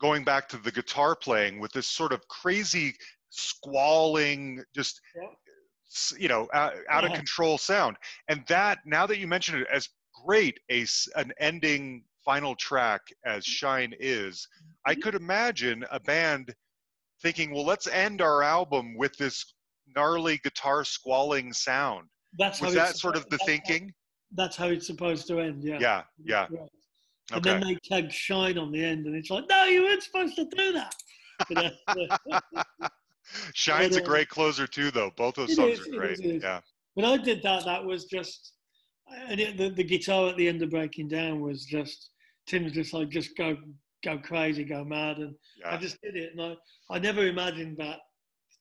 going 0.00 0.24
back 0.24 0.48
to 0.48 0.56
the 0.56 0.72
guitar 0.72 1.14
playing 1.14 1.60
with 1.60 1.72
this 1.72 1.86
sort 1.86 2.12
of 2.12 2.26
crazy 2.28 2.94
squalling, 3.30 4.62
just 4.74 5.00
Yeah. 5.14 6.18
you 6.18 6.28
know 6.28 6.48
out, 6.54 6.74
out 6.88 7.04
of 7.04 7.12
control 7.12 7.58
sound. 7.58 7.96
And 8.28 8.44
that 8.46 8.78
now 8.86 9.06
that 9.06 9.18
you 9.18 9.26
mention 9.26 9.60
it, 9.60 9.66
as 9.72 9.88
great 10.24 10.58
a 10.70 10.84
an 11.16 11.32
ending 11.38 12.04
final 12.24 12.54
track 12.56 13.00
as 13.24 13.44
Shine 13.44 13.94
is, 13.98 14.46
I 14.86 14.92
Mm-hmm. 14.92 15.00
could 15.02 15.14
imagine 15.14 15.84
a 15.90 16.00
band 16.00 16.54
thinking, 17.22 17.52
well, 17.52 17.64
let's 17.66 17.86
end 17.86 18.20
our 18.22 18.42
album 18.42 18.96
with 18.96 19.16
this 19.16 19.54
gnarly 19.94 20.38
guitar 20.44 20.84
squalling 20.84 21.52
sound. 21.52 22.08
That's 22.38 22.60
Was 22.60 22.74
how 22.74 22.84
that 22.86 22.96
sort 22.96 23.16
of 23.16 23.24
the 23.24 23.30
that's 23.30 23.42
how- 23.42 23.46
thinking? 23.46 23.92
That's 24.32 24.56
how 24.56 24.66
it's 24.68 24.86
supposed 24.86 25.26
to 25.28 25.40
end. 25.40 25.64
Yeah. 25.64 25.78
Yeah, 25.80 26.02
yeah. 26.24 26.46
Right. 26.50 26.68
And 27.32 27.42
then 27.44 27.60
they 27.60 27.76
tag 27.84 28.10
shine 28.12 28.58
on 28.58 28.70
the 28.72 28.84
end, 28.84 29.06
and 29.06 29.14
it's 29.16 29.28
like, 29.30 29.44
no, 29.48 29.64
you 29.64 29.82
weren't 29.82 30.02
supposed 30.02 30.36
to 30.36 30.44
do 30.44 30.72
that. 30.72 30.94
Shine's 33.54 33.96
a 33.96 34.00
But, 34.00 34.06
uh, 34.06 34.08
great 34.08 34.28
closer 34.28 34.66
too, 34.66 34.90
though. 34.90 35.10
Both 35.16 35.36
those 35.36 35.54
songs 35.54 35.78
is, 35.80 35.88
are 35.88 35.90
great. 35.90 36.12
is, 36.12 36.20
it 36.20 36.26
is. 36.26 36.42
Yeah. 36.42 36.60
when 36.94 37.06
I 37.06 37.16
did 37.16 37.42
that, 37.42 37.64
that 37.64 37.84
was 37.84 38.04
just 38.04 38.52
and 39.28 39.40
it, 39.40 39.56
the, 39.56 39.70
the 39.70 39.84
guitar 39.84 40.28
at 40.28 40.36
the 40.36 40.48
end 40.48 40.62
of 40.62 40.70
Breaking 40.70 41.08
Down 41.08 41.40
was 41.40 41.64
just 41.64 42.10
Tim's 42.46 42.72
just 42.72 42.92
like 42.92 43.10
just 43.10 43.36
go 43.36 43.56
go 44.04 44.18
crazy, 44.18 44.64
go 44.64 44.84
mad, 44.84 45.18
and 45.18 45.34
I 45.66 45.76
just 45.76 46.00
did 46.02 46.16
it, 46.16 46.32
and 46.32 46.42
I 46.42 46.94
I 46.94 46.98
never 46.98 47.26
imagined 47.26 47.76
that 47.78 47.98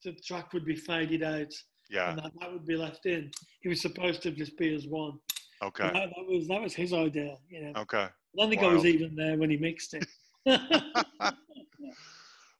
the 0.03 0.13
track 0.25 0.53
would 0.53 0.65
be 0.65 0.75
faded 0.75 1.23
out 1.23 1.51
Yeah. 1.89 2.11
and 2.11 2.19
that, 2.19 2.31
that 2.39 2.51
would 2.51 2.65
be 2.65 2.77
left 2.77 3.05
in. 3.05 3.31
It 3.63 3.69
was 3.69 3.81
supposed 3.81 4.21
to 4.23 4.31
just 4.31 4.57
be 4.57 4.73
as 4.73 4.87
one. 4.87 5.13
Okay. 5.61 5.83
That, 5.83 5.93
that 5.93 6.25
was 6.27 6.47
that 6.47 6.61
was 6.61 6.73
his 6.73 6.93
idea, 6.93 7.35
you 7.49 7.61
know. 7.61 7.81
Okay. 7.81 8.07
I 8.07 8.09
don't 8.37 8.49
think 8.49 8.63
I 8.63 8.73
was 8.73 8.85
even 8.85 9.15
there 9.15 9.37
when 9.37 9.49
he 9.49 9.57
mixed 9.57 9.93
it. 9.93 10.05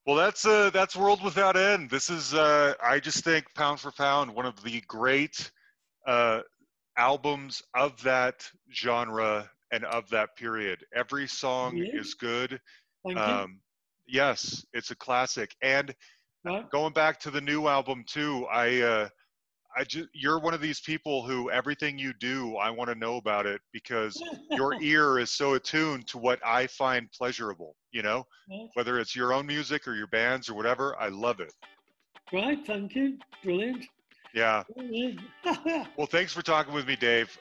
Well, 0.06 0.16
that's 0.16 0.46
uh, 0.46 0.70
that's 0.70 0.96
World 0.96 1.22
Without 1.22 1.56
End. 1.56 1.90
This 1.90 2.08
is, 2.10 2.32
uh, 2.34 2.74
I 2.82 2.98
just 2.98 3.22
think, 3.22 3.44
pound 3.54 3.78
for 3.80 3.92
pound, 3.92 4.34
one 4.34 4.46
of 4.46 4.60
the 4.62 4.80
great 4.88 5.50
uh, 6.06 6.40
albums 6.96 7.62
of 7.74 8.00
that 8.02 8.48
genre 8.72 9.50
and 9.72 9.84
of 9.84 10.08
that 10.10 10.36
period. 10.36 10.84
Every 10.94 11.26
song 11.26 11.76
Yeah. 11.76 12.00
is 12.00 12.14
good. 12.14 12.60
Thank 13.04 13.16
you. 13.18 13.22
Um, 13.22 13.60
yes, 14.06 14.64
it's 14.72 14.90
a 14.90 14.96
classic. 14.96 15.54
And 15.62 15.94
Right? 16.44 16.68
going 16.70 16.92
back 16.92 17.20
to 17.20 17.30
the 17.30 17.40
new 17.40 17.68
album 17.68 18.04
too, 18.06 18.46
I, 18.46 18.80
uh, 18.80 19.08
I 19.76 19.84
just, 19.84 20.08
you're 20.12 20.40
one 20.40 20.54
of 20.54 20.60
these 20.60 20.80
people 20.80 21.22
who 21.24 21.50
everything 21.50 21.98
you 21.98 22.12
do, 22.14 22.56
I 22.56 22.70
want 22.70 22.90
to 22.90 22.96
know 22.96 23.16
about 23.16 23.46
it 23.46 23.60
because 23.72 24.20
your 24.50 24.74
ear 24.82 25.18
is 25.18 25.30
so 25.30 25.54
attuned 25.54 26.08
to 26.08 26.18
what 26.18 26.40
I 26.44 26.66
find 26.66 27.10
pleasurable. 27.12 27.76
You 27.92 28.02
know, 28.02 28.26
Right. 28.50 28.68
whether 28.74 28.98
it's 28.98 29.14
your 29.14 29.32
own 29.32 29.46
music 29.46 29.86
or 29.86 29.94
your 29.94 30.08
bands 30.08 30.48
or 30.48 30.54
whatever, 30.54 30.96
I 30.98 31.08
love 31.08 31.40
it. 31.40 31.52
Right, 32.32 32.64
thank 32.66 32.94
you. 32.94 33.18
Brilliant. 33.44 33.84
Yeah. 34.32 34.62
Well, 35.96 36.06
thanks 36.06 36.32
for 36.32 36.42
talking 36.42 36.72
with 36.72 36.86
me, 36.86 36.96
Dave. 36.96 37.36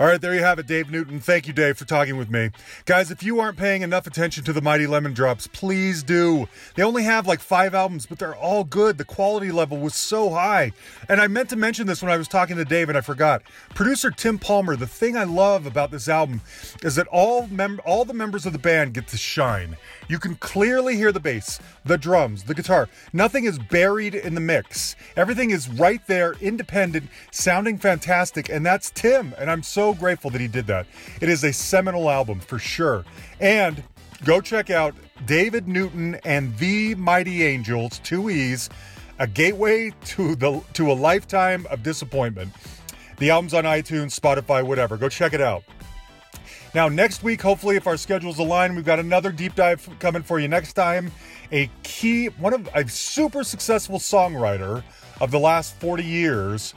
All 0.00 0.08
right, 0.08 0.20
there 0.20 0.34
you 0.34 0.40
have 0.40 0.58
it, 0.58 0.66
Dave 0.66 0.90
Newton. 0.90 1.20
Thank 1.20 1.46
you, 1.46 1.52
Dave, 1.52 1.78
for 1.78 1.84
talking 1.84 2.16
with 2.16 2.28
me. 2.28 2.50
Guys, 2.84 3.12
if 3.12 3.22
you 3.22 3.38
aren't 3.38 3.56
paying 3.56 3.82
enough 3.82 4.08
attention 4.08 4.42
to 4.42 4.52
the 4.52 4.60
Mighty 4.60 4.88
Lemon 4.88 5.12
Drops, 5.12 5.46
please 5.46 6.02
do. 6.02 6.48
They 6.74 6.82
only 6.82 7.04
have 7.04 7.28
like 7.28 7.38
five 7.38 7.74
albums, 7.74 8.04
but 8.04 8.18
they're 8.18 8.34
all 8.34 8.64
good. 8.64 8.98
The 8.98 9.04
quality 9.04 9.52
level 9.52 9.78
was 9.78 9.94
so 9.94 10.30
high. 10.30 10.72
And 11.08 11.20
I 11.20 11.28
meant 11.28 11.48
to 11.50 11.56
mention 11.56 11.86
this 11.86 12.02
when 12.02 12.10
I 12.10 12.16
was 12.16 12.26
talking 12.26 12.56
to 12.56 12.64
Dave, 12.64 12.88
and 12.88 12.98
I 12.98 13.02
forgot. 13.02 13.42
Producer 13.76 14.10
Tim 14.10 14.36
Palmer, 14.36 14.74
the 14.74 14.88
thing 14.88 15.16
I 15.16 15.22
love 15.22 15.64
about 15.64 15.92
this 15.92 16.08
album 16.08 16.40
is 16.82 16.96
that 16.96 17.06
all 17.06 17.46
mem- 17.46 17.80
all 17.86 18.04
the 18.04 18.14
members 18.14 18.46
of 18.46 18.52
the 18.52 18.58
band 18.58 18.94
get 18.94 19.06
to 19.08 19.16
shine. 19.16 19.76
You 20.08 20.18
can 20.18 20.34
clearly 20.34 20.96
hear 20.96 21.12
the 21.12 21.20
bass, 21.20 21.60
the 21.84 21.96
drums, 21.96 22.42
the 22.44 22.54
guitar. 22.54 22.88
Nothing 23.12 23.44
is 23.44 23.60
buried 23.60 24.16
in 24.16 24.34
the 24.34 24.40
mix. 24.40 24.96
Everything 25.16 25.50
is 25.50 25.68
right 25.68 26.04
there, 26.08 26.32
independent, 26.40 27.08
sounding 27.30 27.78
fantastic, 27.78 28.48
and 28.48 28.66
that's 28.66 28.90
Tim. 28.90 29.34
And 29.38 29.50
I'm 29.50 29.62
grateful 29.92 30.30
that 30.30 30.40
he 30.40 30.48
did 30.48 30.66
that. 30.68 30.86
It 31.20 31.28
is 31.28 31.44
a 31.44 31.52
seminal 31.52 32.10
album 32.10 32.40
for 32.40 32.58
sure. 32.58 33.04
And 33.40 33.82
go 34.24 34.40
check 34.40 34.70
out 34.70 34.94
David 35.26 35.68
Newton 35.68 36.14
and 36.24 36.56
the 36.58 36.94
Mighty 36.94 37.42
Angels, 37.44 37.98
two 38.04 38.30
E's, 38.30 38.70
a 39.18 39.26
gateway 39.26 39.92
to 40.06 40.34
the 40.34 40.60
to 40.72 40.90
a 40.90 40.94
lifetime 40.94 41.66
of 41.70 41.82
disappointment. 41.82 42.52
The 43.18 43.30
album's 43.30 43.54
on 43.54 43.64
iTunes, 43.64 44.18
Spotify, 44.18 44.66
whatever. 44.66 44.96
Go 44.96 45.08
check 45.08 45.34
it 45.34 45.40
out. 45.40 45.62
Now, 46.74 46.88
next 46.88 47.22
week, 47.22 47.40
hopefully, 47.40 47.76
if 47.76 47.86
our 47.86 47.96
schedules 47.96 48.40
align, 48.40 48.74
we've 48.74 48.84
got 48.84 48.98
another 48.98 49.30
deep 49.30 49.54
dive 49.54 49.88
coming 50.00 50.22
for 50.22 50.40
you 50.40 50.48
next 50.48 50.72
time. 50.72 51.12
A 51.52 51.70
key, 51.84 52.26
one 52.26 52.52
of 52.52 52.68
a 52.74 52.88
super 52.88 53.44
successful 53.44 54.00
songwriter 54.00 54.82
of 55.20 55.30
the 55.30 55.38
last 55.38 55.76
40 55.76 56.02
years, 56.02 56.74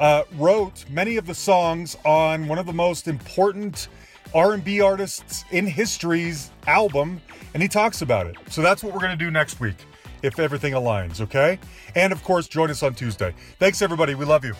uh, 0.00 0.24
wrote 0.36 0.84
many 0.90 1.16
of 1.16 1.26
the 1.26 1.34
songs 1.34 1.96
on 2.04 2.48
one 2.48 2.58
of 2.58 2.66
the 2.66 2.72
most 2.72 3.06
important 3.06 3.88
R&B 4.34 4.80
artists 4.80 5.44
in 5.50 5.66
history's 5.66 6.50
album, 6.66 7.20
and 7.52 7.62
he 7.62 7.68
talks 7.68 8.02
about 8.02 8.26
it. 8.26 8.36
So 8.48 8.62
that's 8.62 8.82
what 8.82 8.92
we're 8.92 9.00
going 9.00 9.16
to 9.16 9.24
do 9.24 9.30
next 9.30 9.60
week, 9.60 9.76
if 10.22 10.38
everything 10.38 10.72
aligns, 10.72 11.20
okay? 11.20 11.58
And 11.94 12.12
of 12.12 12.22
course, 12.24 12.48
join 12.48 12.70
us 12.70 12.82
on 12.82 12.94
Tuesday. 12.94 13.34
Thanks, 13.58 13.82
everybody. 13.82 14.14
We 14.14 14.24
love 14.24 14.44
you. 14.44 14.54